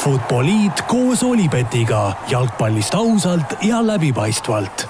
Futboliit 0.00 0.80
koos 0.88 1.22
Olipetiga 1.22 2.12
jalgpallist 2.30 2.94
ausalt 2.94 3.52
ja 3.62 3.82
läbipaistvalt 3.84 4.86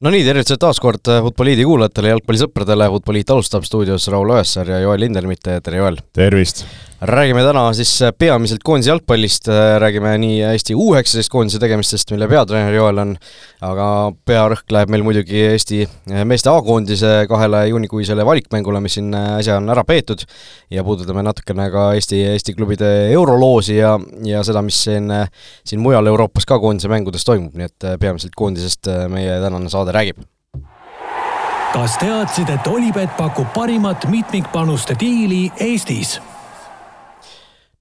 no 0.00 0.12
nii, 0.14 0.22
tervitused 0.22 0.60
taas 0.62 0.78
kord 0.78 1.10
Futboliidi 1.24 1.66
kuulajatele, 1.66 2.12
jalgpallisõpradele, 2.14 2.86
Futboliit 2.94 3.32
alustab 3.34 3.66
stuudios 3.66 4.06
Raul 4.14 4.30
Õessar 4.36 4.70
ja 4.70 4.78
Joel 4.84 5.02
Lindermitte, 5.02 5.58
tere 5.66 5.82
Joel! 5.82 5.98
tervist! 6.14 6.62
Räägime 7.00 7.42
täna 7.46 7.72
siis 7.72 7.90
peamiselt 8.18 8.62
koondise 8.66 8.90
jalgpallist, 8.90 9.48
räägime 9.78 10.16
nii 10.18 10.40
Eesti 10.50 10.74
U19 10.74 11.30
koondise 11.30 11.58
tegemistest, 11.62 12.10
mille 12.10 12.26
peatreener 12.28 12.74
Joel 12.74 12.98
on, 12.98 13.12
aga 13.62 13.88
pearõhk 14.26 14.72
läheb 14.74 14.90
meil 14.90 15.04
muidugi 15.06 15.44
Eesti 15.52 15.84
meeste 16.26 16.50
A-koondise 16.50 17.12
kahele 17.30 17.66
juunikuisele 17.68 18.26
valikmängule, 18.26 18.80
mis 18.82 18.98
siin 18.98 19.14
äsja 19.14 19.60
on 19.60 19.70
ära 19.70 19.84
peetud, 19.86 20.24
ja 20.74 20.84
puudutame 20.84 21.22
natukene 21.22 21.68
ka 21.70 21.92
Eesti, 21.94 22.22
Eesti 22.32 22.56
klubide 22.58 22.88
euroloosi 23.12 23.76
ja, 23.78 23.94
ja 24.26 24.42
seda, 24.46 24.62
mis 24.66 24.80
siin, 24.88 25.12
siin 25.66 25.84
mujal 25.84 26.10
Euroopas 26.10 26.48
ka 26.50 26.58
koondise 26.58 26.90
mängudes 26.90 27.26
toimub, 27.28 27.54
nii 27.54 27.70
et 27.70 27.92
peamiselt 28.02 28.34
koondisest 28.34 28.90
meie 29.12 29.38
tänane 29.44 29.70
saade 29.70 29.94
räägib 29.94 30.26
kas 31.68 31.98
teadsid, 32.00 32.48
et 32.48 32.66
Olipet 32.66 33.12
pakub 33.16 33.52
parimat 33.54 34.08
mitmikpanuste 34.10 34.96
diili 34.98 35.50
Eestis? 35.60 36.16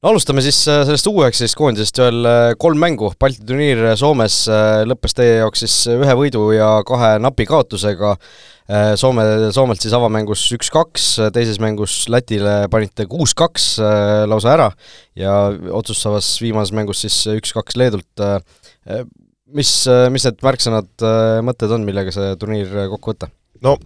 Alustame 0.07 0.41
siis 0.45 0.59
äh, 0.71 0.83
sellest 0.87 1.07
U19 1.09 1.55
koondisest 1.57 1.99
veel 1.99 2.27
äh, 2.27 2.51
kolm 2.59 2.79
mängu, 2.79 3.09
Balti 3.19 3.43
turniir 3.47 3.81
Soomes 3.99 4.43
äh, 4.51 4.83
lõppes 4.87 5.15
teie 5.17 5.39
jaoks 5.41 5.63
siis 5.65 5.75
ühe 5.91 6.15
võidu 6.19 6.45
ja 6.55 6.77
kahe 6.87 7.17
napi 7.23 7.47
kaotusega. 7.49 8.17
Soome, 8.99 9.23
Soomelt 9.55 9.79
siis 9.79 9.93
avamängus 9.95 10.41
üks-kaks, 10.51 11.05
teises 11.31 11.55
mängus 11.63 11.93
Lätile 12.11 12.65
panite 12.67 13.05
kuus-kaks 13.07 13.67
lausa 14.27 14.49
ära 14.57 14.65
ja 15.15 15.37
otsustavas 15.71 16.33
viimases 16.43 16.75
mängus 16.75 17.05
siis 17.05 17.15
üks-kaks 17.31 17.79
Leedult. 17.79 18.25
mis, 19.55 19.71
mis 20.11 20.27
need 20.27 20.43
märksõnad, 20.43 20.91
mõtted 21.47 21.77
on, 21.77 21.87
millega 21.87 22.11
see 22.11 22.35
turniir 22.43 22.75
kokku 22.91 23.15
võtta? 23.15 23.31
no 23.63 23.77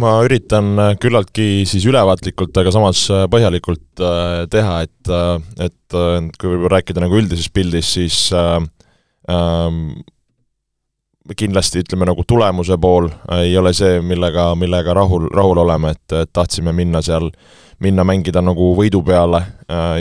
ma 0.00 0.12
üritan 0.24 0.72
äh, 0.78 0.92
küllaltki 1.00 1.64
siis 1.68 1.84
ülevaatlikult, 1.88 2.56
aga 2.58 2.72
samas 2.74 3.04
äh, 3.12 3.26
põhjalikult 3.32 4.02
äh, 4.02 4.44
teha, 4.52 4.78
et, 4.86 5.12
et 5.60 5.98
kui 6.38 6.48
võib-olla 6.48 6.78
rääkida 6.78 7.02
nagu 7.02 7.18
üldises 7.18 7.50
pildis, 7.52 7.92
siis 7.98 8.18
äh, 8.36 8.62
kindlasti 11.38 11.82
ütleme 11.82 12.06
nagu 12.08 12.24
tulemuse 12.28 12.76
pool 12.82 13.06
ei 13.38 13.52
ole 13.56 13.70
see, 13.76 14.00
millega, 14.04 14.50
millega 14.58 14.94
rahul, 14.96 15.28
rahul 15.32 15.62
oleme, 15.62 15.92
et, 15.94 16.16
et 16.18 16.32
tahtsime 16.34 16.74
minna 16.76 17.02
seal, 17.04 17.28
minna 17.82 18.04
mängida 18.06 18.42
nagu 18.42 18.72
võidu 18.78 19.00
peale 19.06 19.40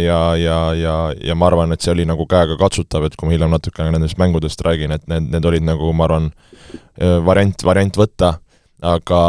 ja, 0.01 0.17
ja, 0.37 0.57
ja, 0.77 0.95
ja 1.13 1.35
ma 1.37 1.47
arvan, 1.47 1.71
et 1.73 1.85
see 1.85 1.93
oli 1.93 2.07
nagu 2.09 2.25
käegakatsutav, 2.29 3.05
et 3.05 3.15
kui 3.15 3.29
ma 3.29 3.35
hiljem 3.35 3.53
natukene 3.53 3.93
nendest 3.93 4.19
mängudest 4.21 4.65
räägin, 4.65 4.95
et 4.97 5.05
need, 5.11 5.29
need 5.35 5.47
olid 5.47 5.65
nagu 5.69 5.93
ma 5.93 6.09
arvan, 6.09 6.31
variant, 7.29 7.65
variant 7.69 8.01
võtta, 8.01 8.33
aga 8.81 9.21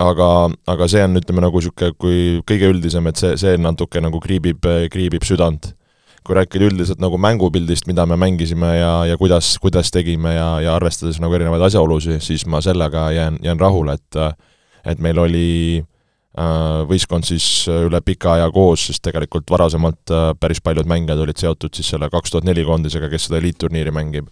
aga, 0.00 0.28
aga 0.70 0.88
see 0.90 1.02
on, 1.04 1.18
ütleme 1.20 1.44
nagu 1.44 1.60
niisugune, 1.60 1.94
kui 2.00 2.40
kõige 2.48 2.70
üldisem, 2.72 3.06
et 3.10 3.20
see, 3.20 3.36
see 3.40 3.58
natuke 3.60 4.02
nagu 4.02 4.20
kriibib, 4.22 4.66
kriibib 4.92 5.26
südant. 5.28 5.74
kui 6.20 6.34
rääkida 6.36 6.66
üldiselt 6.68 6.98
nagu 7.00 7.16
mängupildist, 7.16 7.86
mida 7.88 8.04
me 8.04 8.16
mängisime 8.20 8.74
ja, 8.76 8.90
ja 9.08 9.16
kuidas, 9.16 9.54
kuidas 9.56 9.88
tegime 9.90 10.34
ja, 10.34 10.48
ja 10.60 10.74
arvestades 10.76 11.16
nagu 11.16 11.32
erinevaid 11.32 11.62
asjaolusid, 11.64 12.18
siis 12.20 12.44
ma 12.44 12.60
sellega 12.60 13.06
jään, 13.16 13.38
jään 13.42 13.60
rahule, 13.60 13.96
et 13.96 14.18
et 14.84 15.00
meil 15.00 15.18
oli 15.18 15.80
äh, 15.80 16.84
võistkond 16.88 17.24
siis 17.24 17.46
üle 17.72 18.02
pika 18.04 18.34
aja 18.34 18.50
koos, 18.52 18.84
sest 18.90 19.02
tegelikult 19.08 19.48
varasemalt 19.50 20.12
äh, 20.12 20.28
päris 20.40 20.60
paljud 20.60 20.88
mängijad 20.92 21.24
olid 21.24 21.40
seotud 21.40 21.72
siis 21.74 21.88
selle 21.88 22.10
kaks 22.12 22.36
tuhat 22.36 22.44
neli 22.44 22.64
koondisega, 22.68 23.08
kes 23.08 23.28
seda 23.28 23.40
eliitturniiri 23.40 23.96
mängib 23.96 24.28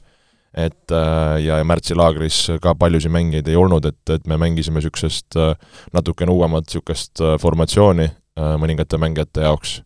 et 0.55 0.93
äh, 0.93 1.41
ja, 1.45 1.59
ja 1.61 1.67
märtsilaagris 1.67 2.39
ka 2.63 2.75
paljusid 2.79 3.13
mängijaid 3.13 3.49
ei 3.51 3.59
olnud, 3.59 3.85
et, 3.85 4.01
et 4.11 4.25
me 4.27 4.39
mängisime 4.41 4.81
niisugust 4.81 5.37
äh, 5.37 5.53
natukene 5.93 6.33
uuemat 6.33 6.69
niisugust 6.69 7.23
äh, 7.25 7.37
formatsiooni 7.41 8.09
mõningate 8.39 9.01
mängijate 9.03 9.43
jaoks. 9.43 9.81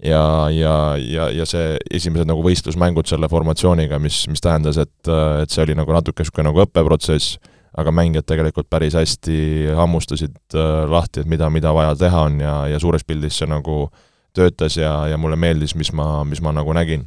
ja, 0.00 0.48
ja, 0.50 0.96
ja, 0.96 1.26
ja 1.28 1.44
see 1.44 1.74
esimesed 1.92 2.24
nagu 2.24 2.40
võistlusmängud 2.40 3.04
selle 3.04 3.28
formatsiooniga, 3.28 3.98
mis, 4.00 4.22
mis 4.32 4.40
tähendas, 4.40 4.78
et, 4.80 5.10
et 5.42 5.52
see 5.52 5.66
oli 5.66 5.76
nagu 5.76 5.92
natuke 5.92 6.24
niisugune 6.24 6.48
nagu 6.48 6.62
õppeprotsess, 6.64 7.36
aga 7.76 7.92
mängijad 7.92 8.24
tegelikult 8.32 8.70
päris 8.72 8.96
hästi 8.96 9.74
hammustasid 9.76 10.56
lahti, 10.88 11.20
et 11.20 11.28
mida, 11.28 11.50
mida 11.52 11.74
vaja 11.76 11.92
teha 12.00 12.24
on 12.30 12.40
ja, 12.40 12.54
ja 12.72 12.80
suures 12.80 13.04
pildis 13.04 13.36
see 13.42 13.50
nagu 13.52 13.90
töötas 14.32 14.80
ja, 14.80 14.94
ja 15.12 15.20
mulle 15.20 15.36
meeldis, 15.36 15.76
mis 15.76 15.92
ma, 15.92 16.24
mis 16.24 16.40
ma 16.40 16.52
nagu 16.56 16.72
nägin. 16.72 17.04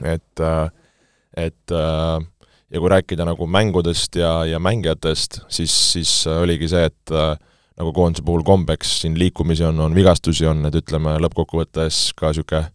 et 0.00 0.40
äh, 0.40 0.70
et 1.36 1.74
äh, 1.74 2.18
ja 2.70 2.80
kui 2.80 2.90
rääkida 2.90 3.26
nagu 3.26 3.46
mängudest 3.50 4.16
ja, 4.18 4.44
ja 4.46 4.60
mängijatest, 4.62 5.40
siis, 5.48 5.74
siis 5.92 6.12
oligi 6.30 6.68
see, 6.70 6.84
et 6.90 7.14
äh, 7.14 7.34
nagu 7.80 7.92
koondise 7.96 8.24
puhul 8.26 8.44
kombeks, 8.46 9.00
siin 9.02 9.16
liikumisi 9.18 9.64
on, 9.66 9.80
on 9.80 9.96
vigastusi 9.96 10.46
on, 10.46 10.64
et 10.68 10.76
ütleme, 10.82 11.16
lõppkokkuvõttes 11.24 12.10
ka 12.18 12.30
niisugune 12.30 12.68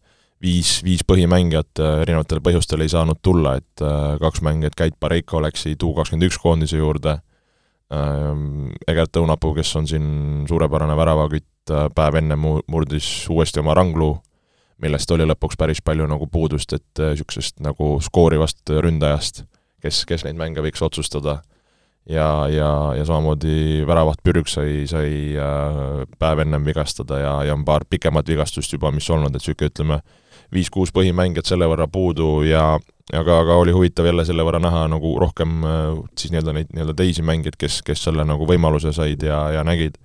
viis, 0.43 0.77
viis 0.85 1.05
põhimängijat 1.07 1.83
äh, 1.83 2.01
erinevatel 2.03 2.43
põhjustel 2.43 2.83
ei 2.85 2.91
saanud 2.91 3.21
tulla, 3.23 3.55
et 3.61 3.85
kaks 4.21 4.43
mängijat, 4.45 4.75
Käit 4.77 4.99
Pareiko 4.99 5.41
läksid 5.43 5.83
U 5.83 5.93
kakskümmend 5.97 6.29
üks 6.29 6.39
koondise 6.41 6.79
juurde, 6.81 7.19
ähm, 7.93 8.71
Egert 8.87 9.15
Õunapuu, 9.19 9.55
kes 9.57 9.75
on 9.79 9.87
siin 9.89 10.07
suurepärane 10.49 10.97
väravakütt, 10.97 11.51
päev 11.95 12.19
enne 12.19 12.35
mu-, 12.37 12.61
murdis 12.69 13.07
uuesti 13.33 13.63
oma 13.63 13.73
rangluu 13.73 14.19
millest 14.83 15.11
oli 15.15 15.27
lõpuks 15.27 15.57
päris 15.59 15.81
palju 15.85 16.07
nagu 16.09 16.27
puudust, 16.31 16.73
et 16.75 17.01
niisugusest 17.01 17.59
äh, 17.59 17.67
nagu 17.69 17.95
skoorivast 18.03 18.73
ründajast, 18.83 19.45
kes, 19.83 20.03
kes 20.09 20.25
neid 20.27 20.39
mänge 20.39 20.63
võiks 20.65 20.83
otsustada. 20.85 21.41
ja, 22.09 22.47
ja, 22.53 22.93
ja 22.93 23.05
samamoodi 23.05 23.85
väravaht 23.87 24.19
Pürg 24.23 24.47
sai, 24.47 24.85
sai 24.87 25.33
äh, 25.33 26.03
päev 26.19 26.43
ennem 26.43 26.65
vigastada 26.65 27.19
ja, 27.19 27.43
ja 27.43 27.53
on 27.53 27.65
paar 27.65 27.85
pikemat 27.89 28.27
vigastust 28.27 28.73
juba, 28.73 28.91
mis 28.91 29.09
olnud, 29.09 29.33
et 29.33 29.41
niisugune 29.41 29.71
ütleme, 29.71 30.01
viis-kuus 30.53 30.91
põhimängijat 30.93 31.49
selle 31.49 31.65
võrra 31.65 31.87
puudu 31.89 32.43
ja 32.45 32.75
aga, 33.13 33.39
aga 33.39 33.55
oli 33.57 33.73
huvitav 33.73 34.05
jälle 34.05 34.25
selle 34.25 34.45
võrra 34.45 34.59
näha 34.61 34.85
nagu 34.91 35.15
rohkem 35.21 35.63
äh, 35.65 35.95
siis 36.17 36.33
nii-öelda 36.33 36.53
neid 36.53 36.75
nii-öelda 36.75 36.97
teisi 36.99 37.25
mängijaid, 37.25 37.57
kes, 37.57 37.81
kes 37.85 38.05
selle 38.05 38.27
nagu 38.27 38.45
võimaluse 38.49 38.93
said 38.93 39.23
ja, 39.25 39.47
ja 39.55 39.65
nägid 39.65 39.97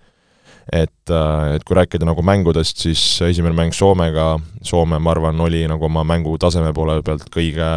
et, 0.73 1.11
äh, 1.11 1.55
et 1.57 1.65
kui 1.65 1.77
rääkida 1.79 2.07
nagu 2.09 2.23
mängudest, 2.27 2.83
siis 2.85 3.03
esimene 3.27 3.55
mäng 3.57 3.75
Soomega, 3.77 4.35
Soome, 4.63 4.99
ma 4.99 5.15
arvan, 5.15 5.41
oli 5.41 5.65
nagu 5.71 5.89
oma 5.89 6.05
mängu 6.05 6.37
taseme 6.39 6.73
poole 6.77 7.01
pealt 7.07 7.29
kõige, 7.33 7.69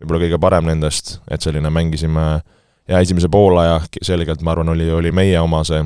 võib-olla 0.00 0.22
kõige 0.24 0.40
parem 0.42 0.70
nendest, 0.70 1.18
et 1.30 1.44
selline 1.44 1.70
mängisime 1.70 2.26
ja 2.88 3.00
esimese 3.00 3.30
poolaja 3.32 3.80
selgelt, 4.02 4.42
ma 4.42 4.56
arvan, 4.56 4.72
oli, 4.74 4.90
oli 4.90 5.12
meie 5.14 5.40
oma 5.40 5.62
see 5.66 5.82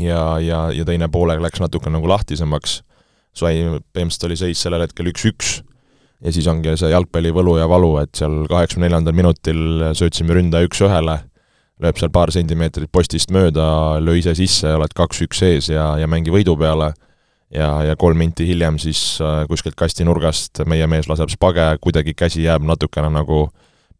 ja, 0.00 0.38
ja, 0.42 0.66
ja 0.74 0.84
teine 0.88 1.08
poolega 1.12 1.42
läks 1.42 1.62
natuke 1.62 1.90
nagu 1.92 2.08
lahtisemaks, 2.10 2.80
sai, 3.36 3.62
põhimõtteliselt 3.94 4.28
oli 4.28 4.38
seis 4.40 4.62
sellel 4.62 4.86
hetkel 4.86 5.10
üks-üks 5.12 5.60
ja 6.24 6.32
siis 6.32 6.46
ongi 6.50 6.76
see 6.78 6.90
jalgpalli 6.92 7.32
võlu 7.34 7.56
ja 7.60 7.68
valu, 7.68 7.96
et 8.00 8.14
seal 8.16 8.44
kaheksakümne 8.50 8.88
neljandal 8.88 9.16
minutil 9.16 9.90
söötsime 9.98 10.36
ründaja 10.36 10.68
üks-ühele 10.68 11.20
lööb 11.82 11.98
seal 12.00 12.12
paar 12.12 12.32
sentimeetrit 12.32 12.90
postist 12.92 13.32
mööda, 13.34 13.66
löö 14.00 14.16
ise 14.20 14.34
sisse, 14.38 14.70
oled 14.78 14.94
kaks-üks 14.96 15.42
ees 15.44 15.68
ja, 15.72 15.90
ja 16.00 16.08
mängi 16.08 16.32
võidu 16.32 16.56
peale, 16.58 16.92
ja, 17.52 17.68
ja 17.84 17.96
kolm 18.00 18.18
minti 18.22 18.46
hiljem 18.48 18.80
siis 18.80 19.20
äh, 19.20 19.44
kuskilt 19.50 19.76
kasti 19.78 20.06
nurgast 20.08 20.64
meie 20.66 20.88
mees 20.90 21.10
laseb 21.10 21.30
spage, 21.32 21.68
kuidagi 21.84 22.16
käsi 22.16 22.46
jääb 22.46 22.64
natukene 22.66 23.10
nagu 23.12 23.46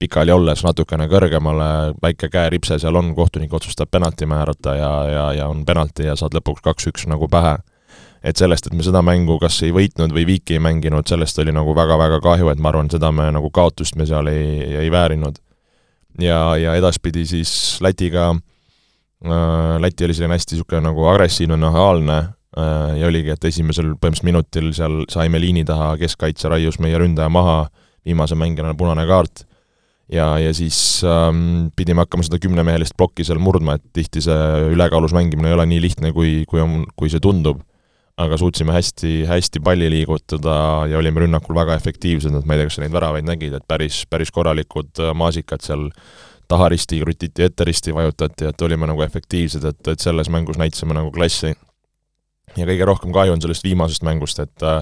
pikali 0.01 0.33
olles 0.33 0.61
natukene 0.65 1.07
kõrgemale, 1.09 1.69
väike 2.03 2.29
käeripse 2.33 2.79
seal 2.81 2.97
on, 2.97 3.15
kohtunik 3.17 3.53
otsustab 3.57 3.91
penalti 3.93 4.29
määrata 4.29 4.77
ja, 4.77 4.93
ja, 5.09 5.25
ja 5.41 5.49
on 5.53 5.65
penalti 5.69 6.09
ja 6.09 6.17
saad 6.17 6.37
lõpuks 6.37 6.65
kaks-üks 6.65 7.09
nagu 7.13 7.29
pähe. 7.33 7.57
et 8.27 8.37
sellest, 8.37 8.67
et 8.67 8.75
me 8.75 8.83
seda 8.83 9.03
mängu 9.05 9.39
kas 9.39 9.61
ei 9.63 9.71
võitnud 9.73 10.13
või 10.13 10.25
viiki 10.27 10.57
ei 10.57 10.61
mänginud, 10.61 11.07
sellest 11.07 11.39
oli 11.39 11.53
nagu 11.55 11.75
väga-väga 11.77 12.21
kahju, 12.21 12.49
et 12.51 12.59
ma 12.59 12.73
arvan, 12.73 12.91
seda 12.91 13.13
me 13.13 13.29
nagu 13.33 13.51
kaotust 13.51 13.97
me 13.97 14.07
seal 14.07 14.27
ei, 14.27 14.65
ei 14.81 14.91
väärinud 14.91 15.39
ja, 16.21 16.41
ja 16.61 16.75
edaspidi 16.79 17.27
siis 17.27 17.79
Lätiga 17.85 18.31
äh,, 18.33 19.81
Läti 19.81 20.05
oli 20.05 20.15
selline 20.15 20.37
hästi 20.37 20.57
niisugune 20.57 20.83
nagu 20.89 21.07
agressiivne, 21.11 21.57
nahaalne 21.61 22.17
äh, 22.19 22.97
ja 23.01 23.11
oligi, 23.11 23.35
et 23.35 23.45
esimesel 23.45 23.95
põhimõtteliselt 23.95 24.29
minutil 24.31 24.73
seal 24.77 25.03
saime 25.13 25.41
liini 25.43 25.65
taha, 25.69 25.95
keskkaitse 26.01 26.53
raius 26.53 26.81
meie 26.83 26.99
ründaja 26.99 27.29
maha, 27.33 27.67
viimase 28.07 28.39
mängijana 28.39 28.75
punane 28.79 29.07
kaart, 29.09 29.47
ja, 30.13 30.37
ja 30.39 30.53
siis 30.55 30.79
ähm, 31.05 31.69
pidime 31.77 32.05
hakkama 32.05 32.27
seda 32.27 32.39
kümnemehelist 32.43 32.97
plokki 32.97 33.27
seal 33.27 33.41
murdma, 33.43 33.77
et 33.77 33.87
tihti 33.97 34.23
see 34.25 34.69
ülekaalus 34.73 35.15
mängimine 35.17 35.51
ei 35.51 35.59
ole 35.59 35.67
nii 35.73 35.81
lihtne, 35.89 36.13
kui, 36.17 36.45
kui 36.49 36.63
on, 36.63 36.85
kui 36.97 37.11
see 37.13 37.23
tundub 37.23 37.63
aga 38.17 38.37
suutsime 38.41 38.73
hästi, 38.73 39.27
hästi 39.29 39.61
palli 39.61 39.91
liigutada 39.93 40.87
ja 40.89 40.99
olime 40.99 41.21
rünnakul 41.27 41.57
väga 41.57 41.77
efektiivsed, 41.77 42.33
et 42.39 42.47
ma 42.49 42.57
ei 42.57 42.63
tea, 42.63 42.71
kas 42.71 42.79
sa 42.79 42.85
neid 42.85 42.95
väravaid 42.95 43.29
nägid, 43.29 43.57
et 43.59 43.67
päris, 43.69 44.05
päris 44.09 44.33
korralikud 44.33 45.03
äh, 45.05 45.13
maasikad 45.17 45.65
seal 45.65 45.91
taharisti 46.49 47.01
krutiti, 47.03 47.45
etteristi 47.45 47.95
vajutati, 47.95 48.49
et 48.49 48.63
olime 48.63 48.89
nagu 48.89 49.03
efektiivsed, 49.05 49.65
et, 49.69 49.81
et 49.93 50.01
selles 50.01 50.31
mängus 50.33 50.57
näitasime 50.61 50.97
nagu 50.97 51.11
klassi. 51.13 51.53
ja 52.57 52.65
kõige 52.65 52.87
rohkem 52.89 53.13
kahju 53.13 53.35
on 53.35 53.43
sellest 53.43 53.67
viimasest 53.67 54.07
mängust, 54.07 54.41
et 54.41 54.65
äh, 54.65 54.81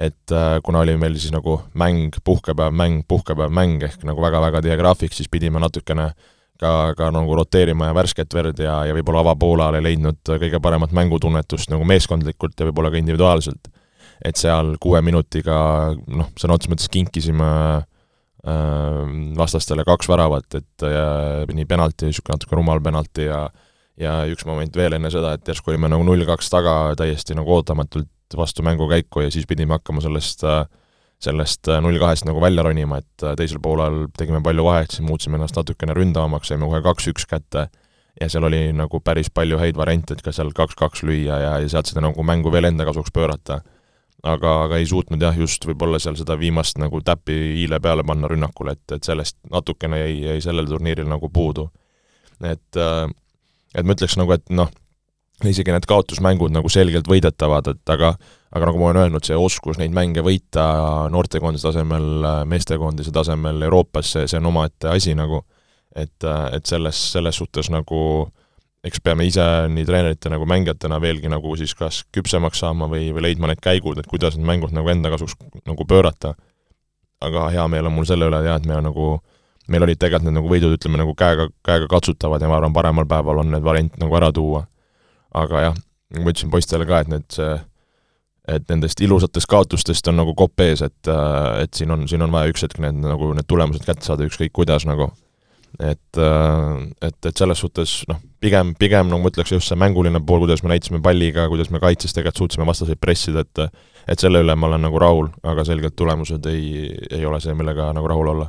et 0.00 0.32
äh, 0.32 0.58
kuna 0.64 0.80
oli 0.84 0.96
meil 0.96 1.16
siis 1.20 1.32
nagu 1.32 1.58
mäng, 1.74 2.16
puhkepäev, 2.24 2.72
mäng, 2.72 3.02
puhkepäev, 3.08 3.52
mäng 3.52 3.82
ehk 3.84 4.04
nagu 4.08 4.22
väga-väga 4.22 4.62
tihe 4.64 4.76
graafik, 4.80 5.16
siis 5.16 5.28
pidime 5.28 5.60
natukene 5.60 6.10
ka, 6.60 6.94
ka 6.98 7.10
nagu 7.14 7.36
roteerima 7.38 7.90
ja 7.90 7.96
värsket 7.96 8.34
verd 8.36 8.60
ja, 8.62 8.80
ja 8.88 8.96
võib-olla 8.96 9.24
avapoolajal 9.24 9.78
ei 9.78 9.86
leidnud 9.90 10.20
kõige 10.30 10.60
paremat 10.62 10.94
mängutunnetust 10.96 11.72
nagu 11.72 11.86
meeskondlikult 11.88 12.58
ja 12.60 12.68
võib-olla 12.68 12.92
ka 12.92 13.00
individuaalselt. 13.00 13.70
et 14.24 14.36
seal 14.36 14.74
kuue 14.80 15.00
minutiga 15.00 15.56
noh, 15.96 16.28
sõna 16.36 16.56
otseses 16.56 16.72
mõttes 16.74 16.90
kinkisime 16.92 17.50
äh, 17.80 19.10
vastastele 19.38 19.84
kaks 19.88 20.10
väravat, 20.12 20.60
et 20.60 20.84
äh, 20.84 21.48
nii 21.48 21.66
penalti, 21.68 22.10
niisugune 22.10 22.36
natuke 22.36 22.58
rumal 22.58 22.82
penalti 22.84 23.28
ja 23.30 23.48
ja 24.00 24.22
üks 24.32 24.46
moment 24.48 24.76
veel 24.76 24.94
enne 24.96 25.10
seda, 25.12 25.34
et 25.36 25.48
järsku 25.48 25.72
olime 25.72 25.90
nagu 25.92 26.04
null-kaks 26.06 26.48
taga 26.48 26.74
täiesti 26.96 27.36
nagu 27.36 27.52
ootamatult 27.52 28.08
vastu 28.36 28.64
mängukäiku 28.64 29.26
ja 29.26 29.32
siis 29.34 29.44
pidime 29.48 29.76
hakkama 29.76 30.00
sellest 30.00 30.44
sellest 31.20 31.68
null-kahest 31.84 32.24
nagu 32.24 32.40
välja 32.40 32.64
ronima, 32.64 33.00
et 33.02 33.24
teisel 33.36 33.60
poolel 33.62 34.06
tegime 34.16 34.40
palju 34.44 34.64
vahet, 34.64 34.94
siis 34.94 35.04
muutsime 35.04 35.36
ennast 35.36 35.58
natukene 35.58 35.94
ründavamaks, 35.96 36.48
saime 36.48 36.68
kohe 36.68 36.80
kaks-üks 36.84 37.28
kätte 37.28 37.66
ja 38.20 38.28
seal 38.28 38.44
oli 38.44 38.60
nagu 38.76 39.00
päris 39.04 39.30
palju 39.32 39.58
häid 39.60 39.78
variante, 39.78 40.14
et 40.16 40.24
ka 40.24 40.32
seal 40.34 40.52
kaks-kaks 40.56 41.04
lüüa 41.06 41.38
ja, 41.42 41.52
ja 41.62 41.68
sealt 41.72 41.90
seda 41.90 42.02
nagu 42.04 42.24
mängu 42.26 42.52
veel 42.52 42.68
enda 42.70 42.86
kasuks 42.88 43.12
pöörata. 43.14 43.60
aga, 44.22 44.50
aga 44.66 44.76
ei 44.76 44.86
suutnud 44.86 45.22
jah, 45.22 45.36
just 45.36 45.64
võib-olla 45.64 45.98
seal 45.98 46.16
seda 46.18 46.36
viimast 46.36 46.76
nagu 46.78 46.98
täppi 47.00 47.36
hiile 47.56 47.78
peale 47.80 48.04
panna 48.04 48.28
rünnakule, 48.28 48.74
et, 48.76 48.92
et 48.92 49.04
sellest 49.04 49.38
natukene 49.50 49.96
jäi, 50.02 50.16
jäi 50.26 50.40
sellel 50.44 50.68
turniiril 50.68 51.08
nagu 51.08 51.28
puudu. 51.32 51.70
et, 52.44 52.76
et 52.76 53.84
ma 53.86 53.96
ütleks 53.96 54.18
nagu, 54.20 54.32
et 54.36 54.44
noh, 54.50 54.68
isegi 55.48 55.72
need 55.72 55.86
kaotusmängud 55.88 56.52
nagu 56.52 56.68
selgelt 56.68 57.08
võidetavad, 57.08 57.72
et 57.72 57.94
aga 57.94 58.14
aga 58.50 58.66
nagu 58.66 58.80
ma 58.80 58.88
olen 58.90 59.04
öelnud, 59.04 59.24
see 59.26 59.36
oskus 59.38 59.78
neid 59.78 59.94
mänge 59.94 60.24
võita 60.26 60.64
noortekoondise 61.12 61.68
tasemel, 61.68 62.26
meestekoondise 62.50 63.12
tasemel 63.14 63.62
Euroopas, 63.62 64.10
see, 64.16 64.26
see 64.30 64.40
on 64.40 64.50
omaette 64.50 64.90
asi 64.90 65.14
nagu, 65.14 65.44
et, 65.94 66.26
et 66.26 66.66
selles, 66.66 66.98
selles 67.14 67.38
suhtes 67.38 67.70
nagu 67.70 68.00
eks 68.86 69.02
peame 69.04 69.26
ise 69.28 69.44
nii 69.68 69.84
treenerite 69.84 70.30
nagu 70.32 70.46
mängijatena 70.48 70.98
veelgi 71.02 71.28
nagu 71.30 71.52
siis 71.60 71.74
kas 71.76 72.00
küpsemaks 72.16 72.62
saama 72.64 72.88
või, 72.88 73.10
või 73.14 73.26
leidma 73.28 73.50
need 73.50 73.60
käigud, 73.62 74.00
et 74.00 74.08
kuidas 74.08 74.38
need 74.38 74.48
mängud 74.48 74.72
nagu 74.74 74.88
enda 74.88 75.12
kasuks 75.12 75.36
nagu 75.68 75.86
pöörata. 75.86 76.34
aga 77.20 77.50
hea 77.52 77.68
meel 77.68 77.86
on 77.86 77.92
mul 77.92 78.06
selle 78.08 78.30
üle 78.30 78.38
jah, 78.46 78.56
et 78.56 78.66
me 78.66 78.78
nagu, 78.80 79.20
meil 79.68 79.84
olid 79.84 79.98
tegelikult 80.00 80.30
need 80.30 80.38
nagu 80.38 80.48
võidud, 80.48 80.72
ütleme 80.78 80.96
nagu 81.02 81.12
käega, 81.14 81.50
käega 81.62 81.86
katsutavad 81.86 82.40
ja 82.40 82.48
ma 82.48 82.56
arvan, 82.56 82.72
paremal 82.72 83.06
päeval 83.06 83.42
on 83.44 83.50
need 83.52 83.62
variant 83.62 83.98
nagu 84.00 84.16
ära 84.16 84.32
tuua 84.32 84.64
aga 85.36 85.66
jah, 85.68 85.80
ma 86.18 86.32
ütlesin 86.32 86.52
poistele 86.52 86.86
ka, 86.88 87.02
et 87.02 87.12
need 87.12 87.40
et 88.50 88.70
nendest 88.72 89.00
ilusatest 89.04 89.48
kaotustest 89.50 90.08
on 90.10 90.16
nagu 90.20 90.34
kopp 90.38 90.62
ees, 90.64 90.82
et, 90.82 91.10
et 91.60 91.76
siin 91.76 91.92
on, 91.94 92.06
siin 92.10 92.24
on 92.24 92.32
vaja 92.34 92.50
üks 92.50 92.64
hetk 92.64 92.80
need 92.82 93.02
nagu 93.04 93.32
need 93.36 93.46
tulemused 93.50 93.84
kätte 93.86 94.06
saada, 94.06 94.26
ükskõik 94.26 94.54
kuidas 94.56 94.86
nagu. 94.88 95.10
et, 95.78 96.18
et, 96.18 97.26
et 97.28 97.38
selles 97.38 97.60
suhtes 97.62 97.92
noh, 98.10 98.18
pigem, 98.42 98.72
pigem 98.74 99.06
nagu 99.06 99.22
ma 99.22 99.30
ütleks 99.30 99.52
just 99.54 99.70
see 99.70 99.78
mänguline 99.78 100.18
pool, 100.26 100.42
kuidas 100.42 100.64
me 100.64 100.72
näitasime 100.72 100.98
palliga, 101.04 101.46
kuidas 101.52 101.70
me 101.70 101.78
kaitses 101.78 102.16
tegelikult 102.16 102.42
suutsime 102.42 102.66
vastaseid 102.66 102.98
pressida, 103.00 103.46
et 103.46 103.68
et 104.10 104.18
selle 104.18 104.40
üle 104.42 104.56
ma 104.56 104.66
olen 104.66 104.82
nagu 104.82 104.98
rahul, 104.98 105.28
aga 105.46 105.62
selgelt 105.68 105.94
tulemused 105.94 106.46
ei, 106.50 106.88
ei 107.12 107.22
ole 107.28 107.38
see, 107.44 107.54
millega 107.54 107.92
nagu 107.94 108.08
rahul 108.10 108.32
olla 108.32 108.48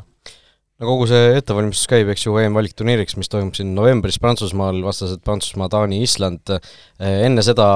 no 0.81 0.89
kogu 0.89 1.05
see 1.09 1.35
ettevalmistus 1.37 1.85
käib, 1.89 2.09
eks 2.11 2.23
ju, 2.25 2.33
EM-valikturniiriks, 2.41 3.13
mis 3.19 3.29
toimub 3.29 3.53
siin 3.57 3.75
novembris 3.77 4.17
Prantsusmaal, 4.21 4.79
vastased 4.85 5.21
Prantsusmaa, 5.25 5.69
Taani, 5.69 5.99
Island, 6.01 6.49
eh, 6.55 7.19
enne 7.27 7.43
seda 7.45 7.67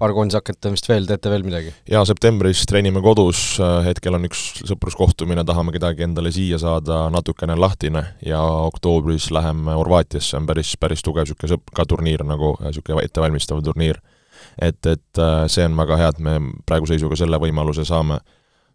paar 0.00 0.14
koondise 0.16 0.40
hakatamist 0.40 0.88
veel, 0.90 1.06
teete 1.06 1.30
veel 1.30 1.46
midagi? 1.46 1.70
jaa, 1.92 2.02
septembris 2.08 2.64
treenime 2.66 3.02
kodus, 3.04 3.44
hetkel 3.86 4.18
on 4.18 4.26
üks 4.26 4.42
sõpruskohtumine, 4.66 5.46
tahame 5.46 5.74
kedagi 5.76 6.06
endale 6.08 6.34
siia 6.34 6.58
saada 6.62 7.04
natukene 7.14 7.54
lahtine 7.58 8.02
ja 8.26 8.42
oktoobris 8.42 9.30
läheme 9.34 9.78
Horvaatiasse, 9.78 10.36
on 10.40 10.50
päris, 10.50 10.74
päris 10.80 11.06
tugev 11.06 11.28
niisugune 11.28 11.54
sõp-, 11.54 11.74
ka 11.78 11.86
turniir 11.86 12.26
nagu, 12.26 12.56
niisugune 12.64 13.06
ettevalmistav 13.06 13.62
turniir. 13.66 14.02
et, 14.58 14.80
et 14.86 15.22
eh, 15.22 15.44
see 15.52 15.68
on 15.68 15.78
väga 15.78 16.00
hea, 16.02 16.10
et 16.10 16.18
me 16.18 16.40
praeguse 16.66 16.96
seisuga 16.96 17.22
selle 17.22 17.38
võimaluse 17.38 17.86
saame 17.86 18.18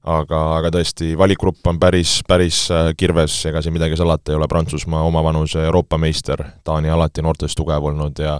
aga, 0.03 0.39
aga 0.57 0.71
tõesti, 0.73 1.11
valikgrupp 1.17 1.67
on 1.69 1.79
päris, 1.79 2.19
päris 2.27 2.63
äh, 2.73 2.91
kirves, 2.97 3.35
ega 3.49 3.61
siin 3.61 3.75
midagi 3.75 3.97
salata 3.99 4.31
ei 4.31 4.39
ole, 4.39 4.47
Prantsusmaa 4.49 5.03
omavanuse 5.07 5.63
Euroopa 5.65 5.97
meister, 6.01 6.43
Taani 6.63 6.89
alati 6.89 7.21
noortes 7.21 7.55
tugev 7.57 7.85
olnud 7.91 8.19
ja 8.19 8.39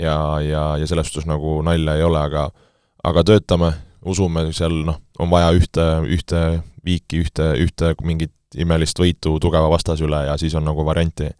ja, 0.00 0.40
ja, 0.40 0.64
ja 0.78 0.86
selles 0.86 1.08
suhtes 1.08 1.28
nagu 1.28 1.60
nalja 1.66 1.96
ei 1.96 2.02
ole, 2.02 2.20
aga 2.20 2.50
aga 3.04 3.24
töötame, 3.24 3.72
usume, 4.04 4.50
seal 4.56 4.82
noh, 4.86 5.00
on 5.18 5.30
vaja 5.32 5.50
ühte, 5.56 5.86
ühte 6.08 6.42
viiki, 6.84 7.24
ühte, 7.24 7.52
ühte 7.60 7.94
mingit 8.04 8.34
imelist 8.60 8.98
võitu 8.98 9.38
tugeva 9.40 9.70
vastase 9.70 10.04
üle 10.04 10.24
ja 10.26 10.36
siis 10.40 10.54
on 10.58 10.66
nagu 10.66 10.84
varianti. 10.84 11.30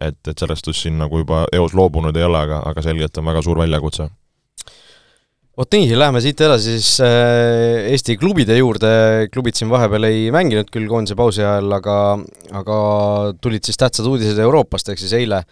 et, 0.00 0.18
et 0.28 0.38
sellest 0.38 0.64
suhtes 0.64 0.82
siin 0.82 0.98
nagu 0.98 1.18
juba 1.18 1.44
eos 1.52 1.74
loobunud 1.74 2.16
ei 2.16 2.24
ole, 2.24 2.38
aga, 2.38 2.62
aga 2.64 2.82
selgelt 2.82 3.18
on 3.18 3.28
väga 3.28 3.42
suur 3.42 3.58
väljakutse 3.58 4.08
vot 5.58 5.74
nii, 5.76 5.90
läheme 5.98 6.22
siit 6.24 6.40
edasi 6.44 6.76
siis 6.78 6.94
äh, 7.04 7.90
Eesti 7.92 8.16
klubide 8.20 8.56
juurde, 8.56 8.92
klubid 9.32 9.58
siin 9.58 9.70
vahepeal 9.72 10.08
ei 10.08 10.30
mänginud 10.32 10.70
küll 10.72 10.88
koondise 10.88 11.16
pausi 11.18 11.44
ajal, 11.44 11.68
aga 11.76 11.96
aga 12.62 12.78
tulid 13.42 13.68
siis 13.68 13.80
tähtsad 13.80 14.08
uudised 14.08 14.40
Euroopast, 14.40 14.92
ehk 14.92 15.02
siis 15.02 15.12
eile 15.20 15.42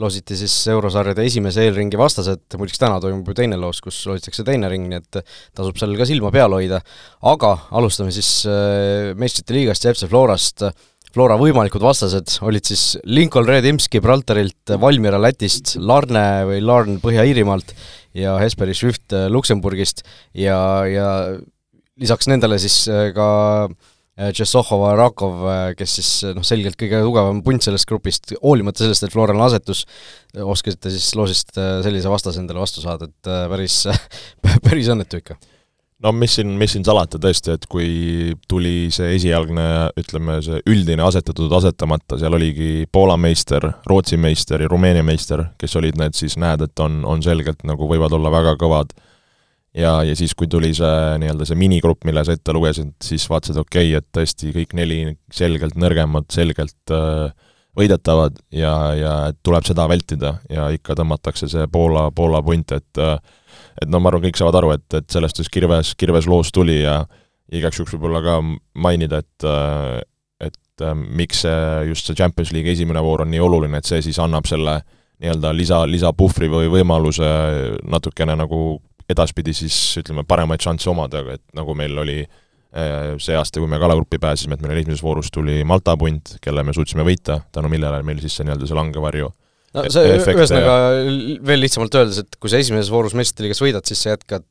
loositi 0.00 0.36
siis 0.38 0.54
eurosarjade 0.72 1.26
esimese 1.28 1.66
eelringi 1.66 1.98
vastased, 2.00 2.46
muideks 2.56 2.80
täna 2.80 2.96
toimub 3.02 3.26
ju 3.28 3.36
teine 3.36 3.58
loos, 3.60 3.82
kus 3.84 3.98
loositakse 4.08 4.46
teine 4.48 4.70
ring, 4.72 4.86
nii 4.88 5.00
et 5.02 5.20
tasub 5.56 5.76
seal 5.76 5.92
ka 5.98 6.06
silma 6.08 6.32
peal 6.32 6.56
hoida. 6.56 6.80
aga 7.28 7.52
alustame 7.76 8.14
siis 8.16 8.46
äh, 8.48 9.12
meistrite 9.18 9.56
liigast 9.56 9.84
ja 9.84 9.92
FC 9.92 10.08
Florast. 10.08 10.64
Flora 11.10 11.34
võimalikud 11.34 11.82
vastased 11.82 12.36
olid 12.46 12.68
siis 12.70 12.94
Lincoln 13.02 13.48
Red 13.48 13.66
Imps 13.66 13.88
Gibraltarilt, 13.90 14.70
Valmiera 14.78 15.18
Lätist, 15.18 15.74
Larne 15.82 16.44
või 16.46 16.60
Larn 16.62 17.00
Põhja-Iirimaalt 17.02 17.72
ja 18.14 18.36
Hesperi 18.38 18.76
Swift 18.78 19.14
äh, 19.16 19.26
Luksemburgist. 19.32 20.04
Ja, 20.38 20.86
ja 20.86 21.08
lisaks 21.98 22.30
nendele 22.30 22.60
siis 22.62 22.84
äh, 22.86 23.10
ka 23.16 23.28
Tšessohova 24.20 24.92
äh, 24.92 24.94
ja 24.94 25.00
Rakov, 25.00 25.44
kes 25.80 25.98
siis 25.98 26.10
noh, 26.36 26.46
selgelt 26.46 26.78
kõige 26.78 27.02
tugevam 27.02 27.42
punt 27.42 27.66
sellest 27.66 27.90
grupist, 27.90 28.34
hoolimata 28.38 28.84
sellest, 28.84 29.08
et 29.08 29.14
Florale 29.14 29.42
asetus, 29.48 29.86
oskasite 30.38 30.94
siis 30.94 31.10
loosist 31.18 31.56
sellise 31.58 32.12
vastase 32.12 32.42
endale 32.42 32.62
vastu 32.62 32.84
saada, 32.84 33.10
et 33.10 33.32
päris 33.50 33.82
päris 34.68 34.92
õnnetu 34.94 35.24
ikka 35.24 35.40
no 36.04 36.12
mis 36.16 36.34
siin, 36.38 36.54
mis 36.60 36.74
siin 36.74 36.84
salata 36.86 37.20
tõesti, 37.20 37.54
et 37.56 37.66
kui 37.70 37.90
tuli 38.48 38.88
see 38.94 39.14
esialgne, 39.16 39.66
ütleme, 40.00 40.38
see 40.44 40.60
üldine 40.70 41.04
asetatud 41.06 41.52
asetamata, 41.60 42.18
seal 42.20 42.36
oligi 42.38 42.86
Poola 42.92 43.18
meister, 43.20 43.66
Rootsi 43.88 44.18
meister 44.20 44.64
ja 44.64 44.70
Rumeenia 44.70 45.04
meister, 45.06 45.44
kes 45.60 45.76
olid 45.80 46.00
need 46.00 46.16
siis, 46.18 46.38
näed, 46.40 46.64
et 46.66 46.84
on, 46.84 47.02
on 47.08 47.22
selgelt 47.24 47.64
nagu 47.68 47.88
võivad 47.90 48.16
olla 48.16 48.32
väga 48.32 48.56
kõvad. 48.60 48.96
ja, 49.76 50.00
ja 50.02 50.16
siis, 50.16 50.34
kui 50.34 50.48
tuli 50.50 50.72
see 50.74 51.18
nii-öelda 51.22 51.46
see 51.46 51.58
minigrupp, 51.58 52.04
mille 52.08 52.24
sa 52.26 52.34
ette 52.34 52.54
lugesid, 52.56 52.96
siis 53.04 53.28
vaatasid, 53.30 53.60
okei 53.60 53.92
okay,, 53.92 54.00
et 54.00 54.08
tõesti 54.16 54.54
kõik 54.56 54.74
neli 54.78 55.02
selgelt 55.32 55.76
nõrgemad, 55.78 56.30
selgelt 56.32 56.96
äh, 56.96 57.30
võidetavad 57.78 58.38
ja, 58.54 58.74
ja 58.98 59.12
tuleb 59.46 59.66
seda 59.68 59.86
vältida 59.90 60.34
ja 60.50 60.68
ikka 60.74 60.96
tõmmatakse 60.98 61.48
see 61.50 61.68
Poola, 61.72 62.08
Poola 62.14 62.42
punt, 62.42 62.72
et 62.76 63.00
äh, 63.00 63.18
et 63.80 63.88
no 63.88 64.00
ma 64.00 64.10
arvan, 64.10 64.24
kõik 64.26 64.38
saavad 64.40 64.60
aru, 64.60 64.74
et, 64.76 64.86
et 64.98 65.08
sellest 65.12 65.40
siis 65.40 65.50
kirves, 65.52 65.94
kirves 65.98 66.28
loos 66.30 66.50
tuli 66.52 66.80
ja 66.82 67.00
igaks 67.54 67.80
juhuks 67.80 67.96
võib-olla 67.96 68.22
ka 68.24 68.38
mainida, 68.78 69.22
et 69.22 69.48
et 70.40 70.84
miks 70.96 71.42
see, 71.44 71.56
just 71.90 72.06
see 72.08 72.16
Champions 72.16 72.54
League'i 72.56 72.72
esimene 72.72 73.02
voor 73.04 73.26
on 73.26 73.30
nii 73.32 73.42
oluline, 73.44 73.80
et 73.80 73.88
see 73.88 74.00
siis 74.04 74.18
annab 74.22 74.46
selle 74.48 74.78
nii-öelda 75.20 75.50
lisa, 75.52 75.82
lisapuhvri 75.84 76.48
või 76.48 76.70
võimaluse 76.72 77.26
natukene 77.84 78.38
nagu 78.40 78.78
edaspidi 79.10 79.52
siis 79.56 79.76
ütleme, 80.00 80.24
paremaid 80.24 80.62
šansse 80.64 80.88
omada, 80.92 81.20
et 81.34 81.42
nagu 81.56 81.74
meil 81.76 81.98
oli 82.00 82.22
eh, 82.22 82.30
see 82.70 83.34
aasta, 83.34 83.58
kui 83.58 83.66
me 83.70 83.80
kalagruppi 83.82 84.20
pääsesime, 84.22 84.54
et 84.54 84.62
meil 84.62 84.78
esimeses 84.78 85.02
voorus 85.02 85.32
tuli 85.34 85.64
Malta 85.66 85.96
punt, 85.98 86.36
kelle 86.42 86.62
me 86.62 86.74
suutsime 86.76 87.02
võita, 87.06 87.40
tänu 87.50 87.70
millele 87.72 88.04
meil 88.06 88.20
siis 88.22 88.36
see 88.38 88.46
nii-öelda 88.46 88.68
see 88.70 88.78
langevarju 88.78 89.32
no 89.76 89.84
see 89.92 90.14
ühesõnaga 90.16 90.74
veel 91.46 91.62
lihtsamalt 91.62 91.96
öeldes, 92.00 92.20
et 92.24 92.38
kui 92.42 92.50
sa 92.50 92.58
esimeses 92.62 92.90
voorus 92.92 93.14
meistrite 93.18 93.46
liigas 93.46 93.62
võidad, 93.62 93.86
siis 93.86 94.02
sa 94.02 94.14
jätkad, 94.14 94.46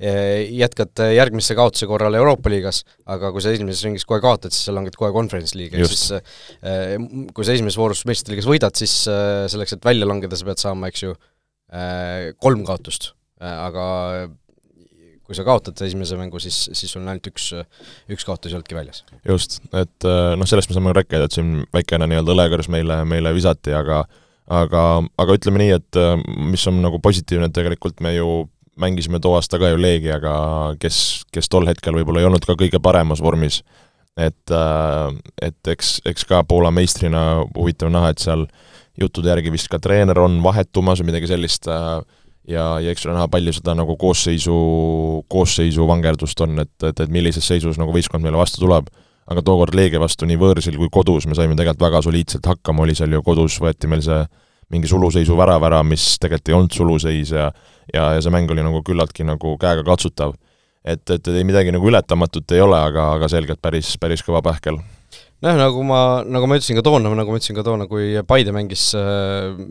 eh, 0.00 0.46
jätkad 0.56 1.04
järgmisse 1.12 1.56
kaotuse 1.58 1.88
korral 1.90 2.16
Euroopa 2.16 2.52
liigas, 2.52 2.82
aga 3.04 3.32
kui 3.34 3.44
sa 3.44 3.52
esimeses 3.52 3.84
ringis 3.84 4.06
kohe 4.08 4.22
kaotad, 4.24 4.54
siis 4.54 4.70
sa 4.70 4.76
langed 4.76 4.96
kohe 5.00 5.12
Conference 5.16 5.56
League'i, 5.58 5.84
ehk 5.84 5.92
siis 5.92 6.14
eh, 6.16 6.96
kui 7.36 7.44
sa 7.44 7.56
esimeses 7.56 7.80
voorus 7.80 8.04
meistrite 8.08 8.32
liigas 8.32 8.48
võidad, 8.48 8.80
siis 8.80 8.96
selleks, 9.04 9.76
et 9.76 9.84
välja 9.84 10.08
langeda, 10.08 10.38
sa 10.38 10.48
pead 10.48 10.64
saama, 10.64 10.92
eks 10.92 11.04
ju, 11.04 11.12
kolm 12.40 12.64
kaotust, 12.64 13.12
aga 13.42 13.84
kui 15.24 15.36
sa 15.36 15.44
kaotad 15.46 15.80
esimese 15.86 16.18
mängu, 16.20 16.40
siis, 16.42 16.66
siis 16.72 16.90
sul 16.92 17.00
on 17.02 17.12
ainult 17.12 17.30
üks, 17.30 17.50
üks 18.12 18.26
kaotus 18.28 18.52
ja 18.52 18.58
oledki 18.58 18.76
väljas. 18.76 19.04
just, 19.28 19.60
et 19.72 20.08
noh, 20.36 20.48
sellest 20.48 20.70
me 20.70 20.76
saame 20.76 20.92
rääkida, 20.96 21.28
et 21.28 21.38
siin 21.38 21.62
väikene 21.72 22.10
nii-öelda 22.10 22.36
õlekõrs 22.36 22.68
meile, 22.72 23.00
meile 23.08 23.32
visati, 23.36 23.72
aga 23.76 24.04
aga, 24.52 24.82
aga 25.20 25.36
ütleme 25.38 25.62
nii, 25.62 25.76
et 25.78 26.00
äh, 26.00 26.18
mis 26.50 26.66
on 26.68 26.82
nagu 26.84 27.00
positiivne, 27.02 27.48
et 27.48 27.56
tegelikult 27.56 28.02
me 28.04 28.14
ju 28.16 28.44
mängisime 28.80 29.20
too 29.22 29.34
aasta 29.36 29.58
ka 29.62 29.70
ju 29.70 29.78
Leegiaga, 29.78 30.34
kes, 30.82 31.24
kes 31.32 31.48
tol 31.50 31.68
hetkel 31.70 31.94
võib-olla 31.94 32.22
ei 32.22 32.28
olnud 32.28 32.44
ka 32.46 32.56
kõige 32.58 32.80
paremas 32.82 33.22
vormis. 33.22 33.62
et, 34.14 34.52
et 35.42 35.70
eks, 35.70 35.96
eks 36.06 36.26
ka 36.26 36.44
Poola 36.46 36.70
meistrina 36.70 37.42
huvitav 37.56 37.90
näha, 37.90 38.12
et 38.14 38.22
seal 38.22 38.44
juttude 39.00 39.30
järgi 39.30 39.50
vist 39.50 39.70
ka 39.70 39.80
treener 39.82 40.18
on 40.22 40.40
vahetumas 40.42 41.00
või 41.02 41.10
midagi 41.10 41.30
sellist 41.30 41.66
ja, 42.48 42.66
ja 42.82 42.92
eks 42.92 43.06
ole 43.06 43.16
näha, 43.16 43.28
palju 43.32 43.54
seda 43.56 43.76
nagu 43.78 43.96
koosseisu, 44.00 44.54
koosseisu 45.32 45.88
vangerdust 45.88 46.40
on, 46.44 46.58
et, 46.64 46.74
et, 46.82 47.04
et 47.06 47.12
millises 47.12 47.46
seisus 47.46 47.80
nagu 47.80 47.94
võistkond 47.94 48.24
meile 48.24 48.40
vastu 48.40 48.62
tuleb 48.64 48.90
aga 49.30 49.40
tookord 49.44 49.76
Leegia 49.76 50.00
vastu 50.02 50.28
nii 50.28 50.36
võõrsil 50.40 50.76
kui 50.76 50.90
kodus 50.92 51.28
me 51.28 51.36
saime 51.36 51.56
tegelikult 51.56 51.86
väga 51.86 52.02
soliidselt 52.04 52.48
hakkama, 52.48 52.84
oli 52.84 52.96
seal 52.96 53.14
ju 53.16 53.22
kodus, 53.24 53.56
võeti 53.62 53.88
meil 53.88 54.04
see 54.04 54.20
mingi 54.72 54.88
suluseisu 54.88 55.36
värav 55.36 55.64
ära, 55.68 55.82
mis 55.86 56.14
tegelikult 56.20 56.50
ei 56.50 56.56
olnud 56.58 56.76
suluseis 56.76 57.32
ja 57.32 57.48
ja, 57.92 58.10
ja 58.16 58.20
see 58.22 58.32
mäng 58.32 58.50
oli 58.52 58.64
nagu 58.64 58.82
küllaltki 58.84 59.26
nagu 59.28 59.56
käegakatsutav. 59.60 60.34
et, 60.84 61.10
et 61.10 61.28
ei 61.32 61.44
midagi 61.48 61.72
nagu 61.72 61.88
ületamatut 61.88 62.52
ei 62.52 62.60
ole, 62.60 62.76
aga, 62.76 63.14
aga 63.18 63.28
selgelt 63.32 63.60
päris, 63.62 63.94
päris 64.00 64.24
kõva 64.24 64.42
pähkel 64.44 64.78
nojah, 65.40 65.56
nagu 65.56 65.84
ma, 65.86 66.00
nagu 66.28 66.48
ma 66.48 66.58
ütlesin 66.58 66.76
ka 66.76 66.84
toona, 66.84 67.12
nagu 67.12 67.32
ma 67.32 67.40
ütlesin 67.40 67.56
ka 67.56 67.64
toona, 67.64 67.88
kui 67.88 68.12
Paide 68.28 68.52
mängis, 68.56 68.90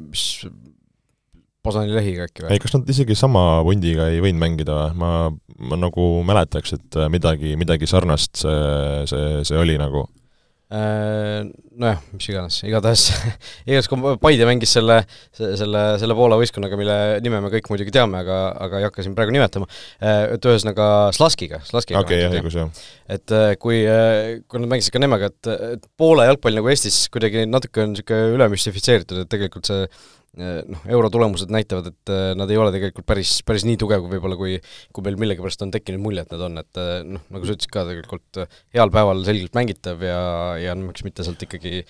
mis 0.09 0.25
Posani 1.63 1.93
lehiga 1.95 2.27
äkki 2.27 2.45
või? 2.45 2.55
ei, 2.55 2.63
kas 2.63 2.75
nad 2.75 2.89
isegi 2.91 3.15
sama 3.17 3.61
vundiga 3.63 4.09
ei 4.11 4.19
võinud 4.23 4.41
mängida 4.41 4.89
ma, 4.99 5.29
ma 5.63 5.79
nagu 5.79 6.09
mäletaks, 6.27 6.75
et 6.75 6.99
midagi, 7.13 7.55
midagi 7.59 7.87
sarnast 7.89 8.43
see, 8.43 9.07
see, 9.09 9.39
see 9.47 9.59
oli 9.59 9.79
nagu. 9.79 10.07
Äh, 10.73 11.43
nojah, 11.77 11.99
mis 12.15 12.27
iganes, 12.31 12.55
igatahes 12.65 13.03
igatahes 13.67 13.89
kui 13.91 14.15
Paide 14.23 14.47
mängis 14.49 14.71
selle, 14.73 14.95
selle, 15.37 15.83
selle 16.01 16.15
Poola 16.17 16.39
võistkonnaga, 16.41 16.79
mille 16.79 16.95
nime 17.21 17.43
me 17.43 17.51
kõik 17.53 17.69
muidugi 17.69 17.93
teame, 17.93 18.23
aga, 18.23 18.39
aga 18.65 18.79
ei 18.81 18.87
hakka 18.87 19.05
siin 19.05 19.13
praegu 19.13 19.35
nimetama, 19.35 19.67
äh, 20.01 20.33
et 20.33 20.47
ühesõnaga 20.49 20.87
Slaskiga, 21.13 21.61
Slaskiga 21.67 22.01
okei 22.01 22.23
okay,, 22.23 22.25
jah, 22.25 22.35
õigus, 22.39 22.57
jah. 22.57 22.81
et 23.19 23.35
äh, 23.37 23.53
kui, 23.61 23.83
kui 24.49 24.63
nad 24.63 24.73
mängisid 24.73 24.95
ka 24.95 25.03
nemaga, 25.03 25.29
et, 25.29 25.51
et 25.77 25.87
Poola 25.99 26.25
jalgpall 26.31 26.57
nagu 26.57 26.73
Eestis 26.73 27.03
kuidagi 27.13 27.45
natuke 27.45 27.85
on 27.85 27.93
niisugune 27.93 28.33
ülemüstifitseeritud, 28.39 29.21
et 29.23 29.31
tegelikult 29.35 29.69
see 29.69 29.85
noh, 30.33 30.81
euro 30.89 31.09
tulemused 31.13 31.51
näitavad, 31.53 31.91
et 31.91 32.11
eh, 32.11 32.31
nad 32.37 32.49
ei 32.49 32.57
ole 32.57 32.71
tegelikult 32.73 33.05
päris, 33.05 33.35
päris 33.45 33.65
nii 33.67 33.77
tugev 33.77 34.01
kui 34.01 34.15
võib-olla, 34.15 34.37
kui 34.39 34.55
kui 34.93 35.05
meil 35.05 35.17
millegipärast 35.21 35.61
on 35.65 35.73
tekkinud 35.73 36.01
mulje, 36.01 36.23
et 36.25 36.31
nad 36.33 36.45
on, 36.47 36.57
et 36.63 36.79
eh, 36.81 36.93
noh, 37.05 37.21
nagu 37.35 37.45
sa 37.45 37.53
ütlesid 37.53 37.73
ka, 37.73 37.83
tegelikult 37.89 38.39
heal 38.73 38.93
päeval 38.93 39.21
selgelt 39.27 39.53
mängitav 39.57 40.01
ja, 40.01 40.21
ja 40.57 40.73
miks 40.79 41.05
mitte 41.05 41.25
sealt 41.25 41.43
ikkagi 41.45 41.83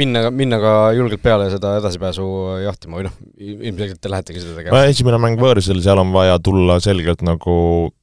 minna, 0.00 0.30
minna 0.32 0.60
ka 0.62 0.72
julgelt 0.96 1.20
peale 1.24 1.50
seda 1.52 1.74
edasipääsu 1.82 2.28
jahtima 2.64 3.00
või 3.00 3.08
noh, 3.10 3.18
ilmselgelt 3.36 4.00
te 4.00 4.12
lähetegi 4.14 4.44
seda 4.44 4.56
tegema. 4.56 4.78
no 4.78 4.94
esimene 4.94 5.20
mäng 5.20 5.42
võõrsil, 5.42 5.82
seal 5.84 6.00
on 6.00 6.14
vaja 6.16 6.38
tulla 6.40 6.78
selgelt 6.84 7.24
nagu 7.26 7.58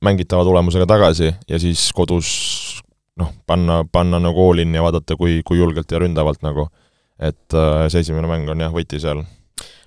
mängitava 0.05 0.45
tulemusega 0.45 0.86
tagasi 0.93 1.31
ja 1.34 1.62
siis 1.62 1.88
kodus 1.98 2.29
noh, 3.17 3.34
panna, 3.50 3.81
panna 3.89 4.22
nagu 4.22 4.45
all 4.45 4.62
in 4.62 4.77
ja 4.77 4.86
vaadata, 4.86 5.17
kui, 5.17 5.39
kui 5.48 5.57
julgelt 5.57 5.89
ja 5.89 6.03
ründavalt 6.03 6.45
nagu. 6.45 6.69
et 7.15 7.55
see 7.89 8.01
esimene 8.03 8.27
mäng 8.27 8.50
on 8.51 8.60
jah, 8.60 8.74
võti 8.75 9.00
seal 9.00 9.24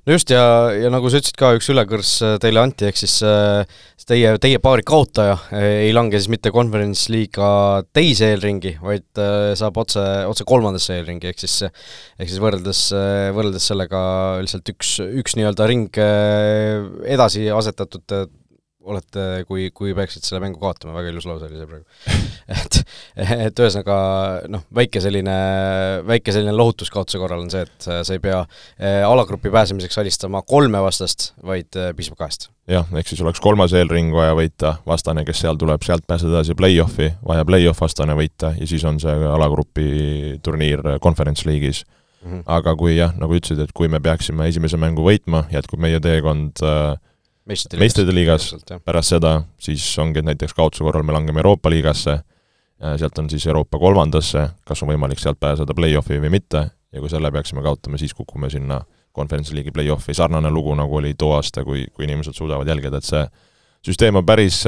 no 0.07 0.15
just, 0.15 0.31
ja, 0.33 0.43
ja 0.77 0.91
nagu 0.93 1.11
sa 1.11 1.21
ütlesid 1.21 1.39
ka, 1.39 1.53
üks 1.59 1.69
ülekõrs 1.73 2.13
äh, 2.25 2.37
teile 2.43 2.63
anti, 2.63 2.89
ehk 2.89 3.01
siis 3.01 3.19
äh, 3.27 3.65
teie, 4.09 4.35
teie 4.43 4.61
paari 4.63 4.85
kaotaja 4.87 5.37
äh, 5.51 5.67
ei 5.89 5.93
lange 5.97 6.19
siis 6.19 6.31
mitte 6.33 6.53
Conference 6.55 7.11
liiga 7.13 7.51
teise 7.97 8.33
eelringi, 8.33 8.77
vaid 8.83 9.23
saab 9.59 9.81
otse, 9.83 10.05
otse 10.31 10.47
kolmandasse 10.49 10.99
eelringi, 10.99 11.33
ehk 11.33 11.43
siis 11.45 11.61
ehk 11.69 12.27
siis 12.29 12.41
võrreldes, 12.43 12.83
võrreldes 13.37 13.71
sellega 13.73 14.01
lihtsalt 14.45 14.75
üks, 14.75 14.99
üks 15.23 15.39
nii-öelda 15.39 15.69
ring 15.71 16.03
edasi 17.09 17.49
asetatud 17.55 18.19
olete, 18.89 19.25
kui, 19.49 19.69
kui 19.75 19.95
peaksite 19.97 20.27
selle 20.27 20.41
mängu 20.43 20.61
kaotama, 20.63 20.95
väga 20.97 21.13
ilus 21.13 21.27
lause 21.29 21.49
oli 21.49 21.61
see 21.61 21.69
praegu 21.69 21.85
et, 22.59 22.79
et 23.49 23.63
ühesõnaga 23.65 23.97
noh, 24.53 24.65
väike 24.75 25.03
selline, 25.05 25.35
väike 26.09 26.35
selline 26.35 26.55
lohutus 26.57 26.93
kaotuse 26.95 27.21
korral 27.21 27.45
on 27.45 27.51
see, 27.53 27.65
et 27.67 27.89
sa 27.89 28.17
ei 28.17 28.23
pea 28.23 28.41
eh, 28.43 29.03
alagrupi 29.07 29.53
pääsemiseks 29.55 30.01
alistama 30.03 30.43
kolme 30.47 30.81
vastast, 30.85 31.33
vaid 31.45 31.79
eh, 31.79 31.93
piisab 31.99 32.19
kahest. 32.21 32.49
jah, 32.71 32.89
ehk 33.01 33.13
siis 33.13 33.23
oleks 33.25 33.43
kolmas 33.45 33.75
eelring 33.77 34.15
vaja 34.17 34.37
võita, 34.39 34.75
vastane, 34.89 35.25
kes 35.29 35.45
seal 35.45 35.61
tuleb, 35.61 35.85
sealt 35.87 36.07
pääseda 36.09 36.39
edasi 36.39 36.57
play-off'i, 36.59 37.13
vaja 37.27 37.47
play-off 37.49 37.85
vastane 37.85 38.17
võita 38.19 38.55
ja 38.59 38.71
siis 38.71 38.85
on 38.89 39.01
see 39.03 39.15
alagrupi 39.35 40.39
turniir 40.45 40.85
Conference 41.05 41.49
League'is 41.49 41.85
mm. 42.25 42.31
-hmm. 42.33 42.43
aga 42.47 42.77
kui 42.77 42.97
jah, 42.97 43.15
nagu 43.19 43.35
ütlesid, 43.35 43.61
et 43.63 43.73
kui 43.75 43.89
me 43.89 44.01
peaksime 44.01 44.49
esimese 44.49 44.77
mängu 44.77 45.05
võitma, 45.05 45.45
jätkub 45.53 45.81
meie 45.81 46.01
teekond 46.01 46.63
äh, 46.63 46.97
meistrite 47.49 48.15
liigas, 48.15 48.51
pärast 48.85 49.15
seda 49.15 49.39
siis 49.63 49.85
ongi, 50.01 50.21
et 50.21 50.29
näiteks 50.33 50.55
kaotuse 50.57 50.85
korral 50.87 51.07
me 51.07 51.17
langeme 51.17 51.43
Euroopa 51.43 51.73
liigasse, 51.73 52.19
sealt 53.01 53.19
on 53.19 53.31
siis 53.31 53.47
Euroopa 53.49 53.81
kolmandasse, 53.81 54.49
kas 54.69 54.85
on 54.85 54.93
võimalik 54.93 55.21
sealt 55.23 55.41
pääseda 55.41 55.75
play-off'i 55.77 56.21
või 56.23 56.33
mitte, 56.39 56.69
ja 56.93 57.03
kui 57.03 57.11
selle 57.11 57.33
peaksime 57.35 57.65
kaotama, 57.65 58.01
siis 58.01 58.15
kukume 58.15 58.51
sinna 58.53 58.83
konverentsi 59.17 59.57
liigi 59.57 59.75
play-off'i, 59.75 60.15
sarnane 60.15 60.51
lugu, 60.53 60.77
nagu 60.79 61.01
oli 61.01 61.15
too 61.19 61.33
aasta, 61.37 61.65
kui, 61.67 61.87
kui 61.95 62.07
inimesed 62.07 62.37
suudavad 62.37 62.69
jälgida, 62.69 63.01
et 63.01 63.09
see 63.09 63.25
süsteem 63.89 64.19
on 64.21 64.27
päris, 64.27 64.61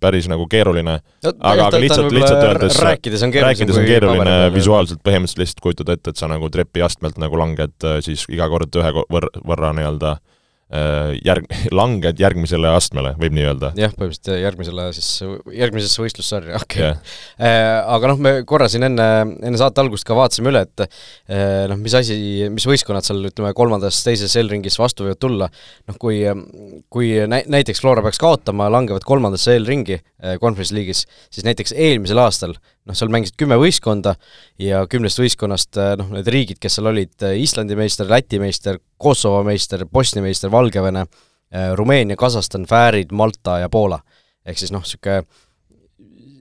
päris 0.00 0.28
nagu 0.28 0.44
keeruline. 0.50 0.98
No,, 1.24 1.32
aga, 1.40 1.68
aga 1.70 1.80
lihtsalt, 1.80 2.12
lihtsalt 2.12 2.42
öeldes 2.44 2.80
rääkides 2.84 3.22
on 3.24 3.32
keeruline, 3.32 3.54
rääkides 3.54 3.78
on 3.80 3.86
keeruline 3.88 4.38
visuaalselt 4.54 5.02
põhimõtteliselt 5.06 5.44
lihtsalt 5.44 5.62
kujutada 5.64 5.96
ette, 5.96 6.12
et 6.12 6.20
sa 6.20 6.28
nagu 6.30 6.50
trepiastmelt 6.52 7.20
nagu 7.22 7.38
langed 7.40 7.88
siis 8.04 8.26
iga 8.28 8.50
kord 8.50 8.74
ühe 8.82 8.92
võrra, 8.98 9.30
võrra 9.46 9.72
nii-öelda 9.78 10.16
äh, 10.16 10.20
Äh, 10.20 10.37
järg-, 10.68 11.48
langed 11.80 12.18
järgmisele 12.20 12.68
astmele, 12.76 13.14
võib 13.20 13.32
nii 13.36 13.46
öelda? 13.48 13.70
jah, 13.78 13.92
põhimõtteliselt 13.96 14.42
järgmisele 14.42 14.88
siis, 14.96 15.08
järgmisesse 15.56 16.02
võistlussarja, 16.02 16.58
okei 16.62 16.82
okay. 16.82 16.90
yeah.. 16.90 17.16
Äh, 17.40 17.72
aga 17.94 18.12
noh, 18.12 18.20
me 18.20 18.34
korra 18.48 18.68
siin 18.68 18.84
enne, 18.88 19.08
enne 19.38 19.60
saate 19.60 19.80
algust 19.80 20.04
ka 20.08 20.16
vaatasime 20.18 20.52
üle, 20.52 20.64
et 20.68 20.84
äh, 20.84 21.64
noh, 21.70 21.80
mis 21.80 21.96
asi, 21.96 22.18
mis 22.52 22.68
võistkonnad 22.68 23.06
seal 23.06 23.30
ütleme, 23.30 23.54
kolmandas, 23.56 24.02
teises 24.04 24.36
eelringis 24.36 24.76
vastu 24.80 25.06
võivad 25.06 25.22
tulla, 25.24 25.50
noh 25.88 26.00
kui, 26.00 26.20
kui 26.92 27.14
nä-, 27.24 27.46
näiteks 27.48 27.80
Flora 27.80 28.04
peaks 28.04 28.20
kaotama, 28.20 28.68
langevad 28.72 29.08
kolmandasse 29.08 29.56
eelringi 29.56 30.02
Conference 30.42 30.74
League'is, 30.74 31.06
siis 31.30 31.46
näiteks 31.46 31.72
eelmisel 31.78 32.20
aastal 32.20 32.58
noh, 32.88 32.96
seal 32.96 33.12
mängisid 33.12 33.36
kümme 33.40 33.58
võistkonda 33.60 34.14
ja 34.62 34.82
kümnest 34.90 35.20
võistkonnast 35.20 35.80
noh, 36.00 36.12
need 36.16 36.30
riigid, 36.32 36.60
kes 36.62 36.78
seal 36.78 36.90
olid, 36.90 37.14
Islandi 37.36 37.76
meister, 37.78 38.08
Läti 38.08 38.40
meister, 38.42 38.80
Kosovo 38.96 39.42
meister, 39.46 39.84
Bosnia 39.92 40.24
meister, 40.24 40.50
Valgevene, 40.52 41.04
Rumeenia, 41.76 42.16
Kasahstan, 42.20 42.66
Fäärid, 42.68 43.12
Malta 43.16 43.58
ja 43.62 43.68
Poola. 43.72 44.00
ehk 44.48 44.58
siis 44.60 44.72
noh, 44.72 44.80
niisugune 44.84 45.22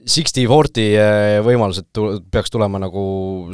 sixty-forty 0.07 0.87
eh, 0.95 1.37
võimalused 1.45 1.89
tu-, 1.95 2.09
peaks 2.31 2.53
tulema 2.53 2.79
nagu 2.81 3.03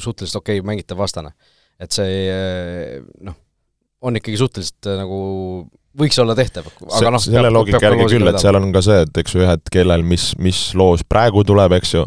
suhteliselt 0.01 0.41
okei 0.41 0.59
okay, 0.61 0.67
mängitav 0.67 0.99
vastane. 1.01 1.33
et 1.81 1.91
see 1.91 2.27
eh, 2.29 2.99
noh, 3.25 3.37
on 4.05 4.19
ikkagi 4.19 4.37
suhteliselt 4.39 4.89
eh, 4.89 4.99
nagu 4.99 5.19
võiks 5.99 6.17
olla 6.21 6.35
tehtav, 6.37 6.69
aga 6.89 7.13
noh 7.13 7.21
selle 7.21 7.51
loogika 7.53 7.81
järgi 7.81 8.07
küll, 8.15 8.29
et 8.29 8.41
seal 8.41 8.57
on 8.57 8.71
ka 8.73 8.81
see, 8.85 9.03
et 9.05 9.21
eks 9.23 9.35
ju 9.35 9.43
ühed, 9.45 9.65
kellel 9.73 10.05
mis, 10.05 10.31
mis 10.41 10.61
loos 10.77 11.05
praegu 11.05 11.43
tuleb, 11.45 11.75
eks 11.77 11.97
ju, 11.97 12.05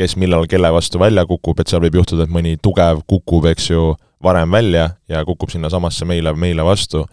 kes 0.00 0.16
millal 0.20 0.46
kelle 0.50 0.70
vastu 0.72 1.00
välja 1.00 1.26
kukub, 1.28 1.60
et 1.60 1.70
seal 1.70 1.82
võib 1.84 2.00
juhtuda, 2.00 2.24
et 2.24 2.32
mõni 2.32 2.56
tugev 2.62 3.02
kukub, 3.10 3.48
eks 3.52 3.70
ju, 3.72 3.90
varem 4.24 4.52
välja 4.52 4.90
ja 5.08 5.24
kukub 5.28 5.52
sinnasamasse 5.52 6.08
meile, 6.08 6.32
meile 6.36 6.64
vastu, 6.66 7.04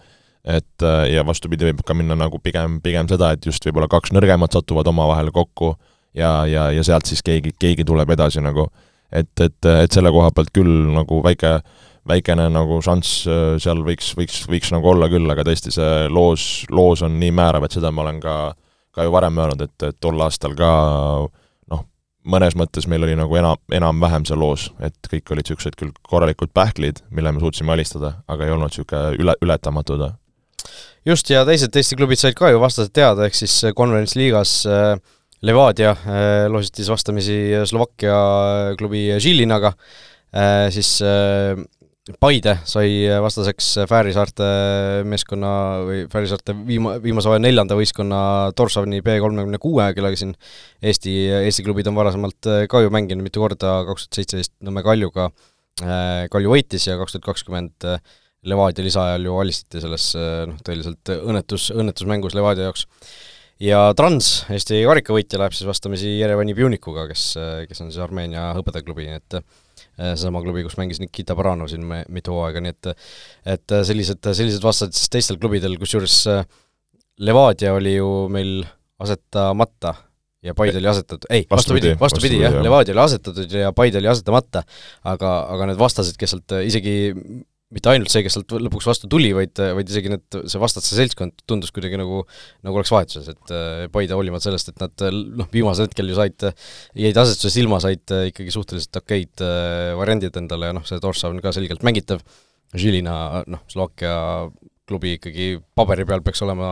et 0.44 0.84
äh, 0.84 1.04
ja 1.12 1.24
vastupidi, 1.26 1.68
võib 1.68 1.84
ka 1.86 1.96
minna 1.96 2.16
nagu 2.18 2.40
pigem, 2.42 2.78
pigem 2.84 3.08
seda, 3.10 3.32
et 3.34 3.46
just 3.48 3.64
võib-olla 3.68 3.88
kaks 3.90 4.12
nõrgemat 4.16 4.56
satuvad 4.56 4.88
omavahel 4.88 5.32
kokku 5.34 5.74
ja, 6.16 6.46
ja, 6.48 6.68
ja 6.72 6.84
sealt 6.86 7.08
siis 7.08 7.24
keegi, 7.24 7.54
keegi 7.60 7.86
tuleb 7.88 8.10
edasi 8.16 8.44
nagu. 8.44 8.68
et, 9.12 9.32
et, 9.40 9.64
et 9.64 9.92
selle 9.92 10.12
koha 10.12 10.28
pealt 10.36 10.50
küll 10.52 10.90
nagu 10.92 11.22
väike, 11.24 11.58
väikene 12.08 12.48
nagu 12.52 12.80
šanss 12.84 13.26
äh, 13.28 13.56
seal 13.62 13.82
võiks, 13.84 14.12
võiks, 14.16 14.42
võiks 14.48 14.72
nagu 14.74 14.92
olla 14.92 15.08
küll, 15.12 15.28
aga 15.32 15.44
tõesti, 15.48 15.72
see 15.74 16.08
loos, 16.12 16.66
loos 16.70 17.04
on 17.04 17.18
nii 17.20 17.32
määrav, 17.34 17.64
et 17.64 17.76
seda 17.76 17.92
ma 17.92 18.04
olen 18.04 18.20
ka, 18.20 18.36
ka 18.94 19.06
ju 19.06 19.14
varem 19.14 19.40
öelnud, 19.40 19.64
et, 19.64 19.88
et 19.90 20.00
tol 20.00 20.20
aastal 20.24 20.56
ka 20.58 20.72
mõnes 22.28 22.56
mõttes 22.58 22.86
meil 22.90 23.04
oli 23.06 23.16
nagu 23.18 23.38
enam, 23.40 23.58
enam-vähem 23.74 24.26
see 24.28 24.38
loos, 24.38 24.68
et 24.84 25.10
kõik 25.10 25.32
olid 25.32 25.46
niisugused 25.46 25.78
küll 25.78 25.94
korralikud 26.08 26.52
pähklid, 26.54 27.02
mille 27.14 27.32
me 27.32 27.42
suutsime 27.42 27.72
alistada, 27.74 28.18
aga 28.28 28.46
ei 28.46 28.54
olnud 28.54 28.72
niisugune 28.72 29.20
üle, 29.22 29.36
ületamatud. 29.44 30.04
just, 31.06 31.30
ja 31.30 31.44
teised 31.48 31.76
Eesti 31.76 31.96
klubid 31.96 32.20
said 32.20 32.36
ka 32.38 32.50
ju 32.52 32.60
vastased 32.60 32.92
teada, 32.92 33.24
ehk 33.26 33.38
siis 33.38 33.54
Conference 33.76 34.18
liigas 34.18 34.60
äh, 34.66 34.96
Levadia 35.42 35.94
äh, 35.94 36.46
loositi 36.50 36.82
siis 36.82 36.90
vastamisi 36.90 37.38
Slovakkia 37.64 38.18
klubi 38.78 39.06
Žilinaga 39.22 39.72
äh,, 40.34 40.68
siis 40.74 40.98
äh, 41.02 41.56
Paide 42.16 42.54
sai 42.68 43.04
vastaseks 43.20 43.66
Fääri 43.90 44.14
saarte 44.16 44.46
meeskonna 45.04 45.50
või 45.84 46.00
Fääri 46.12 46.30
saarte 46.30 46.54
viima-, 46.56 46.96
viimase 47.02 47.28
hooaja 47.28 47.42
neljanda 47.44 47.76
võistkonna 47.76 48.20
Torshavni 48.56 49.02
B 49.04 49.18
kolmekümne 49.20 49.60
kuue, 49.60 49.90
kellega 49.96 50.16
siin 50.16 50.32
Eesti, 50.80 51.14
Eesti 51.42 51.66
klubid 51.66 51.90
on 51.90 51.98
varasemalt 51.98 52.48
ka 52.70 52.82
ju 52.84 52.92
mänginud 52.94 53.26
mitu 53.26 53.44
korda, 53.44 53.82
kaks 53.90 54.08
tuhat 54.08 54.20
seitseteist 54.22 54.54
Nõmme 54.64 54.84
Kaljuga 54.86 55.28
Kalju 56.32 56.52
võitis 56.52 56.88
ja 56.88 56.96
kaks 56.98 57.14
tuhat 57.14 57.26
kakskümmend 57.28 57.86
Levadia 58.48 58.86
lisaajal 58.86 59.26
ju 59.26 59.38
alistati 59.42 59.82
selles 59.82 60.12
noh, 60.16 60.58
tõeliselt 60.64 61.12
õnnetus, 61.18 61.68
õnnetusmängus 61.74 62.36
Levadia 62.38 62.68
jaoks. 62.68 62.86
ja 63.62 63.80
Trans, 63.98 64.46
Eesti 64.54 64.80
karikavõitja, 64.86 65.40
läheb 65.42 65.56
siis 65.56 65.68
vastamisi 65.68 66.16
Jerevani 66.20 66.54
Pjunikuga, 66.54 67.08
kes, 67.10 67.32
kes 67.68 67.82
on 67.82 67.90
siis 67.90 68.02
Armeenia 68.02 68.52
hõbedaklubi, 68.56 69.08
nii 69.08 69.18
et 69.18 69.40
seesama 69.98 70.42
klubi, 70.44 70.64
kus 70.66 70.78
mängis 70.78 71.02
Nikita 71.02 71.36
Baranov 71.38 71.70
siin 71.72 71.86
mitu 71.86 72.36
hooaega, 72.36 72.62
nii 72.64 72.74
et 72.74 72.90
et 73.58 73.76
sellised, 73.90 74.22
sellised 74.22 74.64
vastased 74.64 74.96
siis 74.96 75.12
teistel 75.12 75.40
klubidel, 75.42 75.76
kusjuures 75.80 76.20
Levadia 77.18 77.72
oli 77.74 77.96
ju 77.96 78.10
meil 78.30 78.60
asetamata 79.02 79.94
ja 80.42 80.54
Paide 80.54 80.78
oli 80.78 80.86
asetatud, 80.86 81.26
ei, 81.30 81.46
vastupidi, 81.50 81.96
vastupidi 82.00 82.40
jah, 82.42 82.60
Levadia 82.62 82.94
oli 82.94 83.02
asetatud 83.02 83.52
ja 83.52 83.72
Paide 83.72 83.98
oli 83.98 84.10
asetamata, 84.10 84.62
aga, 85.04 85.32
aga 85.54 85.70
need 85.70 85.80
vastased, 85.80 86.18
kes 86.18 86.34
sealt 86.34 86.54
isegi 86.62 86.94
mitte 87.74 87.90
ainult 87.92 88.12
see, 88.12 88.22
kes 88.24 88.38
sealt 88.38 88.54
lõpuks 88.64 88.86
vastu 88.88 89.10
tuli, 89.12 89.28
vaid, 89.36 89.52
vaid 89.76 89.90
isegi 89.92 90.12
need, 90.12 90.38
see 90.48 90.60
vastaste 90.62 90.96
seltskond 90.96 91.44
tundus 91.48 91.72
kuidagi 91.74 92.00
nagu, 92.00 92.22
nagu 92.64 92.80
oleks 92.80 92.92
vahetuses, 92.94 93.28
et 93.34 93.52
äh, 93.52 93.82
Paide 93.92 94.16
hoolimata 94.16 94.46
sellest, 94.46 94.72
et 94.72 94.80
nad 94.80 95.04
noh, 95.36 95.50
viimasel 95.52 95.88
hetkel 95.88 96.08
ju 96.08 96.16
said, 96.16 96.48
jäid 96.96 97.20
asetusest 97.20 97.60
ilma, 97.60 97.80
said 97.84 98.16
äh, 98.16 98.30
ikkagi 98.32 98.54
suhteliselt 98.54 99.02
okeid 99.02 99.44
äh, 99.44 99.92
variandid 100.00 100.40
endale 100.40 100.72
ja 100.72 100.78
noh, 100.78 100.86
see 100.88 101.02
Torsa 101.04 101.28
on 101.28 101.42
ka 101.44 101.52
selgelt 101.56 101.84
mängitav, 101.86 102.24
Žilina, 102.76 103.44
noh, 103.48 103.62
Slovakkia 103.72 104.16
klubi 104.88 105.14
ikkagi 105.18 105.58
paberi 105.76 106.06
peal 106.08 106.24
peaks 106.24 106.40
olema 106.44 106.68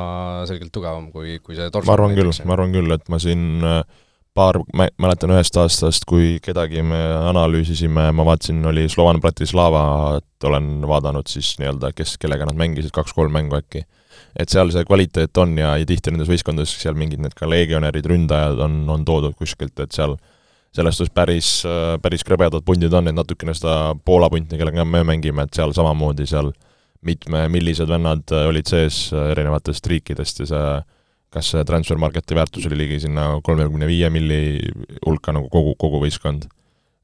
selgelt 0.48 0.72
tugevam 0.72 1.10
kui, 1.12 1.36
kui 1.44 1.56
see 1.58 1.68
Torso 1.72 1.88
ma 1.90 1.96
arvan 1.98 2.16
küll, 2.16 2.32
ma 2.48 2.56
arvan 2.56 2.72
küll, 2.72 2.96
et 2.96 3.08
ma 3.12 3.20
siin 3.20 3.60
äh, 3.60 3.82
paar, 4.36 4.58
ma 4.76 4.86
mäletan 5.02 5.32
ühest 5.34 5.56
aastast, 5.60 6.04
kui 6.08 6.36
kedagi 6.44 6.84
me 6.84 6.98
analüüsisime, 7.30 8.10
ma 8.16 8.26
vaatasin, 8.28 8.60
oli 8.68 8.86
Slovan 8.92 9.20
Bratislava, 9.22 9.82
et 10.20 10.48
olen 10.48 10.86
vaadanud 10.88 11.28
siis 11.30 11.54
nii-öelda, 11.60 11.92
kes, 11.96 12.16
kellega 12.22 12.48
nad 12.48 12.58
mängisid, 12.58 12.92
kaks-kolm 12.94 13.34
mängu 13.34 13.58
äkki. 13.58 13.86
et 14.36 14.52
seal 14.52 14.68
see 14.72 14.84
kvaliteet 14.84 15.38
on 15.40 15.54
ja, 15.56 15.70
ja 15.80 15.86
tihti 15.88 16.12
nendes 16.12 16.28
võistkondades 16.28 16.74
seal 16.76 16.96
mingid 16.96 17.22
need 17.24 17.32
ka 17.36 17.48
legionärid, 17.48 18.04
ründajad 18.04 18.58
on, 18.60 18.82
on 18.92 19.04
toodud 19.08 19.32
kuskilt, 19.36 19.78
et 19.80 19.96
seal 19.96 20.16
selles 20.76 20.98
suhtes 20.98 21.12
päris, 21.16 21.50
päris 22.04 22.24
krõbedad 22.24 22.64
pundid 22.64 22.92
on, 22.92 23.08
et 23.08 23.16
natukene 23.16 23.54
seda 23.56 23.94
Poola 24.04 24.28
punti, 24.32 24.58
kellega 24.60 24.84
me 24.84 25.00
mängime, 25.08 25.46
et 25.46 25.56
seal 25.56 25.72
samamoodi 25.76 26.28
seal 26.28 26.52
mitmemillised 27.06 27.88
vennad 27.88 28.32
olid 28.42 28.68
sees 28.68 29.06
erinevatest 29.16 29.88
riikidest 29.88 30.44
ja 30.44 30.50
see 30.52 30.68
kas 31.34 31.50
see 31.52 31.64
transfer 31.68 31.98
market'i 32.00 32.36
väärtus 32.38 32.68
oli 32.68 32.78
ligi 32.78 33.00
sinna 33.06 33.28
kolmekümne 33.44 33.88
viie 33.90 34.10
milli 34.14 34.40
hulka 35.04 35.34
nagu 35.36 35.50
kogu, 35.52 35.74
kogu 35.80 36.00
võistkond. 36.04 36.48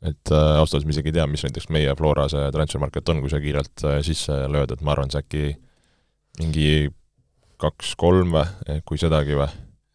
et 0.02 0.32
äh, 0.34 0.56
ausalt 0.58 0.80
öeldes 0.80 0.88
ma 0.88 0.94
isegi 0.96 1.12
ei 1.12 1.18
tea, 1.18 1.26
mis 1.30 1.44
näiteks 1.46 1.68
meie 1.70 1.92
Flora 1.98 2.26
see 2.30 2.48
transfer 2.54 2.82
market 2.82 3.08
on, 3.12 3.20
kui 3.22 3.30
sa 3.30 3.38
kiirelt 3.42 3.84
äh, 3.86 4.00
sisse 4.06 4.34
lööd, 4.50 4.74
et 4.74 4.82
ma 4.82 4.96
arvan, 4.96 5.12
see 5.12 5.22
äkki 5.22 5.44
mingi 6.40 6.90
kaks-kolm 7.62 8.32
või, 8.34 8.46
eh, 8.66 8.80
kui 8.88 8.98
sedagi 9.00 9.36
või? 9.38 9.48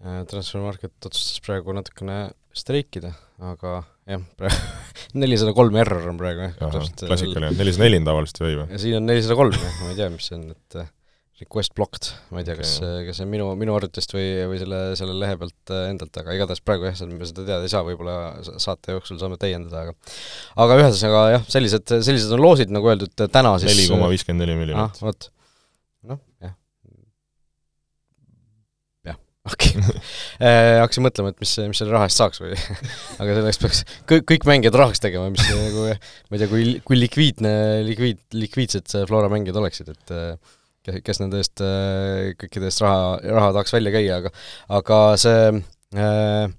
Äh, 0.06 0.22
transfer 0.30 0.64
market 0.64 1.10
otsustas 1.10 1.42
praegu 1.44 1.76
natukene 1.76 2.30
streikida, 2.56 3.12
aga 3.44 3.82
jah, 4.08 4.24
praegu 4.40 4.62
nelisada 5.22 5.54
kolm 5.58 5.76
error 5.82 6.08
on 6.12 6.20
praegu 6.20 6.48
jah. 6.48 6.78
klassikaline, 7.04 7.52
nelisada 7.58 7.86
neli 7.86 8.00
on 8.02 8.08
tavaliselt 8.08 8.44
või 8.44 8.56
ja 8.60 8.80
siin 8.82 9.00
on 9.02 9.10
nelisada 9.10 9.38
kolm 9.40 9.58
jah, 9.58 9.82
ma 9.82 9.92
ei 9.92 10.00
tea, 10.00 10.12
mis 10.14 10.30
see 10.30 10.38
on, 10.40 10.48
et 10.56 10.80
äh, 10.80 10.94
request 11.38 11.76
blocked, 11.78 12.10
ma 12.34 12.42
ei 12.42 12.48
tea, 12.48 12.56
kas, 12.58 12.72
kas 12.82 13.20
see 13.20 13.26
on 13.28 13.30
minu, 13.30 13.48
minu 13.60 13.76
arvutist 13.78 14.14
või, 14.16 14.26
või 14.50 14.58
selle, 14.62 14.80
selle 14.98 15.14
lehe 15.22 15.38
pealt 15.38 15.74
äh, 15.74 15.84
endalt, 15.92 16.18
aga 16.18 16.34
igatahes 16.34 16.64
praegu 16.66 16.88
jah, 16.90 16.98
me 17.12 17.30
seda 17.30 17.46
teada 17.46 17.68
ei 17.68 17.74
saa, 17.74 17.84
võib-olla 17.86 18.16
saate 18.64 18.96
jooksul 18.96 19.20
saame 19.22 19.38
täiendada, 19.42 19.86
aga 19.86 19.94
aga 20.66 20.80
ühesõnaga 20.82 21.24
jah, 21.36 21.46
sellised, 21.54 21.94
sellised 22.08 22.34
on 22.34 22.42
loosid, 22.42 22.74
nagu 22.74 22.90
öeldud, 22.90 23.14
täna 23.30 23.54
siis 23.62 23.70
neli 23.70 23.86
koma 23.92 24.10
viiskümmend 24.10 24.48
neli 24.48 24.58
miljonit. 24.64 24.98
ah, 24.98 25.06
vot. 25.06 25.30
noh, 26.10 26.24
jah. 26.42 26.58
jah, 29.12 29.22
okei 29.52 29.78
okay. 29.78 30.04
Äh, 30.48 30.80
hakkasin 30.82 31.06
mõtlema, 31.06 31.34
et 31.34 31.40
mis, 31.42 31.54
mis 31.70 31.80
selle 31.82 31.94
raha 31.94 32.10
eest 32.10 32.20
saaks 32.22 32.42
või 32.42 32.58
aga 33.22 33.40
selleks 33.40 33.62
peaks 33.62 33.86
kõik, 34.10 34.26
kõik 34.34 34.50
mängijad 34.50 34.82
rahaks 34.82 35.06
tegema, 35.06 35.30
mis 35.34 35.46
nagu 35.54 35.86
ma 35.86 36.38
ei 36.38 36.42
tea, 36.42 36.50
kui, 36.50 36.78
kui 36.86 36.98
likviidne, 36.98 37.58
likviid, 37.86 38.26
likviidsed 38.38 39.04
Flora 39.06 39.30
mängijad 39.34 39.58
oleksid, 39.62 39.94
et 39.94 40.14
äh, 40.18 40.56
kes 41.04 41.20
nende 41.24 41.42
eest, 41.42 41.64
äh, 41.64 42.36
kõikide 42.40 42.70
eest 42.72 42.84
raha, 42.84 43.18
raha 43.24 43.52
tahaks 43.58 43.76
välja 43.76 43.94
käia, 43.96 44.22
aga 44.22 44.32
aga 44.80 45.02
see 45.22 45.52
äh, 45.98 46.56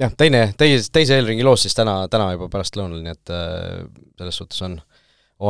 jah, 0.00 0.12
teine, 0.18 0.42
teise, 0.58 0.90
teise 0.92 1.18
eelringi 1.18 1.44
loos 1.46 1.64
siis 1.66 1.76
täna, 1.76 1.98
täna 2.12 2.30
juba 2.34 2.48
pärastlõunal, 2.52 3.02
nii 3.04 3.14
et 3.14 3.34
äh, 3.34 3.82
selles 4.18 4.40
suhtes 4.42 4.62
on, 4.66 4.78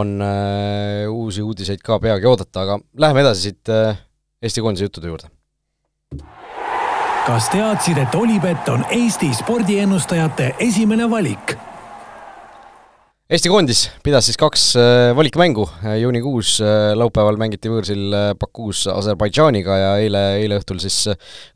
on 0.00 0.16
äh, 0.24 1.04
uusi 1.10 1.44
uudiseid 1.44 1.82
ka 1.84 2.00
peagi 2.02 2.28
oodata, 2.30 2.66
aga 2.66 2.80
läheme 3.02 3.24
edasi 3.26 3.50
siit 3.50 3.72
äh, 3.72 4.02
Eesti 4.42 4.60
koondise 4.60 4.84
juttude 4.84 5.08
juurde. 5.08 5.30
kas 7.26 7.48
teadsid, 7.50 7.98
et 7.98 8.14
Olipet 8.14 8.68
on 8.68 8.84
Eesti 8.90 9.32
spordiennustajate 9.34 10.54
esimene 10.68 11.10
valik? 11.10 11.56
Eesti 13.26 13.50
koondis 13.50 13.80
pidas 14.06 14.28
siis 14.28 14.36
kaks 14.38 14.64
äh, 14.78 15.08
valikmängu, 15.18 15.64
juunikuus 15.98 16.60
äh, 16.62 16.92
laupäeval 16.94 17.34
mängiti 17.40 17.66
võõrsil 17.66 18.12
äh, 18.14 18.26
Bakuus 18.38 18.84
Aserbaidžaaniga 18.92 19.78
ja 19.80 19.88
eile, 19.98 20.20
eile 20.44 20.60
õhtul 20.60 20.78
siis 20.78 21.08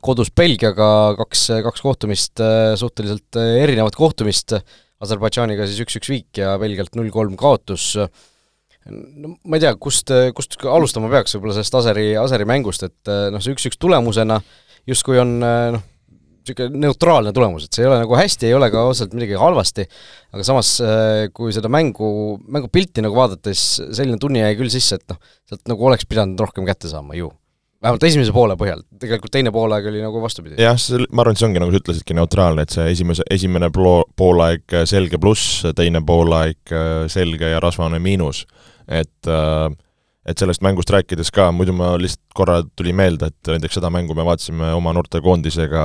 kodus 0.03 0.33
Belgiaga 0.35 0.89
kaks, 1.21 1.45
kaks 1.69 1.85
kohtumist, 1.85 2.43
suhteliselt 2.81 3.39
erinevat 3.39 3.95
kohtumist, 3.95 4.57
Aserbaidžaaniga 4.99 5.69
siis 5.71 5.85
üks-üks 5.85 6.11
viik 6.11 6.43
ja 6.43 6.57
Belgialt 6.59 6.99
null-kolm 6.99 7.39
kaotus, 7.39 7.93
no 8.91 9.37
ma 9.39 9.61
ei 9.61 9.63
tea, 9.63 9.77
kust, 9.79 10.11
kust 10.35 10.59
alustama 10.67 11.13
peaks, 11.15 11.37
võib-olla 11.39 11.55
sellest 11.61 11.79
Aseri, 11.85 12.09
Aseri 12.19 12.51
mängust, 12.51 12.83
et 12.91 13.15
noh, 13.31 13.39
see 13.39 13.55
üks-üks 13.55 13.79
tulemusena 13.79 14.43
justkui 14.91 15.23
on 15.23 15.39
noh, 15.39 15.87
niisugune 16.51 16.85
neutraalne 16.85 17.33
tulemus, 17.37 17.67
et 17.67 17.77
see 17.77 17.85
ei 17.85 17.91
ole 17.91 17.99
nagu 18.03 18.17
hästi, 18.19 18.49
ei 18.49 18.57
ole 18.57 18.71
ka 18.73 18.85
otseselt 18.89 19.17
midagi 19.17 19.39
halvasti, 19.41 19.87
aga 20.35 20.47
samas 20.47 20.73
äh, 20.85 21.27
kui 21.35 21.55
seda 21.57 21.71
mängu, 21.73 22.39
mängupilti 22.47 23.05
nagu 23.05 23.19
vaadata, 23.19 23.55
siis 23.55 23.93
selline 23.97 24.19
tunne 24.23 24.43
jäi 24.43 24.57
küll 24.59 24.73
sisse, 24.73 25.01
et 25.01 25.13
noh, 25.13 25.21
sealt 25.49 25.63
nagu 25.71 25.91
oleks 25.91 26.09
pidanud 26.11 26.41
rohkem 26.41 26.67
kätte 26.69 26.91
saama 26.91 27.19
ju. 27.19 27.31
vähemalt 27.81 28.03
esimese 28.05 28.33
poole 28.37 28.57
põhjal, 28.61 28.83
tegelikult 29.01 29.33
teine 29.33 29.53
poolaeg 29.55 29.87
oli 29.89 30.03
nagu 30.05 30.21
vastupidi. 30.23 30.61
jah, 30.61 30.77
ma 31.11 31.25
arvan, 31.25 31.37
et 31.37 31.41
see 31.43 31.49
ongi, 31.49 31.63
nagu 31.63 31.73
sa 31.73 31.83
ütlesidki, 31.83 32.17
neutraalne, 32.19 32.67
et 32.67 32.75
see 32.75 32.89
esimese, 32.93 33.27
esimene 33.31 33.71
poolaeg 33.73 34.81
selge 34.85 35.21
pluss, 35.21 35.63
teine 35.77 36.03
poolaeg 36.05 36.75
selge 37.09 37.55
ja 37.55 37.63
rasvane 37.63 38.03
miinus. 38.03 38.47
et 38.89 39.31
äh, 39.31 39.71
et 40.27 40.39
sellest 40.39 40.63
mängust 40.65 40.91
rääkides 40.93 41.33
ka, 41.35 41.49
muidu 41.55 41.75
ma 41.77 41.95
lihtsalt 42.01 42.37
korra 42.37 42.61
tuli 42.77 42.93
meelde, 42.97 43.31
et 43.31 43.53
näiteks 43.55 43.79
seda 43.81 43.91
mängu 43.93 44.15
me 44.17 44.27
vaatasime 44.27 44.73
oma 44.77 44.93
noortekoondisega 44.97 45.85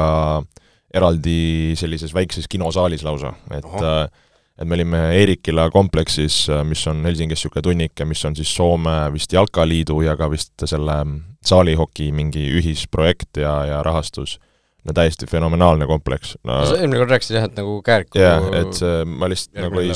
eraldi 0.96 1.76
sellises 1.80 2.14
väikses 2.16 2.48
kinosaalis 2.52 3.04
lausa, 3.04 3.34
et 3.52 3.66
Aha. 3.66 3.92
Äh, 4.04 4.24
et 4.56 4.68
me 4.68 4.78
olime 4.78 5.00
Eerikila 5.18 5.68
kompleksis, 5.68 6.46
mis 6.64 6.86
on 6.88 7.02
Helsingis 7.04 7.42
niisugune 7.42 7.64
tunnike, 7.66 8.06
mis 8.08 8.22
on 8.24 8.38
siis 8.38 8.54
Soome 8.56 8.94
vist 9.12 9.34
Jalkaliidu 9.36 9.98
ja 10.06 10.16
ka 10.16 10.30
vist 10.32 10.64
selle 10.64 10.96
saalihoki 11.44 12.14
mingi 12.16 12.46
ühisprojekt 12.62 13.42
ja, 13.44 13.58
ja 13.68 13.82
rahastus 13.84 14.38
no 14.86 14.94
täiesti 14.94 15.28
fenomenaalne 15.30 15.88
kompleks 15.90 16.36
no,. 16.44 16.60
sa 16.70 16.78
eelmine 16.78 17.02
kord 17.02 17.14
rääkisid 17.16 17.38
jah, 17.40 17.48
et 17.50 17.58
nagu 17.58 17.76
Kääriku 17.86 18.22
jah, 18.22 18.46
et 18.60 18.78
see, 18.78 19.02
ma 19.10 19.30
lihtsalt 19.32 19.58
nagu 19.64 19.82
ei, 19.82 19.96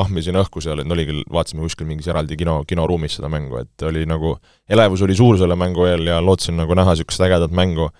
ahmisin 0.00 0.38
õhku 0.40 0.62
seal, 0.64 0.82
et 0.82 0.88
no 0.88 0.96
oli 0.96 1.04
küll, 1.08 1.24
vaatasime 1.32 1.64
kuskil 1.66 1.88
mingis 1.88 2.08
eraldi 2.10 2.38
kino, 2.40 2.60
kinoruumis 2.68 3.18
seda 3.18 3.30
mängu, 3.32 3.60
et 3.60 3.86
oli 3.88 4.06
nagu, 4.08 4.36
elevus 4.70 5.04
oli 5.04 5.16
suur 5.18 5.38
selle 5.40 5.58
mängu 5.60 5.84
eel 5.90 6.08
ja 6.08 6.22
lootsin 6.24 6.56
nagu 6.60 6.76
näha 6.78 6.96
niisugust 6.96 7.26
ägedat 7.28 7.54
mängu. 7.54 7.90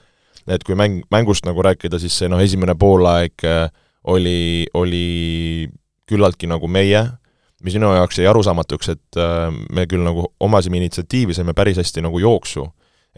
et 0.49 0.65
kui 0.65 0.75
mäng, 0.79 1.03
mängust 1.13 1.45
nagu 1.45 1.61
rääkida, 1.63 1.99
siis 2.01 2.15
see 2.17 2.29
noh, 2.33 2.41
esimene 2.41 2.73
poolaeg 2.79 3.45
äh, 3.45 3.69
oli, 4.09 4.65
oli 4.75 5.69
küllaltki 6.09 6.49
nagu 6.49 6.71
meie, 6.73 7.03
mis 7.61 7.75
minu 7.77 7.91
jaoks 7.93 8.17
jäi 8.17 8.31
arusaamatuks, 8.31 8.89
et 8.95 9.21
äh, 9.21 9.51
me 9.53 9.85
küll 9.91 10.07
nagu 10.07 10.31
omasime 10.41 10.81
initsiatiivi, 10.81 11.37
saime 11.37 11.53
päris 11.59 11.77
hästi 11.83 12.07
nagu 12.07 12.23
jooksu 12.23 12.65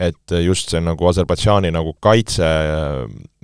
et 0.01 0.35
just 0.47 0.73
see 0.73 0.81
nagu 0.81 1.09
Aserbaidžaani 1.11 1.71
nagu 1.75 1.93
kaitse, 2.01 2.47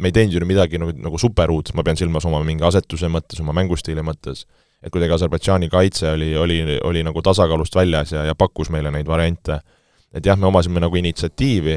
me 0.01 0.09
ei 0.09 0.15
teinud 0.17 0.39
ju 0.39 0.47
midagi 0.49 0.81
nagu, 0.81 0.95
nagu 1.05 1.19
superuut, 1.21 1.75
ma 1.77 1.85
pean 1.85 1.99
silmas 2.01 2.25
oma 2.29 2.41
mingi 2.47 2.65
asetuse 2.65 3.11
mõttes, 3.13 3.43
oma 3.45 3.53
mängustiili 3.57 4.05
mõttes, 4.05 4.47
et 4.81 4.93
kuidagi 4.95 5.13
Aserbaidžaani 5.19 5.69
kaitse 5.73 6.15
oli, 6.15 6.31
oli, 6.41 6.61
oli 6.81 7.03
nagu 7.05 7.23
tasakaalust 7.25 7.77
väljas 7.77 8.15
ja, 8.17 8.25
ja 8.31 8.35
pakkus 8.39 8.73
meile 8.73 8.93
neid 8.95 9.09
variante. 9.09 9.61
et 10.17 10.25
jah, 10.25 10.39
me 10.39 10.47
omasime 10.49 10.81
nagu 10.81 10.97
initsiatiivi, 10.97 11.77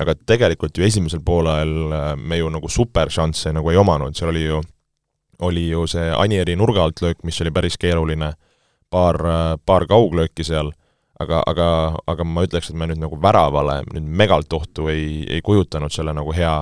aga 0.00 0.14
tegelikult 0.26 0.76
ju 0.76 0.84
esimesel 0.84 1.22
poolel 1.24 1.72
me 2.20 2.36
ju 2.36 2.50
nagu 2.52 2.68
superšansse 2.68 3.54
nagu 3.56 3.70
ei 3.70 3.80
omanud, 3.80 4.16
seal 4.16 4.34
oli 4.34 4.44
ju, 4.44 4.60
oli 5.48 5.68
ju 5.70 5.86
see 5.88 6.10
Anieri 6.12 6.56
nurga 6.60 6.84
alt 6.84 7.00
löök, 7.00 7.24
mis 7.24 7.40
oli 7.40 7.50
päris 7.50 7.80
keeruline, 7.80 8.34
paar, 8.90 9.16
paar 9.64 9.88
kauglööki 9.88 10.44
seal 10.44 10.74
aga, 11.20 11.42
aga, 11.46 11.68
aga 12.10 12.26
ma 12.26 12.44
ütleks, 12.46 12.70
et 12.70 12.78
me 12.78 12.88
nüüd 12.90 13.00
nagu 13.02 13.18
väravale 13.22 13.80
nüüd 13.92 14.06
megalt 14.22 14.52
ohtu 14.56 14.88
ei, 14.92 15.24
ei 15.28 15.42
kujutanud 15.44 15.92
selle 15.94 16.14
nagu 16.16 16.32
hea, 16.36 16.54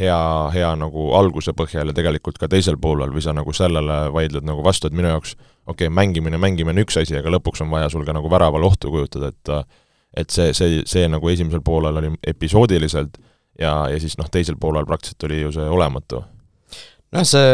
hea, 0.00 0.18
hea 0.54 0.72
nagu 0.78 1.10
alguse 1.18 1.54
põhjal 1.56 1.92
ja 1.92 1.96
tegelikult 1.96 2.40
ka 2.42 2.50
teisel 2.50 2.78
poolel 2.82 3.14
või 3.14 3.24
sa 3.24 3.34
nagu 3.36 3.54
sellele 3.56 4.04
vaidled 4.14 4.46
nagu 4.48 4.64
vastu, 4.66 4.90
et 4.90 4.96
minu 4.96 5.12
jaoks 5.12 5.36
okei 5.36 5.86
okay,, 5.86 5.94
mängimine, 5.94 6.40
mängimine 6.42 6.80
on 6.80 6.86
üks 6.86 6.98
asi, 7.00 7.16
aga 7.18 7.32
lõpuks 7.36 7.62
on 7.64 7.70
vaja 7.72 7.90
sul 7.92 8.06
ka 8.06 8.16
nagu 8.16 8.30
väraval 8.30 8.70
ohtu 8.70 8.92
kujutada, 8.94 9.32
et 9.32 9.54
et 10.12 10.28
see, 10.28 10.52
see, 10.52 10.82
see 10.84 11.06
nagu 11.08 11.28
esimesel 11.32 11.62
poolel 11.64 11.96
oli 11.96 12.10
episoodiliselt 12.28 13.16
ja, 13.58 13.72
ja 13.88 14.00
siis 14.00 14.18
noh, 14.20 14.28
teisel 14.28 14.58
poolel 14.60 14.84
praktiliselt 14.88 15.24
oli 15.28 15.40
ju 15.40 15.52
see 15.54 15.68
olematu 15.72 16.20
noh, 17.12 17.26
see 17.28 17.48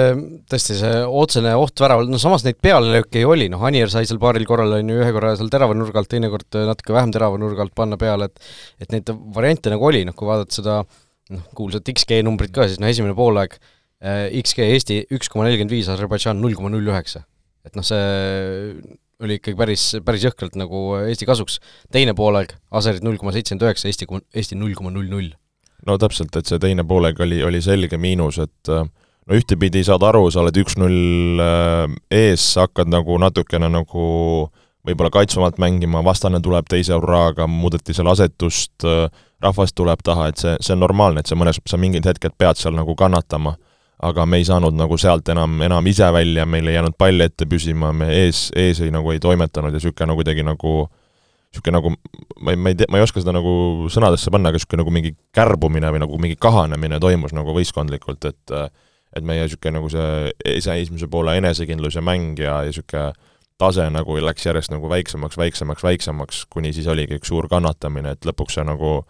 tõesti, 0.50 0.76
see 0.78 1.00
otsene 1.20 1.54
oht 1.58 1.80
väraval, 1.82 2.08
no 2.10 2.20
samas 2.22 2.44
neid 2.46 2.60
pealelööke 2.62 3.22
ju 3.22 3.32
oli, 3.34 3.48
noh, 3.52 3.62
Anier 3.66 3.90
sai 3.92 4.06
seal 4.08 4.20
paaril 4.22 4.46
korral, 4.48 4.76
on 4.78 4.92
ju, 4.92 5.00
ühe 5.02 5.14
korra 5.14 5.34
seal 5.38 5.50
terava 5.52 5.74
nurga 5.76 6.02
alt, 6.02 6.10
teinekord 6.12 6.60
natuke 6.68 6.94
vähem 6.94 7.14
terava 7.14 7.40
nurga 7.40 7.64
alt 7.66 7.74
panna 7.78 7.98
peale, 8.00 8.30
et 8.30 8.86
et 8.86 8.94
neid 8.94 9.10
variante 9.34 9.72
nagu 9.72 9.88
oli, 9.90 10.04
noh, 10.06 10.16
kui 10.18 10.30
vaadata 10.30 10.60
seda 10.60 10.78
noh, 10.84 11.48
kuulsat 11.58 11.90
XG 11.94 12.22
numbrit 12.26 12.54
ka, 12.54 12.68
siis 12.68 12.80
no 12.82 12.90
esimene 12.90 13.16
poolaeg 13.18 13.58
äh, 13.58 14.28
XG 14.44 14.68
Eesti 14.68 15.00
üks 15.16 15.32
koma 15.32 15.48
nelikümmend 15.48 15.74
viis, 15.74 15.90
Aserbaidžaan 15.90 16.38
null 16.42 16.56
koma 16.58 16.70
null 16.72 16.86
üheksa. 16.92 17.24
et 17.66 17.74
noh, 17.76 17.84
see 17.84 18.78
oli 19.18 19.40
ikkagi 19.40 19.58
päris, 19.58 19.88
päris 20.06 20.22
jõhkralt 20.22 20.54
nagu 20.54 21.00
Eesti 21.00 21.26
kasuks. 21.26 21.58
teine 21.92 22.14
poolaeg, 22.14 22.54
Aserid 22.70 23.02
null 23.02 23.18
koma 23.18 23.34
seitsekümmend 23.34 23.66
üheksa, 23.66 23.90
Eesti, 23.90 24.06
Eesti 24.38 24.60
null 24.60 24.78
koma 24.78 24.94
null 24.94 25.10
null. 25.10 25.34
no 25.86 25.98
täpselt, 25.98 26.38
et 26.38 26.46
see 26.46 26.62
teine 26.62 26.86
poolaeg 26.86 27.18
oli, 27.26 27.42
oli 27.42 27.60
selge 27.64 27.98
miinus, 27.98 28.38
et 28.46 28.70
äh 28.70 28.86
no 29.28 29.36
ühtepidi 29.36 29.84
saad 29.84 30.04
aru, 30.08 30.28
sa 30.32 30.42
oled 30.42 30.56
üks-null 30.62 31.42
äh, 31.44 31.84
ees, 32.14 32.54
sa 32.54 32.66
hakkad 32.66 32.90
nagu 32.90 33.18
natukene 33.20 33.68
nagu 33.72 34.08
võib-olla 34.88 35.12
kaitsvamalt 35.12 35.58
mängima, 35.60 36.00
vastane 36.04 36.40
tuleb 36.40 36.68
teise 36.70 36.96
hurraaga, 36.96 37.48
muudeti 37.50 37.96
seal 37.96 38.08
asetust, 38.12 38.76
äh, 38.88 39.06
rahvas 39.44 39.74
tuleb 39.76 40.02
taha, 40.04 40.30
et 40.32 40.40
see, 40.40 40.54
see 40.64 40.74
on 40.74 40.84
normaalne, 40.86 41.22
et 41.22 41.30
sa 41.30 41.36
mõnes, 41.38 41.60
sa 41.68 41.80
mingid 41.80 42.08
hetked 42.08 42.38
pead 42.40 42.60
seal 42.60 42.76
nagu 42.78 42.96
kannatama. 42.98 43.56
aga 43.98 44.22
me 44.30 44.38
ei 44.38 44.44
saanud 44.46 44.76
nagu 44.78 44.94
sealt 44.94 45.26
enam, 45.28 45.56
enam 45.66 45.86
ise 45.90 46.06
välja, 46.14 46.44
meil 46.46 46.68
ei 46.70 46.76
jäänud 46.76 46.94
pall 46.94 47.20
ette 47.20 47.48
püsima, 47.50 47.88
me 47.92 48.06
ees, 48.14 48.44
ees 48.54 48.78
ei 48.80 48.92
nagu 48.94 49.10
ei 49.10 49.18
toimetanud 49.18 49.72
ja 49.72 49.74
niisugune 49.74 50.06
nagu 50.06 50.20
kuidagi 50.20 50.44
nagu 50.46 50.74
niisugune 51.50 51.74
nagu, 51.74 51.90
ma 52.38 52.54
ei, 52.54 52.60
ma 52.62 52.70
ei 52.70 52.76
tea, 52.78 52.86
ma 52.86 53.00
ei 53.00 53.02
oska 53.02 53.18
seda 53.18 53.34
nagu 53.34 53.88
sõnadesse 53.90 54.30
panna, 54.30 54.52
aga 54.52 54.60
niisugune 54.60 54.84
nagu 54.84 54.94
mingi 54.94 55.10
kärbumine 55.34 55.90
või 55.90 56.02
nagu 56.04 56.20
mingi 56.22 56.38
kahanemine 56.38 57.00
toimus 57.02 57.34
nagu 57.34 57.56
võistkondlikult, 57.56 58.30
et 58.30 58.54
äh, 58.54 58.70
et 59.16 59.24
meie 59.24 59.46
niisugune 59.46 59.78
nagu 59.78 59.88
see 59.92 60.32
ise 60.58 60.76
esimese 60.82 61.08
poole 61.10 61.36
enesekindlus 61.40 61.96
ja 61.96 62.04
mäng 62.04 62.38
ja, 62.38 62.60
ja 62.62 62.72
niisugune 62.72 63.12
tase 63.58 63.88
nagu 63.90 64.18
läks 64.22 64.46
järjest 64.46 64.70
nagu 64.70 64.90
väiksemaks, 64.90 65.38
väiksemaks, 65.38 65.82
väiksemaks, 65.82 66.44
kuni 66.52 66.72
siis 66.76 66.86
oligi 66.90 67.18
üks 67.18 67.30
suur 67.32 67.48
kannatamine, 67.50 68.14
et 68.14 68.28
lõpuks 68.28 68.58
see 68.58 68.66
nagu 68.66 69.00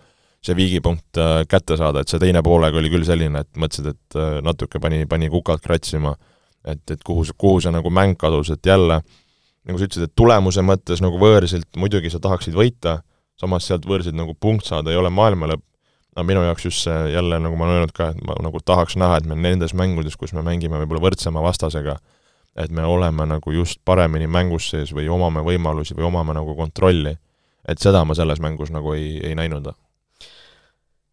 see 0.44 0.56
viigipunkt 0.56 1.18
äh, 1.20 1.42
kätte 1.50 1.76
saada, 1.76 2.00
et 2.00 2.11
see 2.11 2.20
teine 2.22 2.42
poolega 2.46 2.78
oli 2.78 2.90
küll 2.92 3.04
selline, 3.04 3.42
et 3.42 3.61
mõtlesid, 3.61 3.90
et 3.92 4.18
äh, 4.18 4.38
natuke 4.46 4.80
pani, 4.80 5.02
pani 5.11 5.28
kukalt 5.32 5.64
kratsima, 5.64 6.14
et, 6.64 6.84
et 6.94 7.02
kuhu 7.04 7.26
see, 7.26 7.37
kuhu 7.37 7.61
see 7.64 7.74
nagu 7.74 7.90
mäng 7.92 8.16
kadus, 8.20 8.52
et 8.54 8.66
jälle 8.66 9.00
nagu 9.68 9.80
sa 9.80 9.88
ütlesid, 9.88 10.08
et 10.08 10.16
tulemuse 10.16 10.64
mõttes 10.64 11.02
nagu 11.04 11.18
võõrsilt 11.20 11.68
muidugi 11.76 12.12
sa 12.14 12.22
tahaksid 12.22 12.56
võita, 12.56 13.00
samas 13.38 13.66
sealt 13.68 13.84
võõrsilt 13.87 14.16
nagu 14.16 14.32
punkt 14.38 14.66
saada 14.66 14.94
ei 14.94 15.00
ole 15.00 15.11
maailma 15.12 15.50
lõpp, 15.52 15.64
no 16.18 16.26
minu 16.26 16.42
jaoks 16.42 16.64
just 16.66 16.83
see 16.83 17.12
jälle, 17.12 17.38
nagu 17.40 17.57
ma 17.57 17.68
olen 17.68 17.78
öelnud 17.78 17.94
ka, 17.94 18.11
et 18.12 18.22
ma 18.26 18.37
nagu 18.42 18.61
tahaks 18.64 18.96
näha, 18.98 19.20
et 19.20 19.26
me 19.31 19.38
nendes 19.38 19.74
mängudes, 19.78 20.18
kus 20.18 20.35
me 20.35 20.42
mängime 20.42 20.81
võib-olla 20.83 21.04
võrdsema 21.09 21.42
vastasega, 21.44 21.98
et 22.59 22.74
me 22.74 22.85
oleme 22.85 23.26
nagu 23.31 23.54
just 23.54 23.81
paremini 23.87 24.26
mängus 24.26 24.70
sees 24.72 24.90
või 24.94 25.07
omame 25.09 25.44
võimalusi 25.46 25.94
või 25.98 26.09
omame 26.11 26.35
nagu 26.35 26.57
kontrolli. 26.59 27.16
et 27.68 27.78
seda 27.78 28.04
ma 28.04 28.14
selles 28.16 28.40
mängus 28.40 28.70
nagu 28.72 28.94
ei, 28.96 29.18
ei 29.22 29.35
näinud 29.37 29.66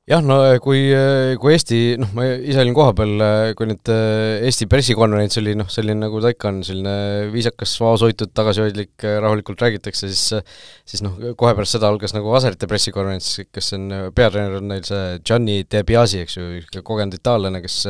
jah, 0.05 0.21
no 0.21 0.37
äh, 0.45 0.59
kui, 0.61 0.83
äh, 0.93 1.33
kui 1.41 1.55
Eesti, 1.55 1.79
noh, 1.97 2.11
ma 2.13 2.27
ise 2.35 2.61
olin 2.61 2.75
kohapeal, 2.77 3.13
äh, 3.25 3.53
kui 3.57 3.69
nüüd 3.69 3.89
Eesti 3.89 4.67
pressikonverents 4.69 5.39
oli 5.41 5.55
noh, 5.57 5.69
selline 5.71 6.03
nagu 6.03 6.21
ta 6.21 6.29
ikka 6.33 6.51
on, 6.51 6.59
selline 6.67 7.31
viisakas, 7.33 7.73
vaoshoitud, 7.81 8.29
tagasihoidlik, 8.37 8.93
rahulikult 9.25 9.65
räägitakse, 9.65 10.11
siis 10.11 10.45
siis 10.85 11.01
noh, 11.05 11.17
kohe 11.39 11.55
pärast 11.57 11.77
seda 11.77 11.89
algas 11.89 12.13
nagu 12.13 12.29
Aserite 12.37 12.69
pressikonverents, 12.69 13.31
kes 13.49 13.73
on, 13.79 13.89
peatreener 14.15 14.59
on 14.59 14.69
neil 14.75 14.85
see 14.85 15.17
Gianni 15.25 15.63
De 15.65 15.81
Biasi, 15.87 16.21
eks 16.25 16.37
ju, 16.37 16.51
kogenud 16.85 17.17
itaallane, 17.17 17.63
kes 17.65 17.81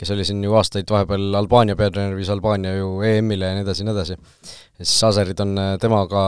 kes 0.00 0.10
oli 0.14 0.24
siin 0.24 0.40
ju 0.44 0.54
aastaid 0.56 0.88
vahepeal 0.88 1.34
Albaania 1.36 1.76
peatreener, 1.76 2.16
viis 2.16 2.30
Albaania 2.32 2.72
ju 2.78 3.02
EM-ile 3.04 3.50
ja 3.50 3.56
nii 3.58 3.66
edasi 3.66 3.82
ja 3.82 3.88
nii 3.88 3.96
edasi. 3.98 4.16
Ja 4.80 4.86
siis 4.86 5.02
Aserid 5.10 5.42
on 5.44 5.52
temaga, 5.82 6.22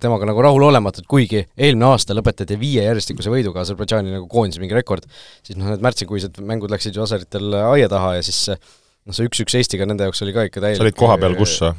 temaga 0.00 0.28
nagu 0.30 0.44
rahulolematud, 0.46 1.04
kuigi 1.10 1.42
eelmine 1.42 1.90
aasta 1.90 2.16
lõpetati 2.16 2.56
viie 2.60 2.86
järjestikuse 2.86 3.28
võiduga 3.32 3.66
Aserbaidžaani 3.66 4.14
nagu 4.14 4.24
koondise 4.32 4.61
mingi 4.62 4.78
rekord, 4.78 5.06
siis 5.46 5.58
noh, 5.58 5.70
need 5.72 5.84
märtsikuised 5.84 6.40
mängud 6.48 6.72
läksid 6.72 6.96
ju 6.96 7.04
Aseritel 7.04 7.54
aia 7.62 7.90
taha 7.92 8.16
ja 8.18 8.26
siis 8.26 8.44
noh, 8.52 9.14
see 9.14 9.28
üks-üks 9.28 9.58
Eestiga 9.58 9.88
nende 9.88 10.08
jaoks 10.08 10.22
oli 10.26 10.36
ka 10.36 10.46
ikka 10.48 10.62
täielik 10.64 10.80
sa 10.80 10.86
olid 10.88 11.00
kohapeal 11.00 11.38
kus 11.38 11.56
sa? 11.62 11.74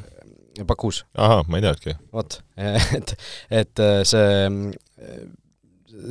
Bakuus. 0.69 1.01
ahah, 1.17 1.41
ma 1.49 1.57
ei 1.57 1.63
teadnudki. 1.65 1.95
vot, 2.13 2.35
et, 2.99 3.15
et 3.49 3.81
äh, 3.81 4.03
see 4.05 4.49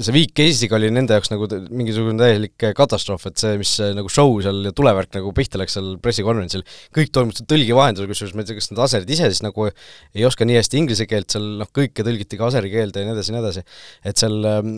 see 0.00 0.14
viik 0.14 0.40
Eestiga 0.42 0.76
oli 0.78 0.88
nende 0.92 1.16
jaoks 1.16 1.30
nagu 1.32 1.46
mingisugune 1.74 2.16
täielik 2.20 2.66
katastroof, 2.76 3.26
et 3.28 3.40
see, 3.42 3.56
mis 3.60 3.72
nagu 3.96 4.10
show 4.12 4.34
seal 4.44 4.62
ja 4.68 4.72
tulevärk 4.76 5.12
nagu 5.16 5.32
pihta 5.36 5.60
läks 5.60 5.76
seal 5.76 5.94
pressikonverentsil, 6.02 6.64
kõik 6.96 7.12
toimus 7.14 7.42
tõlgi 7.48 7.76
vahendusel, 7.76 8.08
kusjuures 8.10 8.34
ma 8.36 8.44
ei 8.44 8.48
tea, 8.48 8.58
kas 8.58 8.70
need 8.70 8.82
aserid 8.86 9.12
ise 9.12 9.28
siis 9.30 9.42
nagu 9.44 9.68
ei 9.68 10.26
oska 10.28 10.46
nii 10.48 10.58
hästi 10.58 10.80
inglise 10.80 11.06
keelt, 11.10 11.28
seal 11.34 11.48
noh, 11.60 11.70
kõike 11.74 12.06
tõlgiti 12.06 12.38
ka 12.40 12.48
aseri 12.48 12.72
keelde 12.72 13.02
ja 13.02 13.08
nii 13.08 13.16
edasi 13.16 13.32
ja 13.32 13.36
nii 13.36 13.42
edasi. 13.42 13.64
et 14.08 14.22
seal, 14.22 14.38
ähm, 14.48 14.72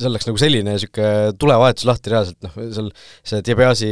seal 0.00 0.16
läks 0.16 0.30
nagu 0.30 0.40
selline 0.40 0.76
niisugune 0.76 1.36
tulevahetus 1.40 1.88
lahti 1.88 2.14
reaalselt, 2.14 2.40
noh, 2.46 2.56
seal 2.76 2.90
see 3.26 3.42
Diabiasi 3.46 3.90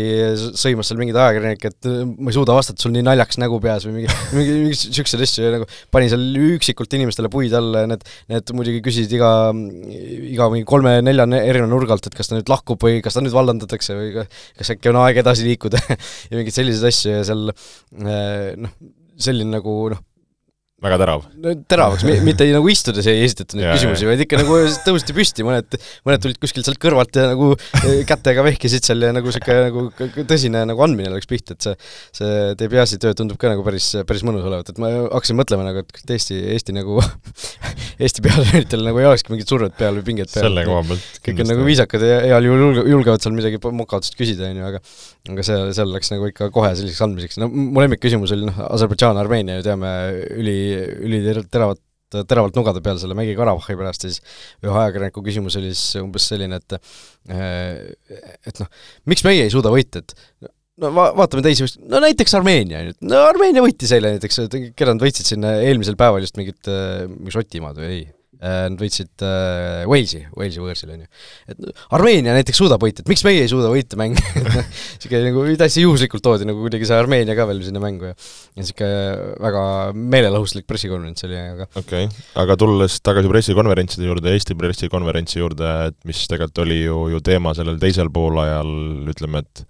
sõimas 0.56 0.90
seal 0.90 1.00
mingeid 1.00 1.20
ajakirjanikke, 1.20 1.72
et 1.74 1.90
ma 2.16 2.32
ei 2.32 2.38
suuda 2.38 2.56
vastata, 2.56 2.80
sul 2.82 2.94
nii 2.94 3.04
naljakas 3.06 3.40
nägu 3.42 3.60
peas 3.62 3.86
või 3.88 4.00
mingi, 4.00 4.18
mingi, 4.36 4.56
mingi 4.64 4.78
niisuguseid 4.80 5.26
asju 5.26 5.52
nagu 5.58 5.68
pani 5.94 6.10
seal 6.12 6.24
üksikult 6.54 6.98
inimestele 6.98 7.30
puid 7.32 7.54
alla 7.56 7.84
ja 7.84 7.90
need, 7.90 8.04
need 8.32 8.54
muidugi 8.56 8.82
küsisid 8.84 9.12
iga, 9.18 9.30
iga 10.34 10.50
mingi 10.54 10.68
kolme-nelja 10.68 11.26
erineva 11.42 11.70
nurga 11.70 11.96
alt, 11.96 12.08
et 12.08 12.16
kas 12.16 12.30
ta 12.30 12.38
nüüd 12.38 12.50
lahkub 12.52 12.82
või 12.84 13.02
kas 13.04 13.18
ta 13.18 13.22
nüüd 13.24 13.34
vallandatakse 13.34 13.98
või 13.98 14.10
kas 14.22 14.74
äkki 14.74 14.92
on 14.92 15.00
aeg 15.02 15.20
edasi 15.24 15.46
liikuda 15.48 15.82
ja 15.90 16.34
mingeid 16.38 16.56
selliseid 16.56 16.90
asju 16.90 17.14
ja 17.16 17.22
seal 17.28 17.48
eh, 17.52 18.50
noh, 18.60 18.74
selline 19.20 19.58
nagu 19.58 19.76
noh, 19.92 20.02
väga 20.84 20.98
terav. 21.00 21.24
no 21.40 21.54
teravaks, 21.70 22.04
mitte 22.26 22.46
nagu 22.52 22.70
istudes 22.72 23.06
ei 23.10 23.22
esitatud 23.24 23.58
neid 23.58 23.72
küsimusi, 23.72 24.08
vaid 24.08 24.22
ikka 24.24 24.40
nagu 24.42 24.58
tõusti 24.86 25.16
püsti, 25.16 25.46
mõned, 25.46 25.78
mõned 26.06 26.24
tulid 26.24 26.40
kuskilt 26.42 26.68
sealt 26.68 26.80
kõrvalt 26.82 27.16
ja 27.18 27.28
nagu 27.32 27.52
eh, 27.56 28.02
kätega 28.08 28.44
vehkisid 28.46 28.86
seal 28.86 29.06
ja 29.06 29.12
nagu 29.16 29.32
sihuke 29.34 29.56
nagu 29.68 29.86
tõsine 30.28 30.64
nagu 30.68 30.84
andmine 30.86 31.12
läks 31.14 31.30
pihta, 31.30 31.56
et 31.56 31.68
see, 31.68 31.74
see 32.20 32.52
Debiasi 32.60 33.00
töö 33.02 33.16
tundub 33.16 33.40
ka 33.40 33.52
nagu 33.52 33.64
päris, 33.66 33.90
päris 34.08 34.24
mõnus 34.26 34.46
olevat, 34.46 34.70
et 34.70 34.80
ma 34.82 34.92
hakkasin 35.06 35.38
mõtlema 35.40 35.66
nagu, 35.66 35.84
et 35.84 36.14
Eesti, 36.14 36.38
Eesti 36.54 36.76
nagu 36.76 37.00
Eesti 38.02 38.24
peatreeneritel 38.24 38.84
nagu 38.86 39.00
ei 39.00 39.08
olekski 39.08 39.34
mingit 39.34 39.50
survet 39.50 39.74
peal 39.78 39.98
või 39.98 40.06
pinget 40.12 40.32
peal. 40.32 40.48
selle 40.48 40.66
koha 40.68 40.84
pealt. 40.90 41.20
kõik 41.24 41.44
on 41.44 41.52
nagu 41.54 41.66
viisakad 41.66 42.04
ja 42.04 42.20
heal 42.28 42.50
juhul 42.50 42.82
julgevad 42.92 43.24
seal 43.24 43.36
midagi 43.36 43.60
mokaotsast 43.64 44.18
küsida, 44.18 44.50
on 44.50 44.60
ju, 44.60 44.70
aga 44.72 44.82
aga 45.32 45.44
see, 45.46 45.56
seal 45.76 45.88
läks 45.88 46.10
nagu 46.12 46.28
ikka 46.28 46.50
kohe 46.52 46.70
selliseks 46.76 47.00
andmiseks, 47.06 47.38
no 47.40 47.48
mu 47.48 47.80
lemmikküsimus 47.80 48.34
oli 48.34 48.48
noh, 48.50 48.58
Aserbaidžaan, 48.74 49.16
Armeenia 49.20 49.56
ju 49.56 49.64
teame, 49.64 49.92
üli 50.36 50.56
üliteravat 50.78 51.82
teravalt 52.14 52.54
nugade 52.54 52.82
peal 52.84 52.98
selle 53.00 53.16
Mägi-Karabahhi 53.18 53.74
pärast 53.78 54.04
ja 54.06 54.12
siis 54.12 54.20
ühe 54.62 54.74
ajakirjaniku 54.84 55.24
küsimus 55.26 55.56
oli 55.58 55.72
siis 55.72 56.02
umbes 56.02 56.28
selline, 56.30 56.60
et 56.60 56.76
et 58.46 58.60
noh, 58.62 58.70
miks 59.10 59.24
meie 59.26 59.46
ei 59.46 59.52
suuda 59.52 59.72
võita, 59.74 60.04
et 60.04 60.14
no 60.82 60.92
va-, 60.94 61.10
vaatame 61.18 61.42
teisi, 61.46 61.66
no 61.90 62.02
näiteks 62.04 62.36
Armeenia 62.38 62.84
nüüd, 62.86 63.00
no 63.08 63.24
Armeenia 63.30 63.64
võitis 63.64 63.94
eile 63.96 64.14
näiteks, 64.14 64.44
keda 64.76 64.94
nad 64.94 65.02
võitsid 65.02 65.32
siin 65.32 65.48
eelmisel 65.48 65.98
päeval 65.98 66.22
just 66.22 66.38
mingit, 66.38 66.70
mingi 67.16 67.34
Šotimaad 67.34 67.80
või 67.82 67.90
ei 67.90 68.04
nad 68.40 68.80
võitsid 68.80 69.26
äh, 69.26 69.84
Walesi, 69.90 70.24
Walesi 70.34 70.64
võõrsil, 70.64 70.94
on 70.96 71.04
ju. 71.04 71.10
et 71.52 71.84
Armeenia 71.94 72.34
näiteks 72.36 72.62
suudab 72.62 72.82
võita, 72.82 73.04
et 73.04 73.12
miks 73.12 73.24
meie 73.26 73.44
ei 73.44 73.50
suuda 73.50 73.70
võita 73.72 74.00
mänge 74.00 74.24
niisugune 74.34 75.22
nagu 75.28 75.46
täitsa 75.60 75.84
juhuslikult 75.84 76.24
toodi 76.24 76.48
nagu 76.48 76.64
kuidagi 76.64 76.88
see 76.88 76.98
Armeenia 76.98 77.36
ka 77.36 77.48
veel 77.50 77.62
sinna 77.66 77.82
mängu 77.82 78.10
ja 78.10 78.14
ja 78.14 78.62
niisugune 78.62 79.36
väga 79.42 79.62
meelelahuslik 79.94 80.66
pressikonverents 80.70 81.26
oli, 81.26 81.38
aga 81.38 81.66
okei 81.74 82.08
okay., 82.08 82.24
aga 82.42 82.56
tulles 82.60 82.98
tagasi 83.04 83.30
pressikonverentside 83.30 84.08
juurde, 84.08 84.34
Eesti 84.34 84.56
pressikonverentsi 84.58 85.40
juurde, 85.40 85.70
et 85.90 85.98
mis 86.08 86.24
tegelikult 86.30 86.62
oli 86.64 86.80
ju, 86.84 86.98
ju 87.14 87.22
teema 87.24 87.54
sellel 87.56 87.80
teisel 87.82 88.10
poolajal, 88.14 88.70
ütleme, 89.10 89.44
et 89.44 89.64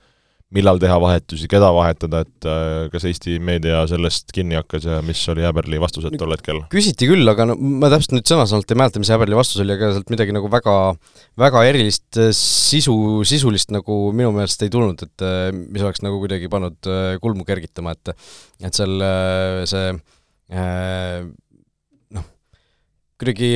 millal 0.55 0.79
teha 0.83 0.97
vahetusi, 1.03 1.49
keda 1.51 1.71
vahetada, 1.75 2.23
et 2.25 2.49
äh, 2.49 2.87
kas 2.93 3.07
Eesti 3.09 3.37
meedia 3.43 3.83
sellest 3.91 4.31
kinni 4.35 4.59
hakkas 4.59 4.87
ja 4.89 5.01
mis 5.07 5.21
oli 5.33 5.45
Häberli 5.47 5.81
vastused 5.83 6.15
tol 6.21 6.35
hetkel? 6.35 6.63
küsiti 6.73 7.09
küll, 7.11 7.27
aga 7.31 7.49
no 7.51 7.57
ma 7.59 7.91
täpselt 7.93 8.17
nüüd 8.17 8.29
sõna-sõnalt 8.31 8.71
ei 8.71 8.81
mäleta, 8.81 9.03
mis 9.03 9.13
Häberli 9.15 9.39
vastus 9.39 9.63
oli, 9.65 9.75
aga 9.77 9.93
sealt 9.97 10.13
midagi 10.15 10.35
nagu 10.37 10.51
väga, 10.53 10.77
väga 11.41 11.65
erilist 11.71 12.21
äh, 12.23 12.31
sisu, 12.39 12.97
sisulist 13.29 13.75
nagu 13.75 13.99
minu 14.17 14.31
meelest 14.37 14.63
ei 14.67 14.73
tulnud, 14.75 15.03
et 15.07 15.27
äh, 15.27 15.49
mis 15.55 15.85
oleks 15.85 16.05
nagu 16.07 16.21
kuidagi 16.23 16.51
pannud 16.53 16.93
kulmu 17.23 17.47
kergitama, 17.49 17.97
et 17.97 18.15
et 18.65 18.77
seal 18.77 19.03
see 19.69 19.89
noh, 22.15 22.27
kuidagi 23.19 23.51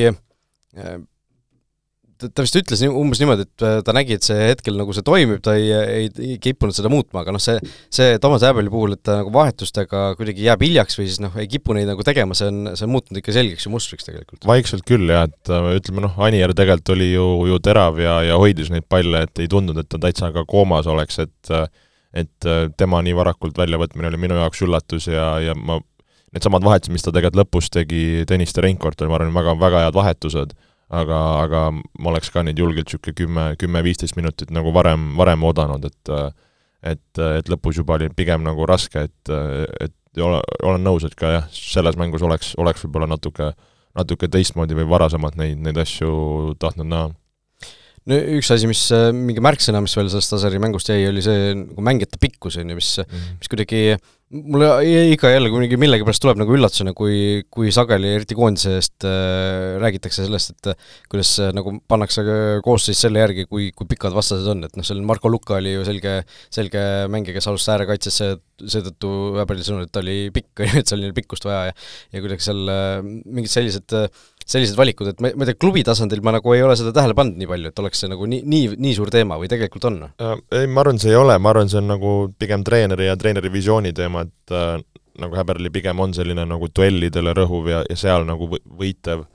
ta 2.19 2.43
vist 2.43 2.57
ütles 2.59 2.81
umbes 2.87 3.21
niimoodi, 3.21 3.45
et 3.47 3.63
äh, 3.65 3.77
ta 3.85 3.93
nägi, 3.95 4.17
et 4.19 4.25
see 4.25 4.37
hetkel 4.51 4.75
nagu 4.79 4.93
see 4.95 5.05
toimib, 5.07 5.39
ta 5.45 5.55
ei, 5.57 5.69
ei, 5.71 6.09
ei 6.25 6.37
kippunud 6.41 6.75
seda 6.75 6.91
muutma, 6.91 7.23
aga 7.23 7.33
noh, 7.35 7.43
see, 7.43 7.57
see 7.95 8.17
Toomas 8.21 8.43
Hääbeli 8.45 8.71
puhul, 8.73 8.95
et 8.97 9.03
ta 9.07 9.19
nagu 9.21 9.31
vahetustega 9.33 10.03
kuidagi 10.19 10.47
jääb 10.47 10.65
hiljaks 10.65 10.99
või 10.99 11.07
siis 11.07 11.21
noh, 11.23 11.35
ei 11.39 11.49
kipu 11.51 11.75
neid 11.77 11.89
nagu 11.89 12.05
tegema, 12.05 12.37
see 12.37 12.49
on, 12.51 12.71
see 12.73 12.87
on 12.87 12.93
muutunud 12.95 13.21
ikka 13.21 13.35
selgeks 13.35 13.67
ja 13.67 13.73
mustriks 13.73 14.07
tegelikult. 14.09 14.47
vaikselt 14.49 14.87
küll 14.89 15.11
jah, 15.11 15.27
et 15.29 15.53
äh, 15.53 15.69
ütleme 15.79 16.03
noh, 16.07 16.17
Anier 16.27 16.55
tegelikult 16.55 16.95
oli 16.97 17.11
ju, 17.13 17.27
ju 17.53 17.59
terav 17.63 18.01
ja, 18.03 18.19
ja 18.27 18.39
hoidis 18.41 18.71
neid 18.73 18.87
palle, 18.91 19.23
et 19.27 19.43
ei 19.43 19.51
tundunud, 19.51 19.85
et 19.85 19.91
ta 19.91 20.01
täitsa 20.01 20.33
ka 20.35 20.47
koomas 20.49 20.89
oleks, 20.89 21.21
et 21.25 21.53
et 22.17 22.45
tema 22.73 23.03
nii 23.05 23.13
varakult 23.13 23.53
väljavõtmine 23.59 24.09
oli 24.09 24.17
minu 24.17 24.33
jaoks 24.39 24.63
üllatus 24.65 25.05
ja, 25.11 25.27
ja 25.45 25.53
ma 25.53 25.75
needsamad 26.33 26.65
vahetused, 26.65 26.93
mis 26.93 27.05
ta 27.05 27.13
tegelikult 27.13 27.37
lõpus 27.43 27.69
tegi 27.73 28.25
Tõniste 28.29 28.63
Reinkordt, 28.65 29.01
oli 29.03 29.11
ma 29.11 29.19
arvan, 29.19 29.35
väga, 29.35 29.53
väga 29.61 29.83
head 29.85 29.97
vahetused 29.97 30.55
aga, 30.89 31.19
aga 31.45 31.63
ma 31.73 32.11
oleks 32.11 32.31
ka 32.33 32.43
neid 32.45 32.59
julgelt 32.59 32.89
niisugune 32.89 33.17
kümme, 33.17 33.45
kümme-viisteist 33.61 34.17
minutit 34.17 34.53
nagu 34.55 34.73
varem, 34.75 35.11
varem 35.19 35.43
oodanud, 35.45 35.85
et 35.89 36.13
et, 36.79 37.19
et 37.19 37.49
lõpus 37.51 37.75
juba 37.75 37.97
oli 37.97 38.07
pigem 38.15 38.45
nagu 38.45 38.63
raske, 38.69 39.01
et, 39.09 39.31
et 39.83 40.21
ole, 40.23 40.39
olen 40.63 40.85
nõus, 40.85 41.03
et 41.03 41.15
ka 41.19 41.33
jah, 41.33 41.49
selles 41.51 41.97
mängus 41.99 42.23
oleks, 42.23 42.53
oleks 42.61 42.85
võib-olla 42.85 43.09
natuke, 43.11 43.51
natuke 43.99 44.29
teistmoodi 44.31 44.77
või 44.77 44.87
varasemalt 44.87 45.35
neid, 45.39 45.59
neid 45.59 45.79
asju 45.81 46.55
tahtnud 46.59 46.87
näha 46.87 47.09
no 48.09 48.19
üks 48.39 48.49
asi, 48.53 48.69
mis, 48.69 48.85
mingi 49.15 49.43
märksõna, 49.43 49.81
mis 49.83 49.95
veel 49.97 50.09
sellest 50.11 50.37
Aseri 50.37 50.61
mängust 50.61 50.89
jäi, 50.91 51.03
oli 51.09 51.23
see 51.25 51.51
nagu 51.57 51.83
mängijate 51.85 52.19
pikkus, 52.21 52.57
on 52.61 52.71
ju, 52.71 52.79
mis 52.79 52.93
mm, 53.01 53.11
-hmm. 53.11 53.41
mis 53.41 53.51
kuidagi 53.51 53.81
mulle 54.29 54.67
ikka 55.13 55.31
jälle 55.33 55.49
kuidagi 55.49 55.77
millegipärast 55.81 56.21
tuleb 56.21 56.37
nagu 56.41 56.53
üllatusena, 56.53 56.93
kui, 56.97 57.41
kui 57.49 57.71
sageli, 57.73 58.11
eriti 58.19 58.37
koondise 58.37 58.75
eest 58.77 59.07
äh, 59.07 59.79
räägitakse 59.81 60.25
sellest, 60.27 60.53
et 60.53 60.71
äh, 60.73 60.91
kuidas 61.09 61.31
äh, 61.41 61.49
nagu 61.55 61.73
pannakse 61.89 62.25
koosseis 62.65 63.01
selle 63.01 63.23
järgi, 63.23 63.47
kui, 63.49 63.71
kui 63.75 63.89
pikad 63.89 64.13
vastased 64.13 64.45
on, 64.53 64.61
et 64.67 64.77
noh, 64.77 64.85
seal 64.85 65.01
Marko 65.05 65.31
Luka 65.33 65.57
oli 65.57 65.73
ju 65.73 65.87
selge, 65.87 66.19
selge 66.53 66.83
mängija, 67.09 67.37
kes 67.39 67.49
alustas 67.49 67.73
äärekaitsesse, 67.77 68.29
seetõttu 68.69 69.15
Väbeli 69.39 69.65
sõnul, 69.65 69.87
et 69.87 69.93
ta 69.95 70.03
oli 70.03 70.19
pikk, 70.35 70.53
on 70.61 70.69
ju, 70.73 70.83
et 70.83 70.93
seal 70.93 71.01
oli 71.01 71.15
pikkust 71.17 71.49
vaja 71.49 71.71
ja 71.71 71.77
ja 72.13 72.23
kuidagi 72.23 72.45
seal 72.45 72.69
äh, 72.71 72.99
mingid 73.05 73.51
sellised 73.51 73.95
äh, 73.97 74.07
sellised 74.49 74.77
valikud, 74.79 75.11
et 75.11 75.23
ma, 75.23 75.31
ma 75.35 75.45
ei 75.45 75.51
tea, 75.51 75.59
klubi 75.61 75.83
tasandil 75.85 76.21
ma 76.25 76.33
nagu 76.35 76.53
ei 76.55 76.63
ole 76.65 76.75
seda 76.79 76.93
tähele 76.95 77.15
pannud 77.17 77.39
nii 77.39 77.49
palju, 77.49 77.71
et 77.71 77.81
oleks 77.83 78.03
see 78.03 78.11
nagu 78.11 78.29
nii, 78.29 78.43
nii, 78.49 78.75
nii 78.81 78.93
suur 78.97 79.11
teema 79.13 79.37
või 79.41 79.49
tegelikult 79.51 79.89
on? 79.89 79.99
Äh, 80.09 80.35
ei, 80.61 80.69
ma 80.69 80.83
arvan, 80.83 81.01
see 81.01 81.13
ei 81.13 81.19
ole, 81.19 81.37
ma 81.41 81.53
arvan, 81.53 81.71
see 81.71 81.81
on 81.81 81.91
nagu 81.93 82.13
pigem 82.41 82.65
treeneri 82.67 83.09
ja 83.09 83.17
treeneri 83.19 83.51
visiooni 83.53 83.93
teema, 83.95 84.25
et 84.27 84.55
äh, 84.55 84.77
nagu 85.19 85.37
Häberli 85.37 85.71
pigem 85.73 85.99
on 86.01 86.15
selline 86.15 86.45
nagu 86.49 86.69
duellidele 86.75 87.35
rõhuv 87.37 87.69
ja, 87.71 87.83
ja 87.89 87.99
seal 87.99 88.25
nagu 88.27 88.49
võitev 88.49 89.27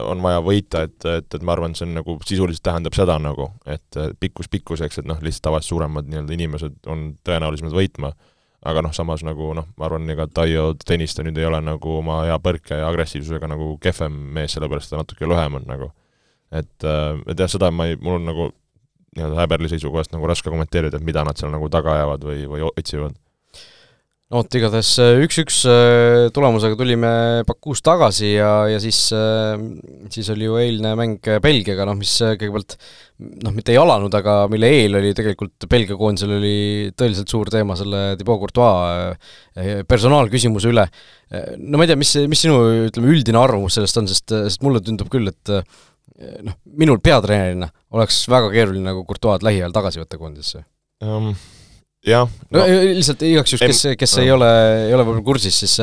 on 0.00 0.22
vaja 0.24 0.40
võita, 0.40 0.86
et, 0.86 1.04
et, 1.04 1.34
et 1.36 1.42
ma 1.44 1.52
arvan, 1.52 1.74
see 1.76 1.84
on 1.84 1.96
nagu 1.98 2.16
sisuliselt 2.24 2.64
tähendab 2.64 2.94
seda 2.96 3.18
nagu, 3.20 3.50
et 3.68 3.98
pikkus 4.20 4.48
pikkuseks, 4.52 5.02
et 5.02 5.08
noh, 5.08 5.18
lihtsalt 5.20 5.50
tavaliselt 5.50 5.74
suuremad 5.74 6.08
nii-öelda 6.08 6.32
inimesed 6.38 6.88
on 6.88 7.10
tõenäolisemad 7.26 7.74
võitma 7.76 8.14
aga 8.62 8.82
noh, 8.86 8.92
samas 8.94 9.24
nagu 9.26 9.52
noh, 9.58 9.66
ma 9.76 9.88
arvan, 9.88 10.06
ega 10.14 10.28
Taio 10.30 10.72
Tõniste 10.78 11.24
nüüd 11.26 11.38
ei 11.40 11.48
ole 11.48 11.60
nagu 11.64 11.98
oma 11.98 12.22
hea 12.28 12.38
põrke 12.42 12.78
ja 12.78 12.88
agressiivsusega 12.90 13.50
nagu 13.50 13.74
kehvem 13.82 14.14
mees, 14.36 14.54
sellepärast 14.54 14.92
ta 14.92 15.00
natuke 15.00 15.28
lühem 15.28 15.58
on 15.58 15.66
nagu. 15.66 15.92
et, 16.52 16.84
äh, 16.84 17.16
et 17.26 17.38
jah, 17.38 17.48
seda 17.48 17.70
ma 17.72 17.88
ei, 17.88 17.96
mul 17.96 18.20
on 18.20 18.28
nagu 18.28 18.50
nii-öelda 19.16 19.40
Häberli 19.40 19.68
seisukohast 19.72 20.12
nagu 20.12 20.28
raske 20.28 20.50
kommenteerida, 20.50 20.96
et 20.96 21.04
mida 21.04 21.24
nad 21.24 21.36
seal 21.36 21.52
nagu 21.52 21.68
taga 21.72 21.96
ajavad 21.96 22.24
või, 22.28 22.44
või 22.48 22.64
otsivad 22.68 23.16
no 24.32 24.40
vot, 24.40 24.54
igatahes 24.56 24.90
äh, 25.02 25.18
üks-üks 25.26 25.58
äh, 25.68 26.30
tulemusega 26.32 26.76
tulime 26.78 27.10
Bakuus 27.44 27.82
tagasi 27.84 28.30
ja, 28.38 28.48
ja 28.70 28.78
siis, 28.80 29.04
äh, 29.12 29.60
siis 30.12 30.30
oli 30.32 30.48
ju 30.48 30.56
eilne 30.60 30.94
mäng 30.96 31.28
Belgiaga, 31.44 31.84
noh 31.88 31.98
mis 31.98 32.14
kõigepealt 32.16 32.78
noh, 33.44 33.52
mitte 33.52 33.74
ei 33.74 33.80
alanud, 33.82 34.16
aga 34.16 34.38
mille 34.52 34.72
eel 34.72 34.96
oli 35.02 35.12
tegelikult 35.18 35.68
Belgia 35.68 36.00
koondisel 36.00 36.38
oli 36.38 36.56
tõeliselt 36.96 37.32
suur 37.32 37.52
teema 37.52 37.76
selle 37.78 38.02
Thibaut 38.16 38.40
Courtois 38.46 39.84
personaalküsimuse 39.88 40.72
üle. 40.72 40.88
no 41.60 41.76
ma 41.76 41.84
ei 41.84 41.92
tea, 41.92 42.00
mis, 42.00 42.16
mis 42.32 42.46
sinu, 42.46 42.58
ütleme, 42.88 43.12
üldine 43.12 43.40
arvamus 43.40 43.76
sellest 43.76 44.00
on, 44.00 44.08
sest, 44.10 44.32
sest 44.48 44.64
mulle 44.64 44.80
tundub 44.84 45.12
küll, 45.12 45.28
et 45.28 45.56
noh, 46.48 46.56
minul 46.80 47.04
peatreenerina 47.04 47.68
oleks 47.92 48.24
väga 48.32 48.48
keeruline 48.54 48.88
nagu 48.88 49.04
Courtois'd 49.04 49.44
lähiajal 49.44 49.76
tagasi 49.76 50.00
võtta 50.00 50.20
koondisesse 50.20 50.64
um 51.02 51.34
jah 52.06 52.26
no, 52.26 52.58
no 52.58 52.64
lihtsalt 52.96 53.22
igaks 53.26 53.54
juhuks, 53.54 53.68
kes, 53.70 53.82
kes 53.98 54.16
no. 54.16 54.24
ei 54.24 54.32
ole, 54.34 54.48
ei 54.88 54.94
ole 54.96 55.04
võib-olla 55.06 55.24
kursis, 55.26 55.58
siis 55.62 55.76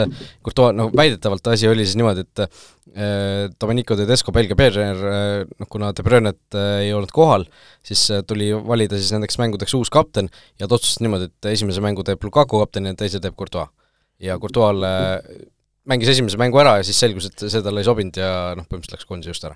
Courtois, 0.43 0.75
noh 0.75 0.91
väidetavalt 0.95 1.47
asi 1.53 1.69
oli 1.69 1.85
siis 1.87 1.95
niimoodi, 1.99 2.25
et 2.27 2.41
äh, 2.43 3.45
Domenico 3.61 3.95
Tedesco, 3.95 4.33
Belgia 4.35 4.57
peatreener 4.59 5.05
äh,, 5.13 5.53
noh 5.61 5.69
kuna 5.71 5.93
De 5.95 6.03
Bruynet 6.05 6.59
äh, 6.59 6.83
ei 6.87 6.91
olnud 6.95 7.13
kohal, 7.15 7.47
siis 7.85 8.03
äh, 8.11 8.23
tuli 8.27 8.51
valida 8.51 8.99
siis 8.99 9.13
nendeks 9.15 9.39
mängudeks 9.39 9.77
uus 9.79 9.93
kapten 9.93 10.27
ja 10.59 10.67
ta 10.67 10.75
otsustas 10.75 10.99
niimoodi, 11.05 11.31
et 11.31 11.51
esimese 11.53 11.83
mängu 11.85 12.03
teeb 12.07 12.27
Lukaku 12.27 12.65
kapten 12.65 12.91
ja 12.91 12.97
teise 12.99 13.23
teeb 13.23 13.39
Courtois. 13.39 13.71
ja 14.19 14.35
Courtois'le 14.43 14.91
äh, 14.91 15.41
mängis 15.87 16.11
esimese 16.11 16.37
mängu 16.37 16.59
ära 16.59 16.77
ja 16.81 16.85
siis 16.87 16.99
selgus, 16.99 17.31
et 17.31 17.47
see 17.47 17.63
talle 17.63 17.79
ei 17.79 17.87
sobinud 17.87 18.19
ja 18.19 18.57
noh, 18.59 18.67
põhimõtteliselt 18.67 18.99
läks 18.99 19.07
koondise 19.07 19.31
just 19.31 19.47
ära 19.47 19.55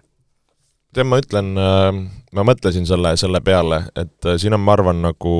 tead, 0.94 1.10
ma 1.10 1.20
ütlen, 1.20 1.56
äh, 1.60 1.92
ma 2.38 2.48
mõtlesin 2.48 2.88
selle, 2.88 3.18
selle 3.20 3.44
peale, 3.44 3.84
et 4.00 4.32
siin 4.40 4.56
on, 4.56 4.64
ma 4.64 4.78
arvan, 4.78 5.04
nagu 5.04 5.34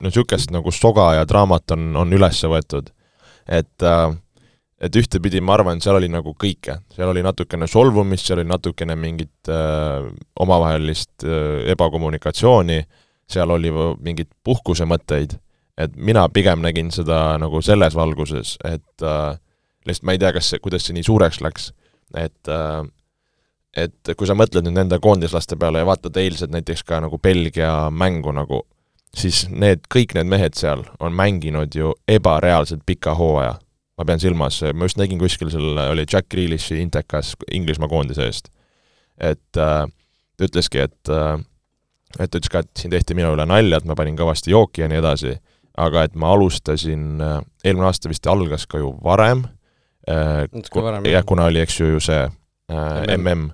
no 0.00 0.08
niisugust 0.08 0.50
nagu 0.54 0.72
soga 0.72 1.12
ja 1.18 1.28
draamat 1.28 1.76
on, 1.76 1.94
on 1.96 2.12
üles 2.16 2.42
võetud. 2.44 2.90
et 3.48 3.82
äh, 3.82 4.10
et 4.80 4.96
ühtepidi 4.96 5.42
ma 5.44 5.58
arvan, 5.58 5.80
seal 5.84 5.98
oli 5.98 6.08
nagu 6.08 6.32
kõike, 6.40 6.78
seal 6.94 7.10
oli 7.12 7.22
natukene 7.24 7.68
solvumist, 7.68 8.24
seal 8.26 8.40
oli 8.40 8.48
natukene 8.48 8.96
mingit 8.96 9.50
äh, 9.52 10.08
omavahelist 10.40 11.26
äh, 11.26 11.66
ebakommunikatsiooni, 11.74 12.80
seal 13.30 13.52
oli 13.52 13.72
mingeid 14.00 14.30
puhkusemõtteid, 14.44 15.36
et 15.80 15.96
mina 15.96 16.24
pigem 16.32 16.64
nägin 16.64 16.90
seda 16.94 17.36
nagu 17.40 17.60
selles 17.64 17.96
valguses, 17.96 18.56
et 18.64 19.04
äh, 19.04 19.36
lihtsalt 19.86 20.08
ma 20.08 20.16
ei 20.16 20.22
tea, 20.22 20.32
kas 20.36 20.48
see, 20.52 20.62
kuidas 20.64 20.88
see 20.88 20.96
nii 20.96 21.06
suureks 21.06 21.42
läks, 21.44 21.70
et 22.16 22.50
äh, 22.50 22.80
et 23.78 24.14
kui 24.18 24.26
sa 24.26 24.34
mõtled 24.34 24.66
nüüd 24.66 24.74
nende 24.74 24.98
koondislaste 24.98 25.54
peale 25.60 25.84
ja 25.84 25.86
vaatad 25.86 26.16
eilset 26.18 26.50
näiteks 26.50 26.82
ka 26.88 26.98
nagu 27.04 27.20
Belgia 27.22 27.90
mängu 27.94 28.32
nagu, 28.34 28.64
siis 29.16 29.44
need, 29.50 29.86
kõik 29.92 30.14
need 30.14 30.30
mehed 30.30 30.56
seal 30.58 30.84
on 31.00 31.14
mänginud 31.16 31.74
ju 31.74 31.94
ebareaalselt 32.08 32.82
pika 32.86 33.14
hooaja. 33.18 33.58
ma 34.00 34.04
pean 34.08 34.20
silmas, 34.20 34.62
ma 34.72 34.86
just 34.88 34.96
nägin 34.96 35.18
kuskil 35.20 35.50
seal 35.52 35.76
oli 35.90 36.06
Jack 36.08 36.30
Grealishi 36.32 36.78
intekas 36.80 37.34
Inglismaa 37.52 37.88
koondise 37.88 38.24
eest. 38.24 38.48
et 39.20 39.56
äh, 39.56 39.86
ta 40.36 40.44
ütleski, 40.44 40.78
et 40.78 41.08
äh, 41.08 41.38
et 42.18 42.30
ta 42.30 42.38
ütles 42.38 42.50
ka, 42.50 42.64
et 42.64 42.70
siin 42.78 42.90
tehti 42.90 43.14
minu 43.14 43.34
üle 43.36 43.46
nalja, 43.46 43.78
et 43.78 43.86
ma 43.86 43.94
panin 43.98 44.18
kõvasti 44.18 44.50
jooki 44.54 44.82
ja 44.82 44.88
nii 44.90 44.98
edasi, 45.02 45.36
aga 45.78 46.04
et 46.08 46.16
ma 46.18 46.32
alustasin 46.34 47.20
äh,, 47.22 47.38
eelmine 47.64 47.86
aasta 47.86 48.10
vist 48.10 48.26
algas 48.26 48.66
ka 48.66 48.80
ju 48.80 48.94
varem 49.04 49.44
äh,, 50.10 50.46
jah, 51.06 51.26
kuna 51.26 51.50
oli, 51.50 51.62
eks 51.62 51.80
ju, 51.80 51.92
ju 51.94 52.02
see 52.02 52.24
äh, 52.24 53.16
MM 53.18 53.50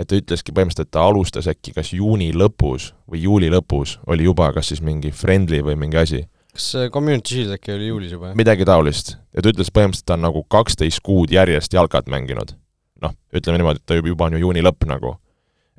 et 0.00 0.08
ta 0.08 0.16
ütleski 0.16 0.54
põhimõtteliselt, 0.56 0.88
et 0.88 0.96
ta 0.96 1.04
alustas 1.08 1.48
äkki 1.50 1.74
kas 1.76 1.92
juuni 1.92 2.30
lõpus 2.32 2.90
või 3.10 3.24
juuli 3.26 3.50
lõpus 3.52 3.98
oli 4.08 4.24
juba 4.28 4.50
kas 4.56 4.72
siis 4.72 4.82
mingi 4.84 5.12
friendly 5.12 5.60
või 5.66 5.76
mingi 5.80 6.00
asi. 6.00 6.22
kas 6.54 6.72
Community 6.92 7.36
Shield 7.36 7.56
äkki 7.58 7.74
oli 7.74 7.90
juulis 7.90 8.14
juba, 8.16 8.32
midagi 8.38 8.64
taolist. 8.64 9.16
ja 9.36 9.42
ta 9.42 9.52
ütles 9.52 9.72
põhimõtteliselt, 9.74 10.06
ta 10.08 10.16
on 10.16 10.24
nagu 10.28 10.44
kaksteist 10.48 11.02
kuud 11.04 11.32
järjest 11.32 11.72
jalkat 11.76 12.08
mänginud. 12.08 12.56
noh, 13.02 13.16
ütleme 13.34 13.60
niimoodi, 13.60 13.82
et 13.82 13.86
ta 13.86 14.00
juba 14.00 14.28
on 14.28 14.38
ju 14.38 14.44
juuni 14.46 14.64
lõpp 14.64 14.88
nagu. 14.88 15.16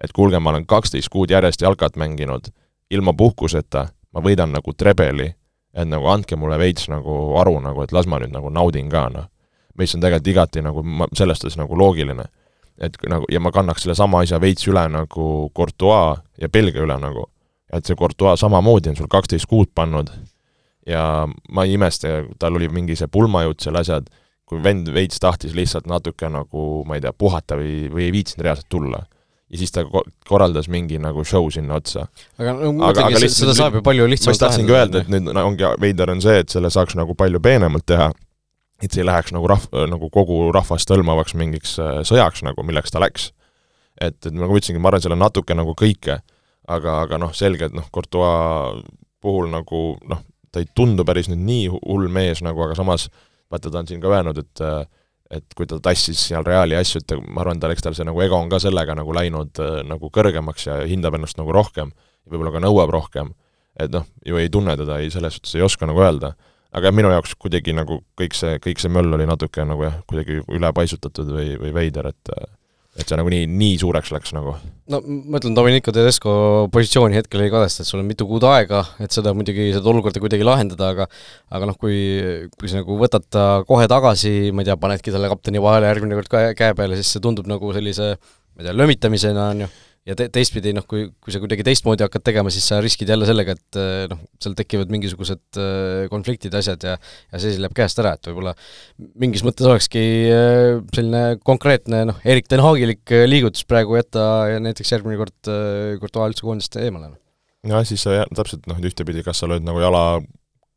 et 0.04 0.12
kuulge, 0.12 0.40
ma 0.40 0.54
olen 0.54 0.66
kaksteist 0.66 1.10
kuud 1.10 1.32
järjest 1.32 1.62
jalkat 1.62 1.98
mänginud, 1.98 2.54
ilma 2.90 3.14
puhkuseta, 3.14 3.88
ma 4.14 4.22
võidan 4.22 4.54
nagu 4.54 4.74
trebeli, 4.74 5.34
et 5.74 5.88
nagu 5.88 6.08
andke 6.08 6.36
mulle 6.36 6.58
veits 6.60 6.90
nagu 6.90 7.38
aru 7.40 7.60
nagu, 7.60 7.82
et 7.84 7.92
las 7.92 8.06
ma 8.06 8.20
nüüd 8.20 8.34
nagu 8.34 8.50
naudin 8.50 8.90
ka, 8.90 9.10
noh. 9.10 9.30
mis 9.78 9.96
on 9.96 10.02
tegelikult 10.02 10.28
igati 10.28 10.62
nagu 10.62 10.84
selles 11.16 11.40
suhtes 11.40 11.58
nagu 11.58 11.78
loogiline 11.78 12.28
et 12.82 12.98
nagu, 13.10 13.28
ja 13.32 13.40
ma 13.44 13.52
kannaks 13.54 13.86
sellesama 13.86 14.24
asja 14.26 14.40
veits 14.42 14.66
üle 14.70 14.84
nagu 14.90 15.26
Courtois 15.58 16.22
ja 16.42 16.50
Belgia 16.50 16.84
üle 16.86 16.98
nagu. 17.02 17.28
et 17.72 17.88
see 17.88 17.96
Courtois 17.96 18.40
samamoodi 18.42 18.92
on 18.92 18.98
sul 19.00 19.08
kaksteist 19.08 19.48
kuud 19.48 19.70
pannud 19.76 20.10
ja 20.88 21.28
ma 21.52 21.64
ei 21.64 21.78
imesta, 21.78 22.22
tal 22.40 22.58
oli 22.58 22.70
mingi 22.74 22.98
see 23.00 23.10
pulmajutt 23.12 23.64
seal 23.64 23.78
asjad, 23.80 24.10
kui 24.50 24.60
vend 24.64 24.90
veits 24.92 25.22
tahtis 25.22 25.54
lihtsalt 25.56 25.88
natuke 25.88 26.30
nagu, 26.30 26.84
ma 26.88 26.98
ei 26.98 27.04
tea, 27.04 27.14
puhata 27.14 27.58
või, 27.60 27.86
või 27.94 28.08
ei 28.10 28.16
viitsinud 28.18 28.46
reaalselt 28.48 28.70
tulla. 28.70 29.06
ja 29.52 29.60
siis 29.60 29.74
ta 29.76 29.84
korraldas 30.28 30.70
mingi 30.72 31.00
nagu 31.00 31.24
show 31.28 31.50
sinna 31.52 31.76
otsa. 31.80 32.08
aga 32.40 32.54
no 32.58 32.74
mõtlengi, 32.80 33.30
seda 33.30 33.56
saab 33.56 33.80
ju 33.80 33.86
palju 33.86 34.08
lihtsamalt 34.08 34.40
ma 34.40 34.48
tahtsingi 34.48 34.76
öelda, 34.76 35.02
et 35.04 35.12
nüüd 35.12 35.30
no, 35.30 35.46
ongi 35.46 35.72
veider 35.80 36.12
on 36.12 36.22
see, 36.24 36.44
et 36.44 36.50
selle 36.50 36.72
saaks 36.72 36.96
nagu 37.00 37.16
palju 37.20 37.40
peenemalt 37.44 37.86
teha 37.86 38.12
et 38.82 38.90
see 38.90 39.04
ei 39.04 39.08
läheks 39.08 39.34
nagu 39.36 39.48
rahv-, 39.50 39.70
nagu 39.90 40.10
kogu 40.14 40.44
rahvast 40.56 40.90
hõlmavaks 40.92 41.36
mingiks 41.38 41.78
äh, 41.82 42.02
sõjaks 42.08 42.46
nagu, 42.48 42.66
milleks 42.68 42.94
ta 42.94 43.02
läks. 43.04 43.32
et, 44.00 44.18
et 44.26 44.34
nagu 44.34 44.50
ma 44.50 44.58
ütlesingi, 44.60 44.82
ma 44.82 44.92
arvan, 44.92 45.04
seal 45.04 45.16
on 45.16 45.22
natuke 45.22 45.58
nagu 45.58 45.76
kõike, 45.78 46.22
aga, 46.68 47.02
aga 47.06 47.20
noh, 47.22 47.34
selge, 47.38 47.70
et 47.70 47.76
noh, 47.78 47.88
Courtois 47.94 48.82
puhul 49.22 49.52
nagu 49.54 49.84
noh, 50.10 50.24
ta 50.52 50.64
ei 50.64 50.68
tundu 50.76 51.06
päris 51.08 51.30
nüüd 51.32 51.44
nii 51.46 51.68
hull 51.76 52.10
mees 52.12 52.42
nagu, 52.44 52.64
aga 52.66 52.76
samas 52.80 53.08
vaata, 53.52 53.70
ta 53.70 53.82
on 53.82 53.90
siin 53.90 54.02
ka 54.02 54.12
öelnud, 54.12 54.42
et 54.42 54.66
et 55.32 55.54
kui 55.56 55.68
ta 55.70 55.78
tassis 55.80 56.20
seal 56.28 56.44
Reali 56.44 56.76
asju, 56.76 57.00
et 57.00 57.14
ma 57.32 57.40
arvan, 57.46 57.60
tal, 57.62 57.72
eks 57.72 57.86
tal 57.86 57.96
see 57.96 58.04
nagu 58.08 58.20
ego 58.24 58.36
on 58.36 58.50
ka 58.52 58.60
sellega 58.60 58.96
nagu 58.98 59.14
läinud 59.16 59.62
äh, 59.64 59.78
nagu 59.88 60.12
kõrgemaks 60.12 60.68
ja 60.68 60.82
hindab 60.88 61.16
ennast 61.16 61.40
nagu 61.40 61.54
rohkem, 61.56 61.94
võib-olla 62.28 62.52
ka 62.58 62.64
nõuab 62.66 62.92
rohkem, 62.92 63.32
et 63.80 63.94
noh, 63.94 64.04
ju 64.28 64.40
ei 64.42 64.52
tunne 64.52 64.76
teda, 64.80 65.00
ei 65.00 65.12
selles 65.14 65.38
suhtes 65.38 65.56
ei 65.56 65.64
oska 65.64 65.88
nagu 65.88 66.04
öelda. 66.04 66.34
Aga 66.72 66.88
jah, 66.88 66.96
minu 66.96 67.12
jaoks 67.12 67.36
kuidagi 67.40 67.76
nagu 67.76 68.02
kõik 68.20 68.38
see, 68.38 68.58
kõik 68.64 68.82
see 68.82 68.92
möll 68.94 69.18
oli 69.18 69.28
natuke 69.30 69.66
nagu 69.68 69.88
jah, 69.88 70.02
kuidagi 70.10 70.42
ülepaisutatud 70.48 71.32
või, 71.36 71.54
või 71.62 71.76
veider, 71.82 72.12
et 72.14 72.34
et 73.00 73.08
see 73.08 73.16
nagu 73.16 73.32
nii, 73.32 73.46
nii 73.48 73.78
suureks 73.80 74.10
läks 74.12 74.34
nagu? 74.36 74.58
no 74.92 75.00
ma 75.02 75.40
ütlen, 75.40 75.56
Domenico 75.56 75.94
Tedesco 75.96 76.34
positsiooni 76.74 77.16
hetkel 77.16 77.46
ei 77.46 77.52
kadesta, 77.54 77.86
et 77.86 77.90
sul 77.90 78.02
on 78.02 78.10
mitu 78.10 78.28
kuud 78.28 78.44
aega, 78.50 78.82
et 79.04 79.16
seda 79.16 79.32
muidugi, 79.38 79.70
seda 79.76 79.88
olukorda 79.94 80.20
kuidagi 80.24 80.48
lahendada, 80.48 80.90
aga 80.92 81.08
aga 81.56 81.70
noh, 81.70 81.78
kui, 81.80 82.02
kui 82.58 82.72
sa 82.72 82.82
nagu 82.82 83.00
võtad 83.00 83.28
ta 83.32 83.46
kohe 83.68 83.88
tagasi, 83.92 84.52
ma 84.52 84.66
ei 84.66 84.72
tea, 84.72 84.76
panedki 84.82 85.16
talle 85.16 85.32
kapteni 85.32 85.64
vahele 85.64 85.88
järgmine 85.88 86.20
kord 86.20 86.36
käe 86.60 86.76
peale, 86.76 87.00
siis 87.00 87.16
see 87.16 87.24
tundub 87.24 87.48
nagu 87.52 87.72
sellise 87.76 88.12
ma 88.18 88.60
ei 88.60 88.68
tea, 88.68 88.76
lömitamisena, 88.76 89.48
on 89.56 89.66
ju 89.66 89.72
ja 90.08 90.16
te-, 90.18 90.28
teistpidi 90.34 90.74
noh, 90.76 90.86
kui, 90.90 91.06
kui 91.22 91.34
sa 91.34 91.42
kuidagi 91.42 91.66
teistmoodi 91.66 92.06
hakkad 92.06 92.24
tegema, 92.26 92.52
siis 92.54 92.66
sa 92.72 92.80
riskid 92.82 93.10
jälle 93.12 93.28
sellega, 93.30 93.54
et 93.58 93.80
eh, 93.80 94.06
noh, 94.12 94.22
seal 94.42 94.56
tekivad 94.58 94.92
mingisugused 94.94 95.62
eh, 95.62 96.08
konfliktid, 96.12 96.56
asjad 96.58 96.82
ja 96.88 96.96
ja 96.98 97.38
see 97.38 97.52
siis 97.52 97.62
läheb 97.62 97.76
käest 97.78 98.02
ära, 98.02 98.16
et 98.18 98.30
võib-olla 98.32 98.56
mingis 99.22 99.46
mõttes 99.46 99.68
olekski 99.70 100.04
eh, 100.32 100.80
selline 100.96 101.38
konkreetne 101.46 102.04
noh, 102.10 102.22
Erik 102.26 102.50
ten 102.52 102.64
Haagilik 102.66 103.16
liigutus 103.30 103.66
praegu 103.70 104.00
jätta 104.00 104.28
ja 104.50 104.62
näiteks 104.64 104.96
järgmine 104.96 105.20
kord, 105.22 105.38
Courtois 106.02 106.34
üldse 106.34 106.48
koondist 106.48 106.78
eemale. 106.82 107.14
jah, 107.68 107.86
siis 107.86 108.08
sa 108.08 108.24
täpselt 108.34 108.66
noh, 108.72 108.82
ühtepidi, 108.82 109.26
kas 109.26 109.44
sa 109.44 109.50
lööd 109.52 109.66
nagu 109.68 109.84
jala 109.84 110.22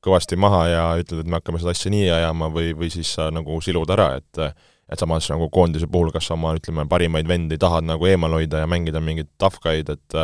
kõvasti 0.04 0.36
maha 0.36 0.62
ja 0.68 0.84
ütled, 1.00 1.24
et 1.24 1.32
me 1.32 1.40
hakkame 1.40 1.62
seda 1.62 1.72
asja 1.72 1.88
nii 1.92 2.10
ajama 2.12 2.50
või, 2.52 2.74
või 2.76 2.92
siis 2.92 3.16
sa 3.16 3.30
nagu 3.32 3.56
silud 3.64 3.88
ära, 3.94 4.18
et 4.20 4.44
et 4.94 5.02
samas 5.02 5.28
nagu 5.32 5.50
koondise 5.52 5.88
puhul, 5.90 6.12
kas 6.14 6.30
sa 6.30 6.38
oma, 6.38 6.54
ütleme, 6.58 6.86
parimaid 6.90 7.28
vendi 7.28 7.58
tahad 7.60 7.86
nagu 7.88 8.08
eemal 8.08 8.38
hoida 8.38 8.64
ja 8.64 8.70
mängida 8.70 9.02
mingeid 9.04 9.30
tafkaid, 9.42 9.92
et 9.94 10.20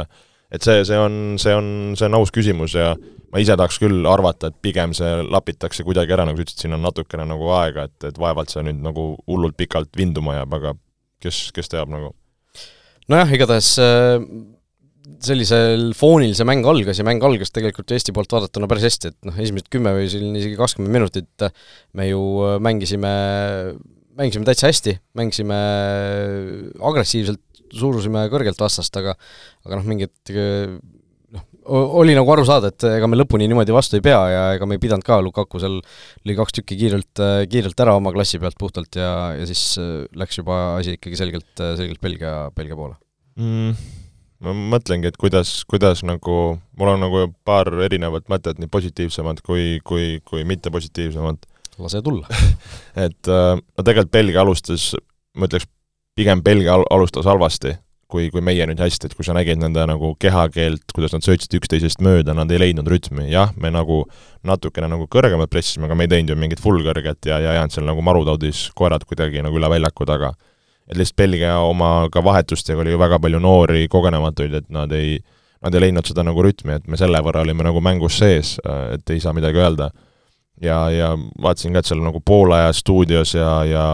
et 0.50 0.66
see, 0.66 0.82
see 0.86 0.98
on, 0.98 1.16
see 1.38 1.54
on, 1.54 1.66
see 1.98 2.08
on 2.08 2.16
aus 2.18 2.32
küsimus 2.34 2.74
ja 2.74 2.94
ma 3.30 3.42
ise 3.42 3.54
tahaks 3.58 3.78
küll 3.82 4.06
arvata, 4.10 4.50
et 4.50 4.58
pigem 4.64 4.94
see 4.96 5.20
lapitakse 5.22 5.84
kuidagi 5.86 6.16
ära, 6.16 6.26
nagu 6.26 6.38
sa 6.38 6.46
ütlesid, 6.46 6.64
siin 6.64 6.74
on 6.74 6.82
natukene 6.82 7.26
nagu 7.30 7.52
aega, 7.54 7.86
et, 7.86 8.08
et 8.10 8.18
vaevalt 8.18 8.50
see 8.50 8.64
nüüd 8.66 8.80
nagu 8.82 9.12
hullult 9.30 9.54
pikalt 9.58 9.92
vinduma 9.98 10.40
jääb, 10.40 10.56
aga 10.58 10.74
kes, 11.22 11.50
kes 11.54 11.70
teab 11.70 11.92
nagu. 11.92 12.10
nojah, 13.10 13.30
igatahes 13.36 13.76
äh, 13.82 14.18
sellisel 15.22 15.92
foonil 15.98 16.34
see 16.36 16.48
mäng 16.48 16.66
algas 16.68 16.98
ja 16.98 17.06
mäng 17.06 17.22
algas 17.26 17.54
tegelikult 17.54 17.92
Eesti 17.94 18.14
poolt 18.16 18.32
vaadatuna 18.34 18.68
päris 18.70 18.88
hästi, 18.88 19.12
et 19.12 19.30
noh, 19.30 19.38
esimesed 19.38 19.70
kümme 19.72 19.94
või 19.96 20.10
siin 20.10 20.34
isegi 20.38 20.58
kakskümmend 20.58 20.94
minutit 20.98 21.48
me 21.98 22.10
ju 22.10 22.20
mängisime 22.62 23.14
mängisime 24.20 24.48
täitsa 24.48 24.68
hästi, 24.68 24.96
mängisime 25.18 25.60
agressiivselt, 26.90 27.42
surusime 27.70 28.26
kõrgelt 28.32 28.60
vastast, 28.60 28.96
aga 28.98 29.14
aga 29.64 29.78
noh, 29.78 29.86
mingit 29.86 30.32
noh, 30.34 31.44
oli 32.00 32.16
nagu 32.18 32.32
aru 32.34 32.44
saada, 32.48 32.72
et 32.72 32.86
ega 32.88 33.08
me 33.10 33.18
lõpuni 33.20 33.46
niimoodi 33.50 33.74
vastu 33.74 33.98
ei 33.98 34.04
pea 34.04 34.18
ja 34.32 34.42
ega 34.56 34.68
me 34.68 34.76
ei 34.76 34.82
pidanud 34.82 35.06
ka, 35.06 35.20
Lukaku 35.24 35.62
seal 35.62 35.78
lõi 36.26 36.36
kaks 36.38 36.58
tükki 36.58 36.80
kiirelt, 36.82 37.24
kiirelt 37.52 37.86
ära 37.86 37.96
oma 37.98 38.12
klassi 38.16 38.42
pealt 38.42 38.58
puhtalt 38.60 38.98
ja, 38.98 39.14
ja 39.38 39.48
siis 39.48 39.78
läks 40.18 40.42
juba 40.42 40.60
asi 40.80 40.98
ikkagi 40.98 41.22
selgelt, 41.22 41.52
selgelt 41.56 42.02
Belgia, 42.02 42.36
Belgia 42.56 42.78
poole. 42.78 42.98
Mm 43.40 43.74
ma 44.44 44.54
mõtlengi, 44.76 45.10
et 45.10 45.18
kuidas, 45.20 45.52
kuidas 45.68 46.02
nagu, 46.06 46.36
mul 46.80 46.92
on 46.94 47.02
nagu 47.04 47.26
paar 47.44 47.68
erinevat 47.84 48.24
mõtet, 48.32 48.60
nii 48.60 48.70
positiivsemad 48.72 49.42
kui, 49.44 49.78
kui, 49.84 50.18
kui 50.24 50.46
mitte 50.48 50.72
positiivsemad 50.72 51.44
lase 51.84 52.02
tulla. 52.04 52.26
Et 53.06 53.30
äh, 53.30 53.54
no 53.56 53.84
tegelikult 53.84 54.12
Belgia 54.14 54.42
alustas, 54.44 54.90
ma 55.36 55.48
ütleks, 55.48 55.68
pigem 56.18 56.42
Belgia 56.44 56.74
al-, 56.76 56.88
alustas 56.92 57.28
halvasti, 57.28 57.76
kui, 58.10 58.28
kui 58.34 58.42
meie 58.44 58.66
nüüd 58.68 58.80
hästi, 58.82 59.08
et 59.08 59.16
kui 59.16 59.26
sa 59.26 59.34
nägid 59.36 59.60
nende 59.60 59.84
nagu 59.88 60.12
kehakeelt, 60.20 60.92
kuidas 60.94 61.14
nad 61.14 61.24
sõitsid 61.24 61.54
üksteisest 61.60 62.02
mööda, 62.04 62.34
nad 62.36 62.50
ei 62.52 62.60
leidnud 62.60 62.88
rütmi, 62.90 63.28
jah, 63.30 63.54
me 63.60 63.70
nagu 63.74 64.02
natukene 64.46 64.90
nagu 64.90 65.06
kõrgemalt 65.10 65.52
pressisime, 65.52 65.86
aga 65.88 65.96
me 65.98 66.06
ei 66.06 66.12
teinud 66.14 66.34
ju 66.34 66.38
mingit 66.40 66.62
full 66.62 66.82
kõrget 66.86 67.30
ja, 67.30 67.40
ja 67.42 67.56
jäänud 67.58 67.76
seal 67.76 67.88
nagu 67.88 68.04
marutaudis 68.04 68.66
koerad 68.76 69.06
kuidagi 69.08 69.44
nagu 69.46 69.60
üle 69.60 69.70
väljaku 69.70 70.08
taga. 70.08 70.34
et 70.90 70.98
lihtsalt 70.98 71.16
Belgia 71.22 71.58
oma 71.62 72.08
ka 72.10 72.22
vahetustega 72.24 72.82
oli 72.82 72.90
ju 72.90 72.98
väga 72.98 73.20
palju 73.22 73.38
noori, 73.38 73.86
kogenematuid, 73.88 74.54
et 74.54 74.70
nad 74.74 74.92
ei, 74.92 75.20
nad 75.62 75.74
ei 75.74 75.86
leidnud 75.86 76.06
seda 76.06 76.26
nagu 76.26 76.42
rütmi, 76.42 76.80
et 76.80 76.88
me 76.88 76.98
selle 76.98 77.20
võrra 77.22 77.44
olime 77.46 77.62
nagu 77.62 77.80
mängus 77.80 78.18
sees, 78.18 78.56
et 78.94 79.10
ei 79.10 79.20
saa 79.22 79.36
midagi 79.36 79.62
öelda 79.62 79.92
ja, 80.62 80.78
ja 80.90 81.10
vaatasin 81.42 81.74
ka, 81.74 81.82
et 81.82 81.90
seal 81.90 82.02
nagu 82.04 82.22
Poolaja 82.24 82.72
stuudios 82.76 83.34
ja, 83.34 83.52
ja 83.64 83.84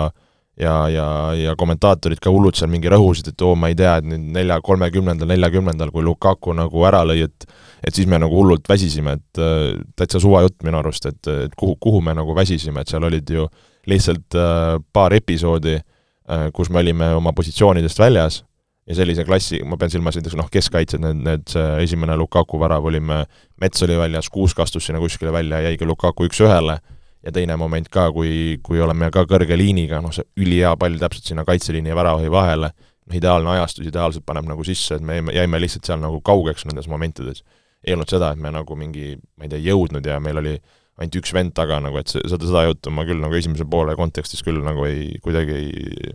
ja, 0.57 0.89
ja, 0.89 1.07
ja 1.37 1.55
kommentaatorid 1.59 2.21
ka 2.23 2.33
hullult 2.33 2.57
seal 2.57 2.71
mingi 2.73 2.89
rõhusid, 2.89 3.29
et 3.33 3.43
oo, 3.45 3.53
ma 3.61 3.69
ei 3.69 3.77
tea, 3.77 3.99
et 4.01 4.07
nüüd 4.09 4.31
nelja, 4.33 4.57
kolmekümnendal, 4.65 5.29
neljakümnendal, 5.29 5.91
kui 5.93 6.05
Lukaku 6.05 6.55
nagu 6.57 6.87
ära 6.89 7.03
lõi, 7.05 7.27
et 7.29 7.49
et 7.87 7.95
siis 7.95 8.09
me 8.09 8.19
nagu 8.19 8.35
hullult 8.35 8.67
väsisime, 8.67 9.19
et 9.19 9.41
äh, 9.43 9.77
täitsa 10.01 10.19
suva 10.23 10.41
jutt 10.47 10.65
minu 10.67 10.81
arust, 10.81 11.05
et, 11.07 11.29
et 11.29 11.53
kuhu, 11.61 11.77
kuhu 11.81 12.01
me 12.03 12.17
nagu 12.17 12.35
väsisime, 12.35 12.83
et 12.83 12.91
seal 12.91 13.05
olid 13.07 13.29
ju 13.31 13.45
lihtsalt 13.87 14.35
äh, 14.35 14.79
paar 14.97 15.15
episoodi 15.15 15.77
äh,, 15.77 16.49
kus 16.57 16.73
me 16.73 16.81
olime 16.81 17.13
oma 17.15 17.35
positsioonidest 17.37 18.01
väljas 18.01 18.41
ja 18.87 18.95
sellise 18.95 19.25
klassi, 19.27 19.61
ma 19.67 19.79
pean 19.81 19.91
silmas 19.91 20.17
näiteks 20.19 20.37
noh, 20.39 20.49
keskkaitsjad, 20.53 21.03
need, 21.03 21.23
need, 21.27 21.47
see 21.51 21.65
esimene 21.83 22.17
Lukaku 22.19 22.61
värav 22.63 22.87
olime, 22.87 23.25
Mets 23.61 23.83
oli 23.83 23.97
väljas, 23.99 24.29
Kuusk 24.31 24.61
astus 24.63 24.87
sinna 24.87 25.01
kuskile 25.03 25.33
välja, 25.35 25.61
jäigi 25.65 25.89
Lukaku 25.89 26.29
üks-ühele, 26.29 26.79
ja 27.27 27.35
teine 27.35 27.57
moment 27.59 27.89
ka, 27.93 28.09
kui, 28.15 28.61
kui 28.63 28.81
oleme 28.83 29.11
ka 29.15 29.27
kõrge 29.29 29.59
liiniga, 29.59 30.01
noh 30.05 30.15
see 30.15 30.27
ülihea 30.39 30.77
pall 30.79 31.01
täpselt 31.03 31.33
sinna 31.33 31.47
kaitseliini 31.49 31.91
ja 31.91 31.99
väravahi 31.99 32.31
vahele, 32.33 32.71
noh 33.07 33.19
ideaalne 33.19 33.57
ajastus, 33.57 33.89
ideaalselt 33.91 34.27
paneb 34.27 34.47
nagu 34.47 34.67
sisse, 34.67 34.99
et 34.99 35.07
me 35.07 35.19
jäime, 35.19 35.35
jäime 35.35 35.63
lihtsalt 35.63 35.89
seal 35.89 36.03
nagu 36.03 36.23
kaugeks 36.27 36.67
nendes 36.71 36.91
momentides. 36.91 37.43
ei 37.87 37.95
olnud 37.95 38.11
seda, 38.11 38.33
et 38.35 38.41
me 38.43 38.51
nagu 38.51 38.75
mingi, 38.75 39.13
ma 39.39 39.47
ei 39.47 39.51
tea, 39.53 39.61
jõudnud 39.63 40.07
ja 40.07 40.17
meil 40.19 40.41
oli 40.41 40.55
ainult 40.99 41.19
üks 41.21 41.31
vend 41.37 41.53
taga 41.55 41.77
nagu, 41.79 41.99
et 42.01 42.11
seda, 42.11 42.41
seda 42.41 42.65
juttu 42.67 42.91
ma 42.91 43.05
küll 43.07 43.21
nagu 43.23 43.37
esimese 43.37 43.67
poole 43.69 43.95
kontekstis 43.99 44.43
küll 44.43 44.59
nagu 44.65 44.87
ei, 44.89 45.21
kuidagi 45.23 45.55
ei, 45.55 46.15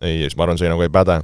ei, 0.00 0.28
ma 0.38 0.46
arvan, 0.46 0.60
see 0.60 0.70
nagu 0.70 0.84
ei 0.86 0.92
päde 0.92 1.18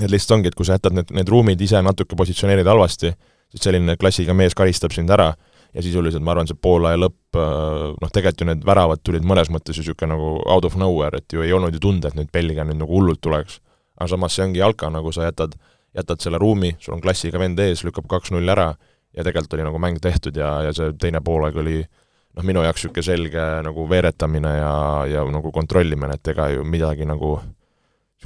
et 0.00 0.12
lihtsalt 0.12 0.38
ongi, 0.38 0.52
et 0.52 0.56
kui 0.58 0.66
sa 0.68 0.76
jätad 0.76 0.96
need, 0.96 1.12
need 1.16 1.30
ruumid 1.32 1.60
ise 1.60 1.80
natuke 1.82 2.18
positsioneerida 2.18 2.72
halvasti, 2.74 3.12
siis 3.52 3.68
selline 3.68 3.96
klassiga 4.00 4.34
mees 4.36 4.56
karistab 4.56 4.94
sind 4.94 5.10
ära 5.12 5.30
ja 5.76 5.84
sisuliselt 5.84 6.24
ma 6.24 6.32
arvan, 6.32 6.48
see 6.48 6.58
poolaja 6.62 6.98
lõpp, 7.00 7.36
äh, 7.36 7.94
noh 8.00 8.12
tegelikult 8.12 8.42
ju 8.42 8.48
need 8.50 8.66
väravad 8.66 9.02
tulid 9.04 9.26
mõnes 9.28 9.50
mõttes 9.52 9.76
ju 9.76 9.84
niisugune 9.84 10.14
nagu 10.14 10.32
out 10.44 10.68
of 10.68 10.76
nowhere, 10.80 11.20
et 11.20 11.32
ju 11.32 11.44
ei 11.44 11.52
olnud 11.52 11.74
ju 11.76 11.82
tunda, 11.82 12.08
et 12.08 12.18
nüüd 12.18 12.32
Belgia 12.32 12.64
nüüd 12.64 12.80
nagu 12.80 12.92
hullult 12.92 13.20
tuleks. 13.24 13.60
aga 13.96 14.08
samas 14.12 14.34
see 14.36 14.44
ongi 14.44 14.60
jalka, 14.60 14.90
nagu 14.92 15.12
sa 15.12 15.24
jätad, 15.24 15.54
jätad 15.96 16.20
selle 16.20 16.38
ruumi, 16.38 16.74
sul 16.80 16.94
on 16.94 17.00
klassiga 17.00 17.38
vend 17.40 17.60
ees, 17.60 17.84
lükkab 17.84 18.08
kaks-null 18.08 18.48
ära 18.52 18.74
ja 19.16 19.24
tegelikult 19.24 19.54
oli 19.56 19.64
nagu 19.64 19.78
mäng 19.80 20.00
tehtud 20.02 20.36
ja, 20.36 20.50
ja 20.66 20.72
see 20.76 20.92
teine 21.00 21.22
poolaeg 21.24 21.56
oli 21.56 21.78
noh, 21.80 22.44
minu 22.44 22.64
jaoks 22.64 22.84
niisugune 22.84 23.06
selge 23.06 23.46
nagu 23.64 23.86
veeretamine 23.88 24.52
ja, 24.58 24.74
ja 25.08 25.24
nagu 25.32 25.52
kontrollimine, 25.52 26.18
et 26.18 26.32
ega 26.34 26.50
ju 26.52 26.64
midagi 26.68 27.08
nagu 27.08 27.38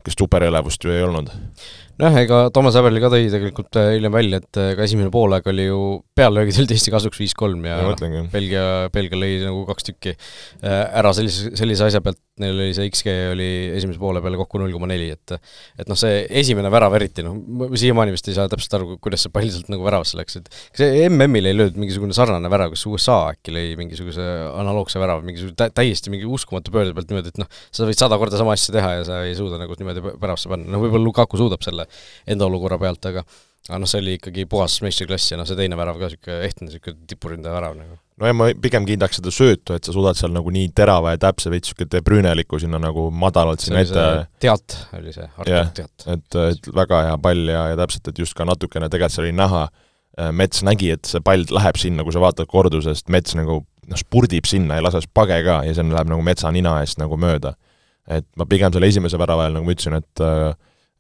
niisugust 0.01 0.25
superelevust 0.25 0.85
ju 0.85 0.93
ei 0.95 1.05
olnud. 1.05 1.31
Nojah, 2.01 2.17
ega 2.23 2.37
Toomas 2.55 2.77
Häberli 2.79 3.01
ka 3.03 3.11
tõi 3.13 3.27
tegelikult 3.29 3.77
äh, 3.77 3.91
hiljem 3.97 4.15
välja, 4.15 4.39
et 4.41 4.59
äh, 4.61 4.71
ka 4.79 4.87
esimene 4.87 5.13
poolaeg 5.13 5.45
oli 5.53 5.67
ju 5.67 5.81
peallöögid 6.17 6.63
olid 6.63 6.73
Eesti 6.73 6.95
kasuks 6.95 7.21
viis-kolm 7.21 7.67
ja, 7.69 7.77
ja 7.85 8.23
Belgia, 8.33 8.63
Belgia 8.95 9.21
lõi 9.21 9.35
nagu 9.43 9.67
kaks 9.69 9.91
tükki 9.91 10.15
äh, 10.15 10.81
ära 10.97 11.13
sellise, 11.17 11.53
sellise 11.61 11.91
asja 11.91 12.01
pealt, 12.05 12.21
neil 12.43 12.57
oli 12.57 12.75
see 12.77 12.89
XG 12.91 13.15
oli 13.35 13.49
esimese 13.77 14.01
poole 14.01 14.23
peale 14.25 14.39
kokku 14.41 14.61
null 14.61 14.73
koma 14.75 14.89
neli, 14.91 15.11
et 15.15 15.35
et 15.81 15.91
noh, 15.91 15.99
see 15.99 16.25
esimene 16.43 16.71
värav 16.73 16.95
eriti, 16.99 17.25
noh, 17.27 17.37
siiamaani 17.75 18.15
vist 18.15 18.31
ei 18.31 18.37
saa 18.37 18.51
täpselt 18.51 18.79
aru, 18.79 18.97
kuidas 19.03 19.27
see 19.27 19.35
pall 19.35 19.51
sealt 19.53 19.71
nagu 19.73 19.87
väravasse 19.87 20.19
läks, 20.21 20.41
et 20.41 20.49
kas 20.51 20.85
MM-il 21.11 21.51
ei 21.51 21.57
löödud 21.57 21.81
mingisugune 21.81 22.17
sarnane 22.17 22.53
värav, 22.53 22.75
kas 22.75 22.87
USA 22.91 23.19
äkki 23.35 23.55
lõi 23.55 23.67
mingisuguse 23.81 24.27
analoogse 24.51 25.03
värava, 25.03 25.25
mingisuguse 25.27 25.59
tä-, 25.61 25.71
täiesti 25.77 26.13
mingi 26.15 26.29
uskumatu 26.29 26.75
pöörde 26.75 26.97
pealt 26.97 27.13
niimoodi, 27.13 27.35
et 27.35 27.43
noh, 27.43 27.51
sa 27.71 27.89
võid 27.89 28.01
sada 28.01 28.19
korda 28.21 28.41
sama 28.41 28.57
asja 28.57 28.75
teha 28.77 28.97
ja 28.99 29.07
sa 29.09 29.23
ei 29.29 29.37
suuda 29.39 29.61
nagu 29.61 29.77
niimoodi 29.79 30.05
väravasse 30.11 30.51
panna, 30.53 30.69
noh 30.73 30.85
võib-olla 30.85 31.11
Lukaku 31.11 31.41
suudab 31.41 31.65
selle 31.67 31.87
enda 32.31 32.49
olukorra 32.49 32.81
pealt, 32.81 33.07
aga 33.11 33.25
aga 33.69 33.81
noh, 33.83 33.89
see 33.91 34.01
oli 34.01 34.15
ikkagi 34.17 34.47
puhas 34.51 34.79
meistriklass 34.85 35.33
ja 35.33 35.39
noh, 35.39 35.47
see 35.49 35.59
teine 35.59 35.77
värav 35.79 35.99
ka 36.01 36.09
niisugune 36.09 36.39
ehtne, 36.47 36.69
niisugune 36.69 37.09
tipuründaja 37.11 37.53
värav 37.55 37.77
nagu. 37.77 37.99
nojah, 38.23 38.37
ma 38.37 38.49
pigem 38.63 38.87
kiidaks 38.89 39.21
seda 39.21 39.33
söötu, 39.35 39.77
et 39.77 39.87
sa 39.87 39.95
suudad 39.95 40.19
seal 40.19 40.33
nagu 40.35 40.53
nii 40.55 40.71
terava 40.77 41.13
ja 41.15 41.21
täpse, 41.21 41.53
veits 41.53 41.69
niisugune 41.69 41.93
debrüüneliku 41.93 42.61
sinna 42.63 42.81
nagu 42.83 43.09
madalalt 43.13 43.65
sinna 43.65 43.83
ette 43.85 44.07
teat 44.43 44.79
oli 44.97 45.13
see, 45.15 45.29
Artur 45.37 45.75
Teat. 45.77 46.07
et, 46.07 46.39
et 46.47 46.71
väga 46.81 47.03
hea 47.11 47.19
pall 47.27 47.53
ja, 47.53 47.67
ja 47.75 47.81
täpselt, 47.83 48.09
et 48.13 48.23
just 48.25 48.37
ka 48.39 48.49
natukene 48.49 48.89
tegelikult 48.89 49.19
seal 49.19 49.29
oli 49.29 49.37
näha, 49.37 49.67
äh, 50.17 50.33
Mets 50.41 50.65
nägi, 50.67 50.95
et 50.97 51.13
see 51.13 51.23
pall 51.25 51.45
läheb 51.53 51.81
sinna, 51.81 52.07
kui 52.07 52.17
sa 52.17 52.25
vaatad 52.25 52.49
kordusest, 52.51 53.13
Mets 53.13 53.37
nagu 53.39 53.61
noh, 53.91 54.01
spurdib 54.01 54.49
sinna 54.49 54.81
ja 54.81 54.87
laseb 54.89 55.11
page 55.15 55.43
ka 55.47 55.61
ja 55.67 55.77
see 55.77 55.93
läheb 55.93 56.11
nagu 56.11 56.25
metsa 56.25 56.51
nina 56.55 56.79
eest 56.81 57.01
nagu 57.03 57.21
mööda. 57.21 57.55
et 58.11 58.27
ma 58.41 58.49
pigem 58.49 58.73
selle 58.73 58.89
esimese 58.91 59.19
värava 59.21 59.45
ajal, 59.45 59.59
nagu 59.59 59.69
ma 59.69 59.77
ütlesin, 59.77 60.01
et 60.01 60.25
äh, 60.25 60.51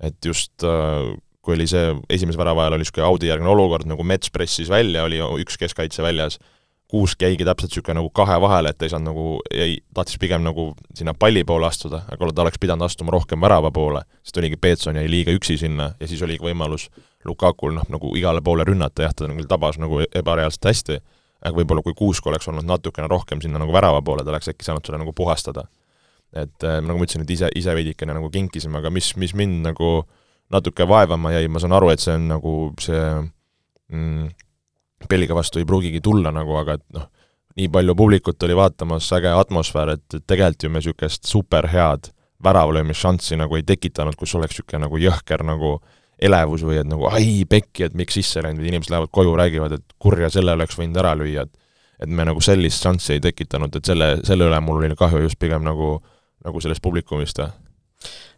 et 0.00 0.16
just 0.24 0.64
äh, 0.64 1.10
kui 1.40 1.56
oli 1.56 1.66
see 1.70 1.92
esimese 2.12 2.38
värava 2.38 2.66
ajal 2.66 2.76
oli 2.76 2.84
niisugune 2.84 3.06
Audi 3.06 3.30
järgne 3.30 3.48
olukord, 3.48 3.88
nagu 3.88 4.04
Mets 4.04 4.30
pressis 4.30 4.68
välja, 4.68 5.04
oli 5.04 5.20
üks 5.42 5.58
keskkaitse 5.60 6.04
väljas, 6.04 6.38
Kuusk 6.90 7.22
jäigi 7.22 7.44
täpselt 7.46 7.70
niisugune 7.70 8.00
nagu 8.00 8.08
kahe 8.10 8.34
vahele, 8.42 8.72
et 8.74 8.82
ei 8.82 8.90
saanud 8.90 9.12
nagu, 9.12 9.24
jäi, 9.54 9.76
tahtis 9.94 10.18
pigem 10.18 10.42
nagu 10.42 10.72
sinna 10.98 11.14
palli 11.14 11.44
poole 11.46 11.68
astuda, 11.68 12.02
aga 12.10 12.32
ta 12.34 12.42
oleks 12.42 12.58
pidanud 12.58 12.82
astuma 12.88 13.14
rohkem 13.14 13.40
värava 13.40 13.70
poole, 13.70 14.02
sest 14.26 14.40
oligi, 14.42 14.58
Peetson 14.58 14.98
jäi 14.98 15.06
liiga 15.10 15.32
üksi 15.36 15.54
sinna 15.60 15.92
ja 16.00 16.10
siis 16.10 16.22
oligi 16.26 16.42
võimalus 16.44 16.88
Lukakul 17.24 17.76
noh, 17.76 17.86
nagu 17.92 18.10
igale 18.16 18.42
poole 18.42 18.64
rünnata, 18.64 19.04
jah, 19.04 19.14
ta 19.14 19.28
küll 19.28 19.48
tabas 19.48 19.78
nagu 19.78 20.00
ebareaalselt 20.02 20.66
hästi, 20.66 20.98
aga 21.44 21.56
võib-olla 21.56 21.84
kui 21.84 21.94
Kuusk 21.96 22.26
oleks 22.26 22.48
olnud 22.50 22.66
natukene 22.66 23.08
rohkem 23.08 23.40
sinna 23.44 23.60
nagu 23.62 23.72
värava 23.72 24.02
poole, 24.02 24.24
ta 24.24 24.34
oleks 24.34 24.50
äkki 24.52 24.66
saanud 24.66 24.84
selle 24.84 25.00
nagu 25.00 25.12
puhastada. 25.16 25.68
et 26.32 26.64
äh, 26.64 26.78
nagu 26.78 26.98
ma 26.98 27.06
ütlesin, 27.06 27.22
et 27.22 27.30
ise, 27.34 27.48
ise 27.58 27.72
veidikene 27.74 28.14
nagu 28.14 28.28
kinkisime, 28.30 28.78
aga 28.78 28.90
mis, 28.90 29.16
mis 29.18 29.32
mind 29.34 29.64
nagu 29.66 30.04
natuke 30.50 30.86
vaevama 30.88 31.32
jäi, 31.34 31.48
ma 31.48 31.62
saan 31.62 31.74
aru, 31.76 31.90
et 31.92 32.02
see 32.02 32.14
on 32.16 32.26
nagu 32.30 32.54
see 32.82 33.02
mm, 33.92 34.30
Belgia 35.10 35.36
vastu 35.36 35.60
ei 35.60 35.68
pruugigi 35.68 36.00
tulla 36.04 36.32
nagu, 36.34 36.56
aga 36.60 36.76
et 36.78 36.84
noh, 36.96 37.06
nii 37.58 37.68
palju 37.72 37.94
publikut 37.98 38.42
oli 38.46 38.56
vaatamas, 38.58 39.08
äge 39.16 39.32
atmosfäär, 39.34 39.94
et, 39.96 40.06
et 40.14 40.26
tegelikult 40.26 40.66
ju 40.66 40.72
me 40.72 40.82
niisugust 40.82 41.30
superhead 41.30 42.10
väravalöömisšanssi 42.44 43.38
nagu 43.40 43.58
ei 43.58 43.64
tekitanud, 43.66 44.16
kus 44.16 44.34
oleks 44.38 44.56
niisugune 44.56 44.86
nagu 44.86 45.00
jõhker 45.00 45.44
nagu 45.46 45.78
elevus 46.20 46.64
või 46.66 46.80
et 46.82 46.88
nagu 46.88 47.08
ai, 47.08 47.46
pekki, 47.48 47.86
et 47.86 47.96
miks 47.96 48.18
sisse 48.18 48.42
läinud, 48.44 48.64
inimesed 48.64 48.92
lähevad 48.92 49.12
koju, 49.12 49.32
räägivad, 49.40 49.78
et 49.78 49.96
kurja, 49.98 50.28
selle 50.32 50.52
oleks 50.56 50.76
võinud 50.78 51.00
ära 51.00 51.14
lüüa, 51.16 51.46
et 51.48 51.56
et 52.00 52.08
me 52.08 52.24
nagu 52.24 52.40
sellist 52.40 52.80
šanssi 52.80 53.18
ei 53.18 53.20
tekitanud, 53.20 53.74
et 53.76 53.84
selle, 53.84 54.06
selle 54.24 54.46
üle 54.48 54.60
mul 54.64 54.78
oli 54.80 54.96
kahju 54.96 55.20
just 55.26 55.36
pigem 55.40 55.66
nagu, 55.66 55.98
nagu 56.44 56.62
sellest 56.64 56.80
publikumist 56.80 57.42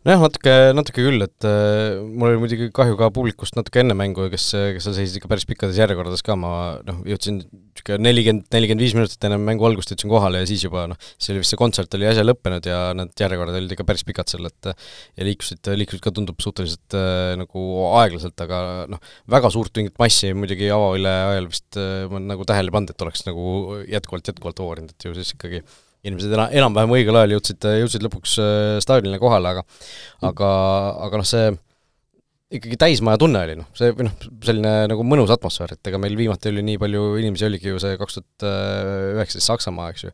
nojah, 0.07 0.23
natuke, 0.27 0.53
natuke 0.75 1.05
küll, 1.05 1.23
et 1.23 1.47
äh, 1.47 2.01
mul 2.03 2.33
oli 2.33 2.41
muidugi 2.43 2.71
kahju 2.75 2.97
ka 2.99 3.11
publikust 3.15 3.55
natuke 3.59 3.83
enne 3.83 3.95
mängu, 3.99 4.27
kes, 4.33 4.49
kes 4.75 4.87
seal 4.87 4.97
seisid 4.97 5.21
ikka 5.21 5.31
päris 5.31 5.47
pikkades 5.47 5.79
järjekordades 5.79 6.25
ka, 6.27 6.35
ma 6.39 6.53
noh, 6.87 6.99
jõudsin 7.07 7.39
niisugune 7.43 8.03
nelikümmend, 8.03 8.49
nelikümmend 8.53 8.85
viis 8.85 8.95
minutit 8.97 9.27
enne 9.29 9.39
mängu 9.43 9.67
algust 9.69 9.93
jõudsin 9.93 10.11
kohale 10.11 10.43
ja 10.43 10.49
siis 10.49 10.65
juba 10.67 10.89
noh, 10.91 10.99
siis 11.15 11.33
oli 11.33 11.43
vist 11.43 11.55
see 11.55 11.61
kontsert 11.61 11.95
oli 11.99 12.09
äsja 12.11 12.25
lõppenud 12.27 12.67
ja 12.69 12.81
need 12.99 13.15
järjekorrad 13.23 13.59
olid 13.61 13.77
ikka 13.77 13.87
päris 13.89 14.05
pikad 14.09 14.33
seal, 14.33 14.51
et 14.51 14.73
ja 14.73 15.29
liikusid, 15.29 15.71
liikusid 15.79 16.03
ka 16.03 16.15
tundub 16.15 16.43
suhteliselt 16.43 16.99
äh, 16.99 17.37
nagu 17.39 17.69
aeglaselt, 18.01 18.37
aga 18.43 18.61
noh, 18.91 19.03
väga 19.31 19.53
suurt 19.55 19.79
mingit 19.79 19.95
massi 20.03 20.35
muidugi 20.35 20.71
avavõlle 20.75 21.15
ajal 21.31 21.49
vist 21.53 21.81
äh, 21.81 22.11
ma 22.11 22.23
nagu 22.27 22.49
tähele 22.49 22.73
ei 22.73 22.77
pannud, 22.77 22.93
et 22.95 23.07
oleks 23.07 23.25
nagu 23.31 23.79
jätkuvalt, 23.87 24.35
jätkuvalt 24.35 24.67
hoorinud, 24.67 24.95
et 24.95 25.09
ju 25.09 25.15
siis 25.17 25.35
ikkagi 25.37 25.63
inimesed 26.07 26.33
ena-, 26.35 26.51
enam-vähem 26.63 26.97
õigel 26.99 27.21
ajal 27.21 27.37
jõudsid, 27.37 27.69
jõudsid 27.83 28.07
lõpuks 28.07 28.39
äh, 28.43 28.79
staadionile 28.85 29.21
kohale, 29.23 29.57
aga 29.57 29.67
aga, 30.31 30.49
aga 31.09 31.23
noh, 31.23 31.29
see 31.29 31.53
ikkagi 32.53 32.77
täismaja 32.77 33.17
tunne 33.21 33.41
oli 33.47 33.55
noh, 33.57 33.69
see 33.77 33.95
või 33.97 34.05
noh, 34.05 34.25
selline 34.45 34.73
nagu 34.91 35.05
mõnus 35.09 35.31
atmosfäär, 35.33 35.73
et 35.73 35.89
ega 35.89 35.97
meil 36.01 36.19
viimati 36.19 36.51
oli 36.51 36.65
nii 36.67 36.81
palju 36.83 37.05
inimesi, 37.23 37.47
oligi 37.47 37.71
ju 37.71 37.81
see 37.81 37.97
kaks 38.01 38.19
tuhat 38.19 38.45
üheksateist 39.15 39.49
Saksamaa, 39.49 39.89
eks 39.95 40.05
ju, 40.05 40.13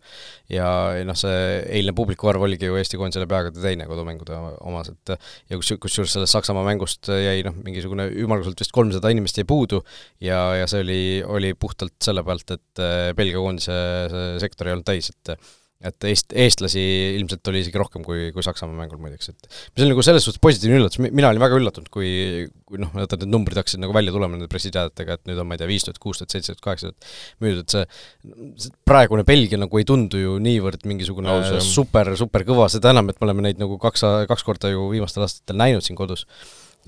ja 0.54 0.68
noh, 1.08 1.18
see 1.18 1.40
eilne 1.80 1.94
publiku 1.98 2.30
arv 2.30 2.46
oligi 2.46 2.70
ju 2.70 2.78
Eesti 2.78 3.00
koondisele 3.00 3.26
peaaegu 3.30 3.50
teine 3.58 3.88
kodumängude 3.90 4.38
omas, 4.70 4.92
et 4.94 5.16
ja 5.50 5.58
kus, 5.58 5.72
kusjuures 5.82 6.14
sellest 6.14 6.36
Saksamaa 6.36 6.62
mängust 6.68 7.10
jäi 7.10 7.42
noh, 7.46 7.58
mingisugune 7.66 8.06
ümmarguselt 8.22 8.62
vist 8.62 8.74
kolmsada 8.76 9.10
inimest 9.14 9.42
jäi 9.42 9.48
puudu 9.48 9.82
ja, 10.22 10.38
ja 10.60 10.70
see 10.70 10.86
oli, 10.86 11.02
oli 11.26 11.54
puhtalt 11.58 11.96
selle 12.06 12.22
pealt, 12.26 12.54
et 12.54 12.86
Belgia 13.18 13.42
koondise 13.42 13.80
see 14.14 14.34
sektor 14.46 14.70
ei 14.70 14.78
olnud 14.78 14.86
täis, 14.86 15.10
et 15.10 15.34
et 15.78 16.06
eest-, 16.10 16.34
eestlasi 16.34 16.80
ilmselt 17.20 17.48
oli 17.52 17.60
isegi 17.62 17.78
rohkem 17.78 18.02
kui, 18.06 18.32
kui 18.34 18.42
Saksamaa 18.42 18.74
mängul 18.80 18.98
muideks, 18.98 19.30
et 19.30 19.46
mis 19.46 19.84
on 19.84 19.92
nagu 19.92 20.02
selles 20.02 20.24
suhtes 20.26 20.42
positiivne 20.42 20.80
üllatus, 20.80 20.98
mina 21.04 21.30
olin 21.30 21.42
väga 21.42 21.60
üllatunud, 21.60 21.86
kui, 21.94 22.08
kui 22.66 22.82
noh, 22.82 22.90
vaata 22.96 23.20
need 23.20 23.30
numbrid 23.30 23.60
hakkasid 23.60 23.82
nagu 23.84 23.94
välja 23.94 24.14
tulema 24.14 24.34
nende 24.34 24.50
pressiteadetega, 24.50 25.20
et 25.20 25.30
nüüd 25.30 25.38
on, 25.38 25.46
ma 25.46 25.54
ei 25.54 25.62
tea, 25.62 25.70
viis 25.70 25.86
tuhat, 25.86 26.00
kuus 26.02 26.18
tuhat, 26.18 26.34
seitse 26.34 26.50
tuhat, 26.50 26.64
kaheksa 26.66 26.90
tuhat 26.90 27.44
müüdud, 27.44 27.62
et 27.62 27.76
see, 27.76 27.84
see 28.66 28.74
praegune 28.90 29.26
Belgia 29.28 29.60
nagu 29.62 29.78
ei 29.78 29.86
tundu 29.86 30.24
ju 30.24 30.38
niivõrd 30.42 30.82
mingisugune 30.90 31.38
see... 31.46 31.62
super, 31.70 32.10
super 32.18 32.46
kõva, 32.48 32.66
seda 32.74 32.90
enam, 32.96 33.12
et 33.12 33.22
me 33.22 33.30
oleme 33.30 33.46
neid 33.46 33.62
nagu 33.62 33.78
kaks, 33.78 34.02
kaks 34.32 34.46
korda 34.46 34.74
ju 34.74 34.90
viimastel 34.90 35.28
aastatel 35.28 35.62
näinud 35.62 35.86
siin 35.86 35.98
kodus 35.98 36.26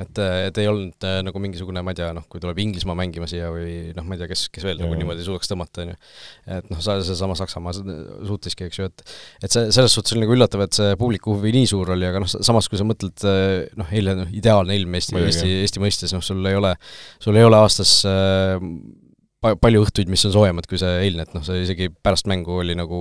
et, 0.00 0.20
et 0.20 0.60
ei 0.62 0.68
olnud 0.70 1.06
äh, 1.06 1.18
nagu 1.26 1.42
mingisugune, 1.42 1.82
ma 1.84 1.92
ei 1.92 1.98
tea, 1.98 2.10
noh, 2.16 2.24
kui 2.30 2.42
tuleb 2.42 2.58
Inglismaa 2.62 2.96
mängima 2.98 3.28
siia 3.30 3.50
või 3.52 3.90
noh, 3.96 4.06
ma 4.06 4.16
ei 4.16 4.22
tea, 4.22 4.30
kes, 4.30 4.46
kes 4.54 4.66
veel 4.66 4.80
nagu 4.80 4.96
niimoodi 4.96 5.24
suudaks 5.26 5.50
tõmmata, 5.50 5.84
on 5.84 5.92
ju. 5.92 5.98
et 6.56 6.70
noh, 6.72 6.80
seesama 6.84 7.36
Saksamaa 7.38 7.74
suutiski, 7.76 8.70
eks 8.70 8.80
ju, 8.80 8.88
et 8.90 9.04
et 9.44 9.52
see, 9.52 9.68
selles 9.74 9.96
suhtes 9.96 10.16
oli 10.16 10.24
nagu 10.24 10.36
üllatav, 10.36 10.64
et 10.64 10.78
see 10.78 10.96
publiku 11.00 11.36
huvi 11.36 11.52
nii 11.56 11.68
suur 11.70 11.92
oli, 11.96 12.08
aga 12.08 12.22
noh, 12.22 12.30
samas 12.30 12.70
kui 12.70 12.80
sa 12.80 12.88
mõtled 12.88 13.26
äh, 13.28 13.68
noh, 13.80 13.92
eile 13.92 14.16
noh, 14.22 14.32
ideaalne 14.40 14.78
ilm 14.78 14.98
Eesti, 15.00 15.18
Eesti, 15.20 15.52
Eesti 15.66 15.84
mõistes, 15.84 16.16
noh, 16.16 16.24
sul 16.24 16.44
ei 16.48 16.58
ole, 16.58 16.74
sul 17.22 17.40
ei 17.40 17.46
ole 17.46 17.60
aastas 17.60 17.98
äh, 18.08 18.56
pa-, 19.44 19.56
palju 19.60 19.84
õhtuid, 19.86 20.10
mis 20.12 20.24
on 20.28 20.36
soojemad 20.36 20.68
kui 20.70 20.80
see 20.80 21.00
eilne, 21.04 21.26
et 21.26 21.36
noh, 21.36 21.44
see 21.46 21.64
isegi 21.66 21.90
pärast 21.92 22.30
mängu 22.30 22.60
oli 22.62 22.76
nagu 22.78 23.00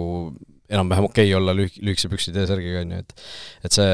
enam-vähem 0.69 1.07
okei 1.09 1.29
okay 1.29 1.37
olla 1.37 1.55
lühik-, 1.57 1.79
lühikese 1.81 2.11
püksid 2.11 2.37
ja 2.37 2.45
särgiga, 2.49 2.83
on 2.83 2.93
ju, 2.93 3.03
et 3.03 3.29
et 3.67 3.75
see 3.75 3.93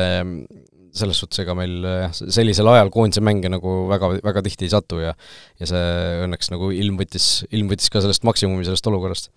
selles 0.96 1.20
suhtes 1.20 1.42
ega 1.44 1.56
meil 1.58 1.80
jah, 1.84 2.14
sellisel 2.14 2.70
ajal 2.72 2.92
koondise 2.94 3.24
mänge 3.26 3.52
nagu 3.52 3.86
väga, 3.92 4.16
väga 4.24 4.44
tihti 4.46 4.68
ei 4.68 4.74
satu 4.74 5.02
ja 5.04 5.16
ja 5.60 5.68
see 5.70 5.82
õnneks 6.26 6.52
nagu 6.54 6.72
ilm 6.76 7.00
võttis, 7.02 7.44
ilm 7.52 7.72
võttis 7.72 7.92
ka 7.92 8.04
sellest 8.04 8.26
maksimumi 8.28 8.66
sellest 8.68 8.88
olukorrast. 8.92 9.30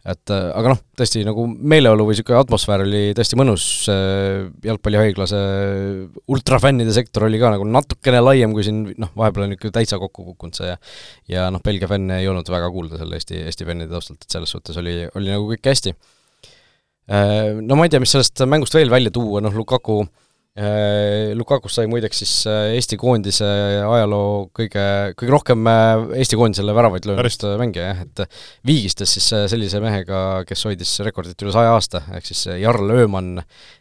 et 0.00 0.32
äh, 0.32 0.46
aga 0.56 0.74
noh, 0.74 0.78
tõesti 0.96 1.22
nagu 1.26 1.46
meeleolu 1.48 2.06
või 2.08 2.14
niisugune 2.16 2.40
atmosfäär 2.40 2.84
oli 2.86 3.02
tõesti 3.16 3.36
mõnus, 3.36 3.64
jalgpallihaigla 4.64 5.26
see 5.28 6.06
ultrafännide 6.32 6.94
sektor 6.96 7.26
oli 7.28 7.40
ka 7.40 7.52
nagu 7.52 7.66
natukene 7.68 8.22
laiem 8.24 8.56
kui 8.56 8.64
siin 8.64 8.86
noh, 9.00 9.12
vahepeal 9.16 9.48
on 9.48 9.56
ikka 9.56 9.72
täitsa 9.76 10.00
kokku 10.00 10.24
kukkunud 10.30 10.56
see 10.56 10.70
ja 10.70 10.78
ja 11.28 11.50
noh, 11.52 11.64
Belgia 11.64 11.88
fänne 11.90 12.22
ei 12.22 12.30
olnud 12.32 12.48
väga 12.48 12.72
kuulda 12.72 13.00
selle 13.00 13.20
Eesti, 13.20 13.44
Eesti 13.44 13.68
fännide 13.68 13.92
taustalt, 13.92 14.24
et 14.24 14.38
selles 14.38 14.56
suhtes 14.56 14.80
oli, 14.80 15.02
oli 15.16 15.32
nagu 15.32 15.48
kõik 15.52 15.68
hästi. 15.72 15.92
Äh, 17.10 17.60
no 17.60 17.76
ma 17.76 17.84
ei 17.84 17.92
tea, 17.92 18.00
mis 18.00 18.16
sellest 18.16 18.40
mängust 18.48 18.76
veel 18.76 18.92
välja 18.92 19.12
tuua, 19.12 19.44
noh 19.44 19.52
Lukaku 19.52 20.00
äh, 20.04 20.10
Äh, 20.10 20.28
Lukakust 21.38 21.78
sai 21.78 21.86
muideks 21.86 22.18
siis 22.24 22.32
äh, 22.50 22.72
Eesti 22.74 22.96
koondise 22.98 23.46
ajaloo 23.86 24.48
kõige, 24.56 24.82
kõige 25.14 25.30
rohkem 25.30 25.68
äh, 25.70 26.02
Eesti 26.18 26.38
koondisele 26.40 26.74
väravaid 26.74 27.06
löönud 27.06 27.46
mängija, 27.60 27.92
jah, 27.92 28.00
et 28.02 28.40
viigistas 28.66 29.14
siis 29.14 29.28
sellise 29.52 29.78
mehega, 29.84 30.42
kes 30.48 30.66
hoidis 30.66 30.96
rekordit 31.06 31.46
üle 31.46 31.54
saja 31.54 31.70
aasta, 31.76 32.02
ehk 32.18 32.26
siis 32.26 32.48
Jarl 32.58 32.90
Öömann 32.96 33.38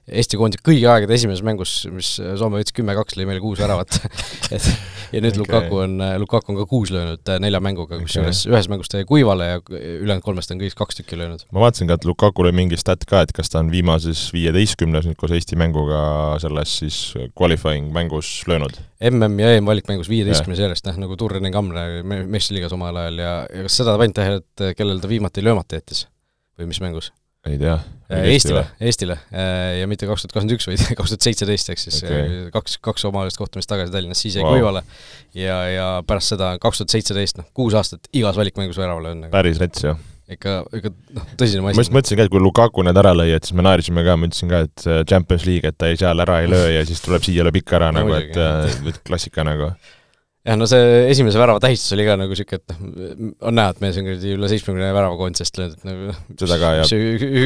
Eesti 0.09 0.37
koondise 0.37 0.61
kõigi 0.65 0.85
aegade 0.89 1.17
esimeses 1.17 1.41
mängus, 1.45 1.73
mis 1.89 2.15
Soome 2.19 2.61
võttis 2.61 2.77
kümme-kaks, 2.77 3.17
lõi 3.17 3.25
meile 3.29 3.41
kuus 3.41 3.59
väravat 3.61 3.97
et 4.55 4.69
ja 5.09 5.23
nüüd 5.23 5.33
okay. 5.33 5.41
Lukaku 5.41 5.81
on, 5.83 5.97
Lukaku 6.21 6.53
on 6.53 6.59
ka 6.61 6.67
kuus 6.69 6.93
löönud 6.93 7.33
nelja 7.41 7.61
mänguga, 7.63 7.97
kusjuures 8.01 8.43
okay. 8.45 8.53
ühes 8.53 8.69
mängus 8.69 8.93
jäi 8.93 9.05
kuivale 9.09 9.49
ja 9.49 9.59
ülejäänud 9.69 10.25
kolmest 10.25 10.53
on 10.53 10.61
kõik 10.61 10.77
kaks 10.77 11.01
tükki 11.01 11.17
löönud. 11.17 11.45
ma 11.53 11.65
vaatasin 11.65 11.89
ka, 11.89 11.97
et 11.97 12.05
Lukakul 12.09 12.49
oli 12.49 12.55
mingi 12.61 12.77
stat 12.79 13.05
ka, 13.09 13.23
et 13.25 13.33
kas 13.35 13.49
ta 13.49 13.61
on 13.63 13.73
viimases 13.73 14.27
viieteistkümnes 14.35 15.09
nüüd 15.09 15.17
koos 15.19 15.33
Eesti 15.33 15.57
mänguga 15.59 16.01
selles 16.59 16.77
siis 16.81 17.31
qualifying 17.37 17.89
mängus 17.93 18.43
löönud? 18.47 18.77
MM 19.09 19.39
ja 19.39 19.55
EM-valikmängus 19.57 20.09
viieteistkümnes 20.11 20.59
järjest, 20.59 20.87
noh 20.89 20.99
nagu 21.05 21.17
Turren 21.19 21.51
Kamre 21.53 22.03
meistriliigas 22.03 22.75
omal 22.75 22.97
ajal 23.03 23.21
ja, 23.23 23.33
ja 23.47 23.65
kas 23.67 23.79
seda 23.81 23.95
panid 23.99 24.17
tähele, 24.17 24.43
et 24.43 24.77
kellel 24.77 25.01
ta 25.01 25.11
viimati 25.11 25.43
löömata 25.45 25.79
jättis? 25.79 26.07
või 26.59 26.67
mis 26.73 26.81
mängus? 26.83 27.13
ei 27.47 27.55
tea. 27.57 27.77
Eestile, 28.09 28.65
Eestile 28.83 29.15
ja 29.79 29.87
mitte 29.87 30.07
kaks 30.09 30.25
tuhat 30.25 30.33
kakskümmend 30.33 30.55
üks, 30.57 30.67
vaid 30.67 30.81
kaks 30.99 31.13
tuhat 31.13 31.27
seitseteist, 31.29 31.71
ehk 31.71 31.81
siis 31.81 32.01
okay. 32.03 32.37
kaks, 32.53 32.77
kaks 32.83 33.05
omaalist 33.07 33.39
kohtumist 33.39 33.69
tagasi 33.71 33.93
Tallinnas, 33.93 34.19
siis 34.25 34.35
jäi 34.35 34.43
wow. 34.43 34.57
kuivale. 34.57 34.83
ja, 35.37 35.59
ja 35.71 35.89
pärast 36.07 36.35
seda 36.35 36.51
kaks 36.61 36.81
tuhat 36.81 36.97
seitseteist, 36.97 37.39
noh, 37.39 37.47
kuus 37.55 37.77
aastat 37.79 38.11
igas 38.11 38.37
valikmängus 38.39 38.81
väravale 38.81 39.15
on. 39.15 39.27
päris 39.31 39.61
rets 39.61 39.87
ju 39.87 39.95
ikka, 40.35 40.55
ikka 40.79 40.93
noh, 41.17 41.29
tõsine 41.39 41.63
masin. 41.65 41.79
ma 41.79 41.85
just 41.85 41.95
mõtlesin 41.95 42.19
ka, 42.19 42.27
et 42.27 42.33
kui 42.33 42.43
Lukaku 42.43 42.85
need 42.85 42.99
ära 43.01 43.13
lõi, 43.17 43.29
et 43.35 43.47
siis 43.47 43.57
me 43.57 43.65
naersime 43.65 44.05
ka, 44.05 44.17
ma 44.19 44.29
ütlesin 44.29 44.51
ka, 44.51 44.63
et 44.67 44.89
Champions 45.09 45.47
League, 45.49 45.69
et 45.69 45.77
ta 45.79 45.91
ei, 45.91 45.99
seal 45.99 46.25
ära 46.25 46.41
ei 46.43 46.51
löö 46.55 46.67
ja 46.77 46.83
siis 46.87 47.01
tuleb 47.05 47.25
siia, 47.25 47.45
lööb 47.47 47.61
ikka 47.61 47.79
ära 47.81 47.93
no, 47.95 48.03
nagu, 48.03 48.19
et, 48.19 48.83
et 48.93 49.01
klassika 49.07 49.47
nagu 49.47 49.73
jah, 50.49 50.57
no 50.59 50.67
see 50.69 50.83
esimese 51.11 51.39
värava 51.39 51.61
tähistus 51.63 51.93
oli 51.95 52.05
ka 52.07 52.15
nagu 52.19 52.33
niisugune, 52.33 52.61
et 52.61 52.73
noh, 52.79 53.33
on 53.49 53.57
näha, 53.57 53.73
et 53.73 53.81
mees 53.83 53.99
on 53.99 54.07
kuradi 54.07 54.35
üle 54.35 54.49
seitsmekümne 54.51 54.91
värava 54.95 55.17
koondisest 55.19 55.59
löönud, 55.59 55.77
et 55.77 55.87
nagu 55.89 56.15
seda 56.39 56.59
ka, 56.61 56.71
jah. 56.79 56.93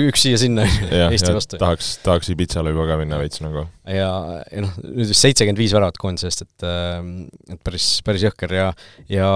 üks 0.10 0.26
siia-sinna 0.28 0.68
Eesti 1.10 1.34
vastu. 1.36 1.60
tahaks, 1.62 1.96
tahaks 2.06 2.32
Ibitsale 2.34 2.74
juba 2.74 2.88
ka 2.92 3.00
minna 3.02 3.20
veits 3.22 3.42
nagu. 3.44 3.66
Ja, 3.90 4.10
ja 4.48 4.62
noh, 4.64 4.72
nüüd 4.80 5.10
vist 5.10 5.26
seitsekümmend 5.26 5.60
viis 5.60 5.74
väravat 5.76 5.98
koondisest, 6.00 6.46
et 6.46 6.66
ähm, 6.68 7.10
et 7.52 7.60
päris, 7.66 7.88
päris 8.06 8.24
jõhker 8.24 8.54
ja 8.56 8.68
ja, 9.12 9.28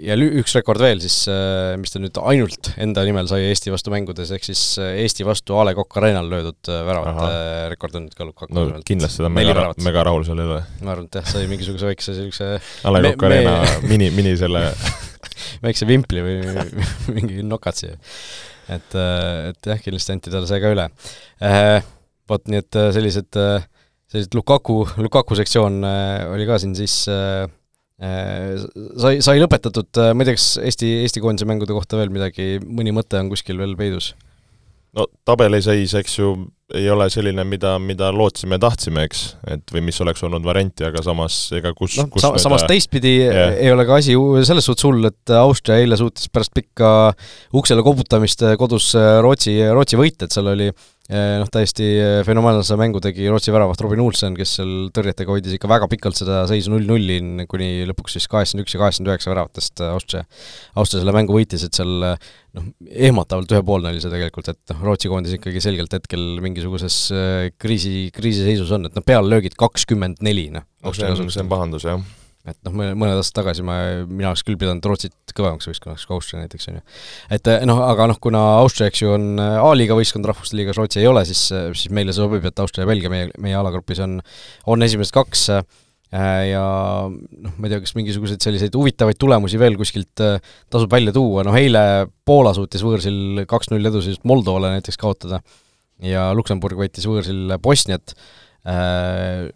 ja 0.00 0.16
üks 0.40 0.54
rekord 0.56 0.80
veel 0.80 1.02
siis, 1.04 1.18
äh, 1.28 1.74
mis 1.80 1.92
ta 1.92 2.00
nüüd 2.00 2.16
ainult 2.22 2.70
enda 2.80 3.04
nimel 3.04 3.28
sai 3.28 3.42
Eesti 3.50 3.72
vastu 3.74 3.92
mängudes, 3.92 4.32
ehk 4.32 4.46
siis 4.46 4.62
äh, 4.80 5.02
Eesti 5.02 5.26
vastu 5.28 5.58
A 5.60 5.66
Le 5.68 5.74
Coq 5.76 5.98
Arenal 6.00 6.30
löödud 6.32 6.72
äh, 6.72 6.80
väravate 6.88 7.34
rekord 7.74 7.98
on 8.00 8.06
nüüd 8.06 8.16
ka 8.16 8.28
Lukaku 8.28 8.56
no 8.56 8.66
kindlasti, 8.88 9.20
ta 9.20 9.28
on 9.28 9.36
mega, 9.36 9.66
mega 9.84 10.04
rahul 10.08 10.24
seal 10.28 10.40
üle. 10.46 10.62
ma 10.80 10.94
arvan, 10.94 11.10
et 11.10 11.20
jah, 11.20 11.28
sai 11.34 11.44
mingisuguse 11.50 11.90
väikese 11.90 12.16
niisuguse 12.16 12.52
A 12.88 12.94
Le 12.96 13.12
Coq 13.12 13.26
Arena 13.28 13.58
mini, 13.84 14.08
mini 14.16 14.32
selle 14.40 14.64
väikse 15.66 15.88
vimpli 15.88 16.24
või 16.24 16.38
mingi 17.18 17.44
nokatsi. 17.44 17.92
et, 18.72 18.96
et 18.96 19.70
jah, 19.74 19.84
kindlasti 19.84 20.16
anti 20.16 20.32
talle 20.32 20.48
see 20.48 20.62
ka 20.62 20.72
üle. 20.72 20.88
Vot 22.30 22.44
nii, 22.46 22.60
et 22.62 22.76
sellised, 22.94 23.36
sellised 24.10 24.34
Lukaku, 24.34 24.82
Lukaku 24.98 25.36
sektsioon 25.38 25.84
oli 26.34 26.46
ka 26.48 26.56
siin 26.58 26.72
siis 26.78 26.94
sai, 27.06 29.20
sai 29.22 29.42
lõpetatud, 29.42 30.00
ma 30.16 30.24
ei 30.24 30.30
tea, 30.30 30.38
kas 30.38 30.48
Eesti, 30.64 30.88
Eesti 31.04 31.22
koondise 31.22 31.46
mängude 31.46 31.76
kohta 31.76 32.00
veel 32.00 32.10
midagi, 32.14 32.56
mõni 32.64 32.94
mõte 32.96 33.20
on 33.20 33.30
kuskil 33.30 33.60
veel 33.60 33.76
peidus? 33.78 34.14
no 34.96 35.06
tabeliseis, 35.26 35.92
eks 36.00 36.16
ju, 36.18 36.30
ei 36.74 36.86
ole 36.90 37.06
selline, 37.12 37.44
mida, 37.46 37.74
mida 37.82 38.10
lootsime 38.14 38.58
ja 38.58 38.64
tahtsime, 38.64 39.04
eks, 39.06 39.22
et 39.54 39.74
või 39.74 39.84
mis 39.86 39.98
oleks 40.02 40.22
olnud 40.26 40.46
varianti, 40.46 40.84
aga 40.86 41.02
samas 41.04 41.36
ega 41.56 41.72
kus 41.76 41.96
noh, 42.00 42.08
kus 42.10 42.24
sa, 42.24 42.32
me 42.34 42.42
samas 42.42 42.66
teistpidi 42.70 43.14
Jah. 43.22 43.54
ei 43.58 43.70
ole 43.74 43.86
ka 43.88 44.00
asi 44.00 44.16
selles 44.46 44.66
suhtes 44.66 44.86
hull, 44.86 45.06
et 45.06 45.34
Austria 45.38 45.78
eile 45.82 45.98
suutis 45.98 46.30
pärast 46.32 46.54
pikka 46.56 47.12
uksele 47.58 47.84
koputamist 47.86 48.44
kodus 48.58 48.92
Rootsi, 49.22 49.56
Rootsi 49.70 50.00
võita, 50.00 50.26
et 50.26 50.34
seal 50.34 50.50
oli 50.54 50.70
eh, 50.70 50.90
noh, 51.10 51.48
täiesti 51.50 51.86
fenomenaalse 52.26 52.76
mängu 52.78 53.00
tegi 53.02 53.26
Rootsi 53.30 53.50
väravat 53.54 53.80
Robin 53.82 54.02
Olsen, 54.04 54.36
kes 54.38 54.52
seal 54.60 54.74
tõrjetega 54.94 55.34
hoidis 55.34 55.56
ikka 55.56 55.70
väga 55.70 55.88
pikalt 55.90 56.18
seda 56.18 56.44
seisu 56.50 56.70
null-nulli, 56.72 57.18
kuni 57.50 57.70
lõpuks 57.90 58.14
siis 58.16 58.28
kaheksakümmend 58.30 58.66
üks 58.66 58.76
ja 58.76 58.82
kaheksakümmend 58.84 59.12
üheksa 59.12 59.32
väravatest 59.32 59.82
Austria, 59.88 60.22
Austria 60.78 61.02
selle 61.02 61.16
mängu 61.16 61.34
võitis, 61.34 61.64
et 61.66 61.76
seal 61.76 61.90
noh, 62.04 62.70
ehmatavalt 63.10 63.56
ühepoolne 63.56 63.90
oli 63.90 64.04
see 64.04 64.12
tegelikult, 64.12 64.52
et 64.54 64.74
noh, 64.74 64.86
Rootsi 64.86 65.10
koondis 65.10 65.34
ikkagi 65.38 65.64
selgelt 65.64 65.98
hetkel 65.98 66.40
mingisuguses 66.44 67.02
kriisi, 67.60 68.08
kriisiseisus 68.14 68.70
on, 68.78 68.86
et 68.90 68.96
noh, 68.98 69.06
peallöögid 69.06 69.58
kakskümmend 69.58 70.22
neli, 70.26 70.48
noh. 70.54 70.66
see 71.34 71.44
on 71.44 71.52
pahandus, 71.52 71.90
jah. 71.90 72.19
Et 72.48 72.56
noh, 72.64 72.72
mõne, 72.72 72.94
mõned 72.96 73.18
aastad 73.20 73.42
tagasi 73.42 73.64
ma, 73.66 73.76
mina 74.08 74.30
oleks 74.30 74.44
küll 74.46 74.56
pidanud 74.60 74.86
Rootsit 74.88 75.34
kõvemaks 75.36 75.68
võistkonnaks 75.68 76.06
kui 76.08 76.16
Austria 76.16 76.40
näiteks, 76.40 76.70
on 76.70 76.78
ju. 76.78 76.84
et 77.36 77.50
eh, 77.52 77.66
noh, 77.68 77.82
aga 77.84 78.08
noh, 78.10 78.20
kuna 78.22 78.40
Austria, 78.62 78.88
eks 78.88 79.02
ju, 79.04 79.12
on 79.16 79.28
eh, 79.42 79.58
A-liiga 79.60 79.98
võistkond, 79.98 80.28
Rahvuste 80.28 80.56
Liigas 80.56 80.80
Rootsi 80.80 81.02
ei 81.02 81.10
ole, 81.10 81.26
siis, 81.28 81.42
siis 81.50 81.92
meile 81.94 82.16
sobib, 82.16 82.46
et 82.48 82.64
Austria 82.64 82.86
ja 82.86 82.90
Belgia 82.90 83.12
meie, 83.12 83.28
meie 83.44 83.58
alagrupis 83.60 84.00
on, 84.06 84.18
on 84.72 84.88
esimesed 84.88 85.14
kaks 85.16 85.48
ja 86.10 86.62
noh, 87.06 87.52
ma 87.54 87.68
ei 87.68 87.70
tea, 87.70 87.84
kas 87.84 87.92
mingisuguseid 87.94 88.42
selliseid 88.42 88.74
huvitavaid 88.74 89.14
tulemusi 89.20 89.60
veel 89.62 89.76
kuskilt 89.78 90.18
tasub 90.18 90.90
välja 90.90 91.12
tuua, 91.14 91.44
noh 91.46 91.54
eile 91.54 92.08
Poola 92.26 92.50
suutis 92.56 92.82
võõrsil 92.82 93.44
kaks-null 93.46 93.86
edusi 93.92 94.16
just 94.16 94.26
Moldovale 94.26 94.72
näiteks 94.74 94.98
kaotada 94.98 95.38
ja 96.02 96.32
Luksemburg 96.34 96.80
võitis 96.80 97.06
võõrsil 97.06 97.54
Bosniat 97.62 98.16
äh,, 98.66 99.52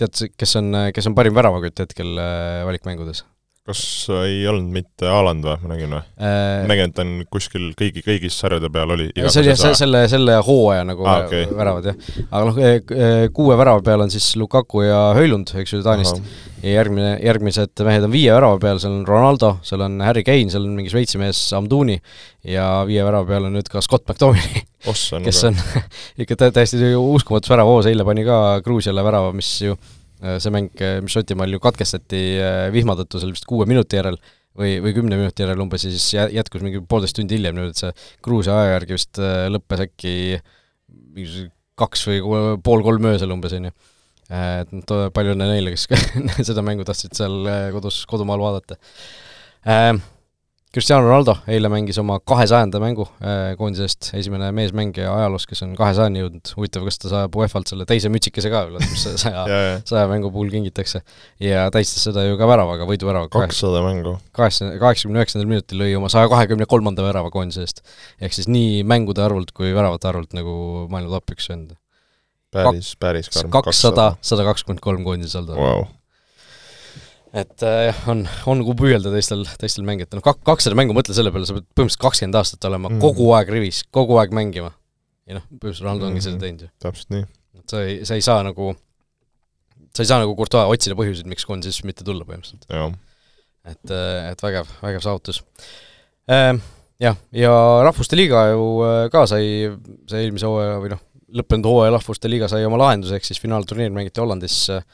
tead, 0.00 0.34
kes 0.38 0.56
on, 0.60 0.72
kes 0.94 1.08
on 1.10 1.16
parim 1.18 1.36
väravakütt 1.36 1.84
hetkel 1.84 2.18
äh, 2.18 2.64
valikmängudes? 2.68 3.24
Kas 3.64 3.80
ei 4.26 4.42
olnud 4.50 4.68
mitte 4.74 5.08
Haaland 5.08 5.46
või, 5.46 5.54
ma 5.62 5.68
nägin 5.72 5.92
või? 5.94 6.00
ma 6.20 6.68
nägin, 6.68 6.90
et 6.90 6.94
ta 6.98 7.04
on 7.06 7.12
kuskil 7.32 7.70
kõigi, 7.78 8.02
kõigis 8.04 8.36
sarjade 8.36 8.68
peal 8.72 8.92
oli 8.92 9.06
see 9.16 9.40
oli 9.40 9.48
jah, 9.54 9.56
see, 9.62 9.70
selle, 9.78 10.02
selle 10.12 10.34
hooaja 10.44 10.82
nagu 10.84 11.06
Ah, 11.08 11.22
okay. 11.24 11.46
väravad 11.48 11.88
jah. 11.88 12.10
aga 12.28 12.42
noh, 12.50 12.58
kuue 13.32 13.56
värava 13.56 13.80
peal 13.86 14.04
on 14.04 14.12
siis 14.12 14.26
Lukaku 14.36 14.84
ja 14.84 14.98
Höölund, 15.16 15.54
eks 15.62 15.72
ju, 15.72 15.80
Taanist. 15.86 16.20
ja 16.60 16.74
järgmine, 16.76 17.14
järgmised 17.24 17.84
mehed 17.88 18.04
on 18.04 18.12
viie 18.12 18.36
värava 18.36 18.60
peal, 18.60 18.82
seal 18.84 18.98
on 18.98 19.08
Ronaldo, 19.08 19.54
seal 19.64 19.86
on 19.88 19.96
Harry 20.04 20.26
Kane, 20.28 20.52
seal 20.52 20.68
on 20.68 20.76
mingi 20.76 20.92
Šveitsi 20.92 21.22
mees 21.24 21.40
Amdouni 21.56 21.96
ja 22.44 22.68
viie 22.84 23.00
värava 23.08 23.24
peal 23.32 23.48
on 23.48 23.56
nüüd 23.56 23.72
ka 23.72 23.80
Scott 23.84 24.04
on 25.16 25.24
kes 25.24 25.44
on 25.48 25.56
ikka 26.20 26.36
tä- 26.36 26.52
täiesti 26.60 26.92
uskumatus 27.00 27.48
väravhoos, 27.48 27.88
eile 27.88 28.04
pani 28.04 28.28
ka 28.28 28.60
Gruusiale 28.60 29.00
värava, 29.08 29.32
mis 29.32 29.54
ju 29.64 29.72
äh, 29.72 29.92
see 30.22 30.52
mäng, 30.54 30.70
mis 31.04 31.14
Šotimaal 31.14 31.52
ju 31.56 31.60
katkestati 31.62 32.22
äh, 32.40 32.68
vihma 32.74 32.96
tõttu 33.00 33.20
seal 33.22 33.34
vist 33.34 33.46
kuue 33.50 33.66
minuti 33.70 33.98
järel 33.98 34.18
või, 34.54 34.76
või 34.84 34.94
kümne 34.96 35.18
minuti 35.18 35.44
järel 35.44 35.62
umbes 35.64 35.84
ja 35.86 35.90
siis 35.92 36.06
jä- 36.14 36.30
jätkus 36.36 36.62
mingi 36.64 36.82
poolteist 36.88 37.18
tundi 37.18 37.38
hiljem 37.38 37.56
niimoodi, 37.56 37.74
et 37.74 37.82
see 37.82 38.20
Gruusia 38.24 38.54
aja 38.60 38.76
järgi 38.76 38.96
vist 38.96 39.20
äh, 39.22 39.48
lõppes 39.52 39.84
äkki 39.88 40.14
mingisuguse 41.14 41.50
kaks 41.74 42.06
või 42.06 42.20
pool 42.62 42.84
kolm 42.86 43.10
öösel 43.10 43.32
umbes, 43.34 43.54
on 43.56 43.66
ju. 43.66 43.72
Et 44.34 44.70
noh, 44.72 45.08
palju 45.14 45.34
õnne 45.34 45.48
neile, 45.50 45.72
kes 45.74 45.88
seda 46.48 46.62
mängu 46.64 46.86
tahtsid 46.86 47.16
seal 47.18 47.34
äh, 47.50 47.64
kodus, 47.74 48.04
kodumaal 48.08 48.40
vaadata. 48.40 48.78
Cristiano 50.74 51.06
Ronaldo 51.06 51.36
eile 51.46 51.68
mängis 51.70 51.98
oma 52.02 52.16
kahesajanda 52.26 52.80
mängu 52.82 53.04
äh, 53.22 53.52
koondise 53.58 53.84
eest, 53.86 54.08
esimene 54.18 54.48
meesmängija 54.56 55.12
ajaloos, 55.12 55.46
kes 55.46 55.62
on 55.62 55.76
kahesajani 55.78 56.24
jõudnud, 56.24 56.50
huvitav, 56.56 56.82
kas 56.88 56.98
ta 56.98 57.12
saab 57.12 57.38
UEFA-lt 57.38 57.70
selle 57.70 57.86
teise 57.86 58.10
mütsikese 58.10 58.50
ka 58.50 58.64
veel, 58.66 58.80
mis 58.82 59.04
saja 59.22 59.44
ja, 59.52 59.60
ja 59.62 59.76
saja 59.86 60.08
mängu 60.10 60.32
puhul 60.34 60.50
kingitakse. 60.50 61.04
ja 61.42 61.68
tähistas 61.74 62.08
seda 62.08 62.26
ju 62.26 62.34
ka 62.40 62.50
väravaga, 62.50 62.88
võiduväravaga. 62.90 63.30
kakssada 63.46 63.84
mängu. 63.86 64.16
kaheksa, 64.34 64.72
kaheksakümne 64.82 65.22
üheksandal 65.22 65.50
minutil 65.52 65.84
lõi 65.84 65.94
oma 66.00 66.10
saja 66.10 66.32
kahekümne 66.32 66.66
kolmanda 66.66 67.06
värava 67.06 67.30
koondise 67.34 67.62
eest. 67.62 67.84
ehk 68.18 68.34
siis 68.34 68.50
nii 68.50 68.82
mängude 68.82 69.22
arvult 69.22 69.54
kui 69.54 69.70
väravate 69.76 70.10
arvult 70.10 70.34
nagu 70.34 70.56
maailma 70.90 71.20
top 71.20 71.36
üks 71.38 71.52
vend. 71.54 71.76
päris, 72.50 72.96
päris 72.98 73.30
karm. 73.30 73.54
kakssada, 73.54 74.16
sada 74.26 74.50
kakskümmend 74.50 74.82
kolm 74.82 75.06
koondise 75.06 75.38
saldo 75.38 75.54
wow. 75.54 75.86
Et 77.34 77.64
äh, 77.66 78.02
on, 78.10 78.22
on 78.50 78.62
kuhu 78.62 78.76
püüelda 78.84 79.10
teistel, 79.14 79.42
teistel 79.60 79.86
mängijatel, 79.86 80.20
noh 80.20 80.26
kak-, 80.26 80.42
kakssada 80.46 80.78
mängu, 80.78 80.94
mõtle 80.96 81.16
selle 81.16 81.32
peale, 81.34 81.48
sa 81.48 81.56
pead 81.56 81.66
põhimõtteliselt 81.74 82.04
kakskümmend 82.04 82.38
aastat 82.38 82.68
olema 82.68 82.92
mm. 82.92 83.00
kogu 83.02 83.30
aeg 83.34 83.50
rivis, 83.56 83.82
kogu 83.94 84.18
aeg 84.22 84.34
mängima. 84.36 84.70
ja 85.26 85.38
noh, 85.40 85.46
põhimõtteliselt 85.50 85.86
Ronaldo 85.88 86.10
ongi 86.10 86.22
seda 86.22 86.36
Mhm. 86.36 86.44
teinud 86.44 86.66
ju. 86.66 86.70
täpselt 86.84 87.10
nii. 87.14 87.24
et 87.58 87.74
sa 87.74 87.82
ei, 87.82 87.96
sa 88.06 88.14
ei 88.18 88.22
saa 88.24 88.44
nagu, 88.46 88.74
sa 89.94 90.04
ei 90.04 90.10
saa 90.12 90.20
nagu 90.22 90.36
Courtois 90.38 90.70
otsida 90.76 90.94
põhjuseid, 90.98 91.26
miks 91.30 91.46
koondisesse 91.48 91.86
mitte 91.88 92.06
tulla 92.06 92.24
põhimõtteliselt. 92.28 92.70
et, 93.64 93.90
et 94.30 94.46
vägev, 94.46 94.70
vägev 94.82 95.02
saavutus. 95.04 95.42
Jah, 97.02 97.16
ja 97.34 97.50
Rahvuste 97.82 98.16
Liiga 98.16 98.44
ju 98.52 98.66
äh, 98.86 99.08
ka 99.10 99.24
sai, 99.26 99.66
see 100.08 100.20
eelmise 100.22 100.46
hooaja 100.46 100.76
või 100.78 100.92
noh, 100.92 101.00
lõppenud 101.40 101.66
hooaja 101.66 101.92
Rahvuste 101.96 102.30
Liiga 102.30 102.46
sai 102.48 102.62
oma 102.68 102.78
lahenduse, 102.78 103.18
ehk 103.18 103.26
siis 103.26 103.40
finaalturniir 103.42 103.90
mängiti 103.92 104.22
Hollandis, 104.22 104.58
äh, 104.70 104.84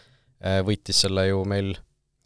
võitis 0.65 1.03
selle 1.05 1.27
ju 1.29 1.43
meil 1.45 1.75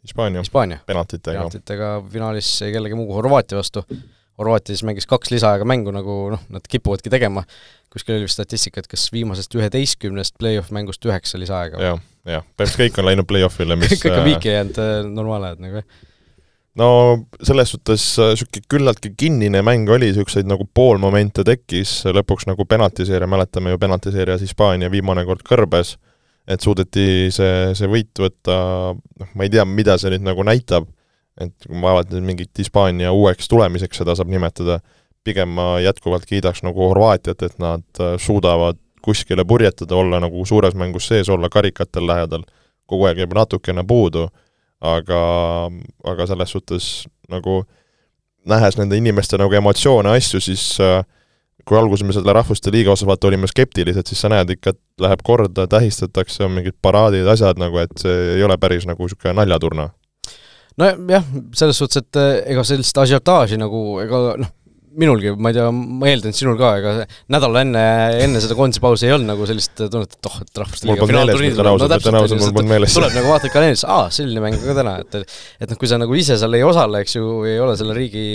Hispaania 0.05 0.43
Hispaania 0.43 0.79
penaltitega. 0.85 1.39
penaltitega 1.39 1.89
finaalis 2.11 2.51
kellegi 2.71 2.97
muu 2.97 3.13
Horvaatia 3.13 3.57
vastu. 3.57 3.85
Horvaatia 4.37 4.75
siis 4.75 4.83
mängis 4.83 5.07
kaks 5.07 5.31
lisaaega 5.31 5.65
mängu, 5.65 5.93
nagu 5.95 6.15
noh, 6.33 6.41
nad 6.51 6.65
kipuvadki 6.69 7.09
tegema, 7.09 7.45
kuskil 7.91 8.17
oli 8.17 8.25
vist 8.27 8.35
statistika, 8.35 8.83
et 8.83 8.89
kas 8.91 9.07
viimasest 9.15 9.55
üheteistkümnest 9.55 10.35
play-off 10.39 10.73
mängust 10.75 11.05
üheksa 11.07 11.39
lisaaega. 11.39 11.79
jah, 11.79 12.01
jah, 12.27 12.43
põhimõtteliselt 12.43 12.81
kõik 12.81 12.99
on 12.99 13.07
läinud 13.09 13.29
play-off'ile, 13.29 13.77
mis 13.79 13.95
kõik 14.03 14.17
on 14.17 14.27
viiki 14.27 14.51
jäänud 14.51 14.81
äh, 14.83 14.97
normaalne, 15.07 15.53
et 15.55 15.63
nagu 15.63 15.79
jah. 15.79 15.87
no 16.81 16.89
selles 17.39 17.71
suhtes 17.71 18.09
niisugune 18.19 18.67
küllaltki 18.75 19.13
kinnine 19.17 19.63
mäng 19.63 19.89
oli, 19.95 20.11
niisuguseid 20.11 20.51
nagu 20.51 20.67
poolmomente 20.67 21.47
tekkis, 21.47 22.01
lõpuks 22.19 22.49
nagu 22.51 22.67
penaltiseeria, 22.67 23.31
mäletame 23.31 23.71
ju 23.71 23.79
penaltiseerias 23.79 24.43
Hispaania 24.43 24.91
viimane 24.91 25.23
kord 25.25 25.47
kõrbes, 25.47 25.95
et 26.47 26.61
suudeti 26.61 27.31
see, 27.33 27.73
see 27.77 27.89
võit 27.89 28.21
võtta, 28.21 28.57
noh, 28.93 29.31
ma 29.33 29.45
ei 29.45 29.51
tea, 29.53 29.65
mida 29.65 29.97
see 30.01 30.13
nüüd 30.13 30.25
nagu 30.27 30.45
näitab, 30.45 30.87
et 31.41 31.67
ma 31.69 31.95
vaatan 31.97 32.23
mingit 32.25 32.55
Hispaania 32.57 33.11
uueks 33.15 33.49
tulemiseks 33.51 34.01
seda 34.01 34.15
saab 34.15 34.31
nimetada, 34.31 34.79
pigem 35.25 35.55
ma 35.57 35.75
jätkuvalt 35.83 36.27
kiidaks 36.29 36.63
nagu 36.63 36.89
Horvaatiat, 36.91 37.41
et 37.47 37.57
nad 37.59 37.85
äh, 37.99 38.15
suudavad 38.21 38.79
kuskile 39.05 39.45
purjetada, 39.45 39.97
olla 39.97 40.19
nagu 40.21 40.45
suures 40.45 40.73
mängus 40.77 41.09
sees, 41.11 41.29
olla 41.29 41.49
karikatel 41.53 42.07
lähedal, 42.07 42.45
kogu 42.89 43.05
aeg 43.09 43.21
jääb 43.21 43.33
natukene 43.37 43.83
puudu, 43.85 44.27
aga, 44.85 45.19
aga 46.05 46.29
selles 46.29 46.53
suhtes 46.53 46.87
nagu 47.29 47.63
nähes 48.45 48.77
nende 48.77 48.97
inimeste 48.97 49.37
nagu 49.41 49.53
emotsioone, 49.57 50.13
asju, 50.17 50.41
siis 50.41 50.63
äh, 50.81 51.01
kui 51.65 51.79
alguses 51.79 52.05
me 52.05 52.15
selle 52.15 52.33
Rahvuste 52.35 52.73
Liiga 52.73 52.93
osas 52.93 53.07
vaata 53.09 53.29
olime 53.29 53.49
skeptilised, 53.49 54.07
siis 54.09 54.21
sa 54.21 54.31
näed 54.31 54.55
ikka, 54.55 54.75
et 54.75 55.05
läheb 55.05 55.23
korda, 55.25 55.67
tähistatakse, 55.71 56.43
on 56.45 56.57
mingid 56.59 56.77
paraadid, 56.85 57.27
asjad 57.31 57.61
nagu, 57.61 57.81
et 57.81 57.95
see 58.01 58.35
ei 58.37 58.43
ole 58.45 58.57
päris 58.61 58.85
nagu 58.89 59.07
niisugune 59.07 59.35
naljaturna. 59.39 59.89
nojah, 60.81 61.25
selles 61.55 61.79
suhtes, 61.79 62.03
et 62.03 62.21
eh, 62.21 62.43
ega 62.53 62.65
sellist 62.67 62.97
asiotaaži 63.05 63.57
nagu 63.61 63.81
ega 64.03 64.21
noh, 64.41 64.53
minulgi, 64.95 65.31
ma 65.39 65.51
ei 65.51 65.55
tea, 65.57 65.65
ma 65.71 66.07
eeldan, 66.09 66.31
et 66.31 66.39
sinul 66.39 66.57
ka, 66.59 66.71
ega 66.79 66.93
nädal 67.31 67.57
enne, 67.59 67.83
enne 68.25 68.41
seda 68.43 68.55
koondise 68.57 68.83
pausi 68.83 69.07
ei 69.07 69.15
olnud 69.15 69.29
nagu 69.31 69.47
sellist 69.49 69.73
tunnet, 69.79 70.15
et 70.15 70.29
oh, 70.29 70.37
et 70.43 70.61
rahvuste 70.61 70.87
liiga 70.89 71.07
finaalturniir 71.09 71.57
mul 71.59 72.53
polnud 72.55 72.69
meeles. 72.69 72.95
tuleb 72.95 73.17
nagu 73.17 73.31
vaatad 73.31 73.53
kalendrisse, 73.55 73.89
aa, 73.91 74.07
selline 74.15 74.43
mäng 74.43 74.59
ka 74.61 74.77
täna, 74.77 74.97
et 75.03 75.17
et 75.19 75.71
noh, 75.71 75.79
kui 75.81 75.91
sa 75.91 75.99
nagu 76.01 76.15
ise 76.15 76.37
seal 76.39 76.55
ei 76.59 76.63
osale, 76.67 77.03
eks 77.03 77.17
ju, 77.17 77.33
ei 77.49 77.59
ole 77.63 77.75
selle 77.79 77.97
riigi, 77.97 78.25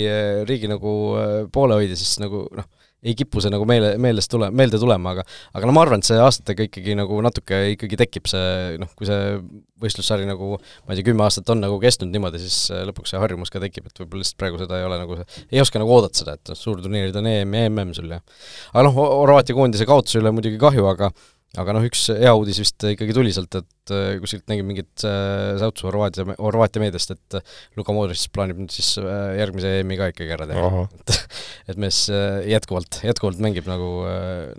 riigi 0.49 0.69
nagu 0.71 0.95
äh, 1.17 1.33
poolehoidja, 1.53 1.97
siis 1.99 2.19
nagu 2.21 2.45
noh, 2.57 2.69
ei 3.01 3.15
kipu 3.17 3.41
see 3.41 3.51
nagu 3.53 3.65
meele, 3.69 3.95
meelest 4.01 4.29
tule, 4.31 4.51
meelde 4.53 4.79
tulema, 4.81 5.15
aga 5.15 5.25
aga 5.57 5.67
no 5.67 5.73
ma 5.75 5.83
arvan, 5.85 6.03
et 6.03 6.09
see 6.09 6.19
aastatega 6.21 6.67
ikkagi 6.67 6.95
nagu 6.99 7.17
natuke 7.25 7.61
ikkagi 7.73 7.97
tekib 8.03 8.29
see 8.29 8.77
noh, 8.81 8.91
kui 8.97 9.09
see 9.09 9.39
võistlussari 9.81 10.27
nagu 10.29 10.53
ma 10.59 10.93
ei 10.93 10.99
tea, 10.99 11.07
kümme 11.09 11.25
aastat 11.25 11.49
on 11.53 11.63
nagu 11.63 11.79
kestnud 11.81 12.13
niimoodi, 12.13 12.41
siis 12.43 12.59
äh, 12.73 12.83
lõpuks 12.89 13.13
see 13.13 13.21
harjumus 13.21 13.53
ka 13.53 13.63
tekib, 13.63 13.89
et 13.89 14.03
võib-olla 14.03 14.21
lihtsalt 14.21 14.39
praegu 14.43 14.61
seda 14.61 14.77
ei 14.77 14.87
ole 14.87 15.01
nagu, 15.01 15.17
ei 15.49 15.63
oska 15.63 15.81
nagu 15.81 15.97
oodata 15.97 16.21
seda, 16.21 16.37
et 16.37 16.53
noh, 16.53 16.61
suurturniirid 16.61 17.17
on 17.17 17.29
EM 17.31 17.57
ja 17.57 17.67
MM 17.71 17.97
sul 17.97 18.13
ja 18.13 18.21
aga 18.21 18.85
noh, 18.85 18.97
Horvaatia 19.01 19.57
koondise 19.57 19.89
kaotuse 19.89 20.21
üle 20.21 20.33
muidugi 20.35 20.61
kahju, 20.61 20.85
aga 20.91 21.09
aga 21.59 21.73
noh, 21.75 21.83
üks 21.83 22.05
hea 22.15 22.31
uudis 22.37 22.61
vist 22.61 22.85
ikkagi 22.87 23.15
tuli 23.15 23.33
sealt, 23.35 23.57
et 23.59 23.91
äh, 23.91 24.15
kuskilt 24.21 24.45
nägin 24.51 24.67
mingit 24.67 25.03
äh, 25.07 25.57
säutsu 25.59 25.89
Horvaatia, 25.89 26.25
Horvaatia 26.39 26.83
meediast, 26.83 27.11
et 27.15 27.39
äh, 27.39 27.55
Luka 27.79 27.95
Modric 27.95 28.23
plaanib 28.31 28.61
nüüd 28.61 28.71
siis 28.71 28.93
järgmise 28.95 29.73
EM-i 29.81 29.99
ka 29.99 30.11
ikkagi 30.13 30.35
ära 30.37 30.47
teha. 30.49 30.85
et, 31.01 31.15
et 31.73 31.81
mees 31.81 32.05
jätkuvalt, 32.47 33.01
jätkuvalt 33.03 33.41
mängib 33.43 33.67
nagu 33.69 33.91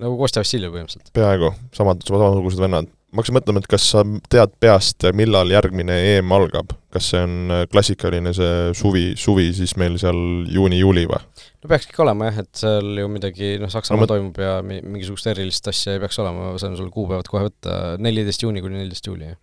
nagu 0.03 0.18
Kostja 0.20 0.45
Vassiljev 0.45 0.74
põhimõtteliselt. 0.74 1.14
peaaegu, 1.16 1.55
samad, 1.76 2.05
samasugused 2.09 2.61
vennad. 2.66 2.93
Ma 3.13 3.21
hakkasin 3.21 3.37
mõtlema, 3.37 3.61
et 3.61 3.69
kas 3.69 3.85
sa 3.93 4.03
tead 4.33 4.55
peast, 4.63 5.05
millal 5.17 5.51
järgmine 5.53 5.95
EM 6.15 6.33
algab, 6.33 6.73
kas 6.95 7.11
see 7.13 7.21
on 7.21 7.53
äh, 7.53 7.63
klassikaline 7.69 8.33
see 8.37 8.73
suvi, 8.79 9.05
suvi 9.21 9.51
siis 9.57 9.75
meil 9.81 9.99
seal 10.01 10.19
juuni-juuli 10.53 11.05
või? 11.11 11.21
no 11.63 11.71
peaks 11.71 11.91
ikka 11.91 12.05
olema 12.07 12.31
jah, 12.31 12.41
et 12.47 12.63
seal 12.63 12.89
ju 13.03 13.11
midagi, 13.13 13.55
noh, 13.61 13.73
Saksamaal 13.73 14.01
no, 14.01 14.07
ma... 14.07 14.11
toimub 14.15 14.41
ja 14.41 14.55
mingisugust 14.65 15.29
erilist 15.35 15.69
asja 15.69 15.97
ei 15.97 16.03
peaks 16.03 16.21
olema, 16.25 16.55
ma 16.55 16.63
saan 16.63 16.79
sulle 16.79 16.93
kuupäevad 16.95 17.29
kohe 17.29 17.45
võtta, 17.51 17.79
neliteist 18.01 18.47
juuni 18.47 18.65
kuni 18.65 18.81
neliteist 18.81 19.13
juuli, 19.13 19.29
jah. 19.29 19.41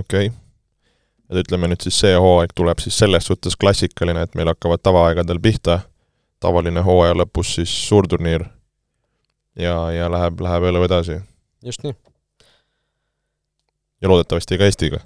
okei 0.00 0.32
okay. 0.32 0.36
et 1.28 1.44
ütleme 1.44 1.68
nüüd 1.72 1.84
siis 1.84 2.00
see 2.06 2.16
hooaeg 2.16 2.56
tuleb 2.56 2.80
siis 2.80 2.96
selles 3.04 3.28
suhtes 3.28 3.58
klassikaline, 3.60 4.24
et 4.24 4.38
meil 4.38 4.48
hakkavad 4.54 4.80
tavaaegadel 4.86 5.42
pihta, 5.44 5.82
tavaline 6.40 6.80
hooaja 6.88 7.20
lõpus 7.20 7.58
siis 7.60 7.74
suurturniir 7.84 8.48
ja, 9.60 9.76
ja 9.92 10.08
läheb, 10.08 10.40
läheb 10.40 10.72
elu 10.72 10.88
edasi. 10.88 11.20
just 11.68 11.84
nii 11.84 11.92
ja 14.00 14.10
loodetavasti 14.10 14.58
ka 14.60 14.68
Eestiga. 14.68 15.00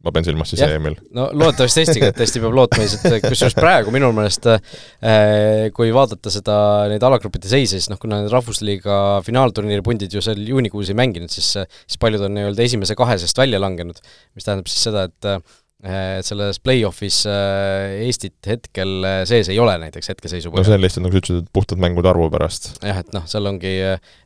ma 0.00 0.14
pean 0.16 0.24
silmas 0.24 0.48
siis 0.48 0.62
EM-il. 0.64 0.94
no 1.16 1.26
loodetavasti 1.36 1.82
Eestiga, 1.84 2.08
et 2.08 2.20
Eesti 2.24 2.40
peab 2.40 2.56
lootma 2.56 2.84
lihtsalt, 2.84 3.18
kusjuures 3.26 3.56
praegu 3.58 3.92
minu 3.94 4.08
meelest 4.16 4.48
äh, 4.48 5.68
kui 5.76 5.92
vaadata 5.92 6.32
seda, 6.32 6.56
neid 6.92 7.04
alagrupide 7.04 7.50
seise, 7.50 7.76
siis 7.76 7.90
noh, 7.92 8.00
kuna 8.00 8.22
need 8.22 8.32
Rahvusliiga 8.32 9.20
finaalturniiri 9.26 9.84
pundid 9.86 10.16
ju 10.16 10.24
seal 10.24 10.40
juunikuus 10.40 10.92
ei 10.92 10.98
mänginud, 11.02 11.32
siis 11.32 11.52
siis 11.60 12.00
paljud 12.00 12.24
on 12.26 12.36
nii-öelda 12.38 12.64
esimese 12.64 12.96
kahe 12.98 13.18
seest 13.20 13.38
välja 13.40 13.60
langenud, 13.60 14.00
mis 14.34 14.48
tähendab 14.48 14.72
siis 14.72 14.88
seda, 14.88 15.04
et 15.10 15.32
et 15.80 16.26
selles 16.26 16.58
play-off'is 16.60 17.22
eh, 17.30 18.02
Eestit 18.04 18.48
hetkel 18.50 19.06
eh, 19.06 19.20
sees 19.28 19.48
ei 19.48 19.56
ole 19.62 19.78
näiteks 19.80 20.12
hetkeseisu 20.12 20.52
põhjal. 20.52 20.60
no 20.60 20.68
see 20.68 20.76
on 20.76 20.84
lihtsalt, 20.84 21.04
nagu 21.06 21.16
sa 21.16 21.22
ütlesid, 21.22 21.46
et 21.46 21.52
puhtalt 21.56 21.80
mängude 21.80 22.10
arvu 22.10 22.28
pärast. 22.32 22.68
jah, 22.84 23.00
et 23.00 23.14
noh, 23.16 23.24
seal 23.30 23.48
ongi 23.48 23.72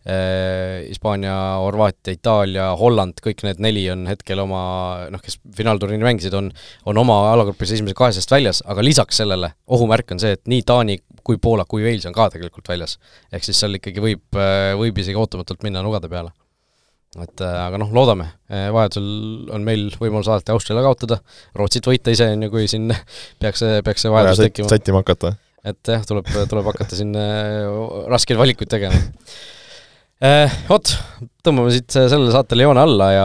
Hispaania 0.04 1.34
äh,, 1.34 1.62
Horvaatia, 1.62 2.16
Itaalia, 2.18 2.68
Holland, 2.80 3.22
kõik 3.24 3.46
need 3.46 3.62
neli 3.62 3.86
on 3.94 4.04
hetkel 4.10 4.42
oma 4.42 4.64
noh, 5.14 5.22
kes 5.22 5.38
finaalturniiri 5.54 6.10
mängisid, 6.10 6.34
on 6.34 6.50
on 6.90 6.98
oma 7.00 7.20
alagrupis 7.30 7.76
esimese 7.76 7.96
kahe 7.98 8.12
seast 8.16 8.34
väljas, 8.34 8.64
aga 8.66 8.82
lisaks 8.82 9.22
sellele 9.22 9.54
ohumärk 9.70 10.10
on 10.14 10.22
see, 10.22 10.34
et 10.34 10.42
nii 10.50 10.66
Taani 10.66 10.98
kui 11.24 11.38
Poola 11.40 11.64
kui 11.68 11.86
Wales 11.86 12.04
on 12.10 12.16
ka 12.16 12.28
tegelikult 12.34 12.66
väljas. 12.68 12.98
ehk 13.32 13.46
siis 13.46 13.62
seal 13.62 13.78
ikkagi 13.78 14.02
võib, 14.02 14.26
võib 14.80 14.98
isegi 14.98 15.16
ootamatult 15.22 15.62
minna 15.62 15.86
nugade 15.86 16.10
peale 16.10 16.34
et 17.22 17.42
äh, 17.44 17.56
aga 17.62 17.78
noh, 17.78 17.90
loodame, 17.94 18.26
äh, 18.50 18.66
vajadusel 18.74 19.50
on 19.54 19.64
meil 19.66 19.86
võimalus 20.00 20.28
alati 20.30 20.50
Austriale 20.54 20.82
kaotada, 20.82 21.20
Rootsit 21.58 21.86
võita 21.86 22.14
ise, 22.14 22.26
on 22.34 22.42
ju, 22.46 22.50
kui 22.52 22.66
siin 22.70 22.90
peaks 23.42 23.62
see, 23.62 23.80
peaks 23.86 24.04
see 24.04 24.12
vajadus 24.12 24.40
ja, 24.40 24.48
tekkima. 24.48 24.70
sättima 24.72 25.02
hakata. 25.04 25.34
et 25.64 25.92
jah, 25.94 26.02
tuleb, 26.08 26.28
tuleb 26.50 26.70
hakata 26.72 26.98
siin 26.98 27.14
äh, 27.18 27.62
raskeid 28.10 28.40
valikuid 28.40 28.72
tegema. 28.72 28.98
Vot, 30.70 30.88
tõmbame 31.44 31.72
siit 31.74 31.92
sellele 31.92 32.30
saatele 32.32 32.64
joone 32.64 32.80
alla 32.80 33.08
ja 33.12 33.24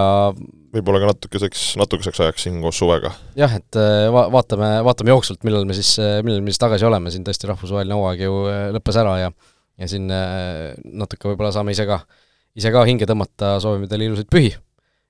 võib-olla 0.73 0.99
ka 0.99 1.11
natukeseks, 1.13 1.61
natukeseks 1.79 2.19
ajaks 2.25 2.43
siin 2.43 2.57
koos 2.61 2.81
suvega. 2.81 3.13
jah, 3.39 3.53
et 3.55 3.77
va-, 4.11 4.25
vaatame, 4.33 4.73
vaatame 4.83 5.13
jooksvalt, 5.13 5.45
millal 5.47 5.63
me 5.69 5.77
siis, 5.77 5.93
millal 6.25 6.43
me 6.43 6.51
siis 6.51 6.59
tagasi 6.59 6.89
oleme, 6.89 7.13
siin 7.13 7.23
tõesti 7.25 7.47
rahvusvaheline 7.47 7.95
hooaeg 7.95 8.25
ju 8.25 8.41
lõppes 8.75 8.99
ära 8.99 9.15
ja 9.21 9.31
ja 9.79 9.87
siin 9.87 10.11
natuke 10.11 11.29
võib-olla 11.29 11.53
saame 11.55 11.71
ise 11.71 11.85
ka 11.87 12.01
äh, 12.01 12.17
ise 12.57 12.71
ka 12.73 12.85
hinge 12.87 13.07
tõmmata, 13.09 13.57
soovime 13.63 13.89
teile 13.89 14.09
ilusaid 14.09 14.29
pühi 14.31 14.53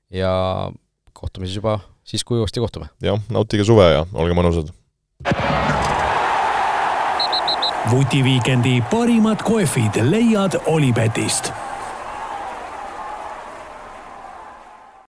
ja 0.09 0.33
kohtume 1.13 1.47
siis 1.47 1.59
juba 1.59 1.79
siis, 2.03 2.23
kui 2.23 2.39
uuesti 2.39 2.59
kohtume. 2.59 2.89
jah, 3.03 3.21
nautige 3.29 3.63
suve 3.63 3.87
ja 3.93 4.05
olge 4.13 4.35
mõnusad. 4.37 4.73
vutiviikendi 7.89 8.81
parimad 8.91 9.41
kohvid 9.43 10.03
leiad 10.11 10.59
Olipetist 10.65 11.51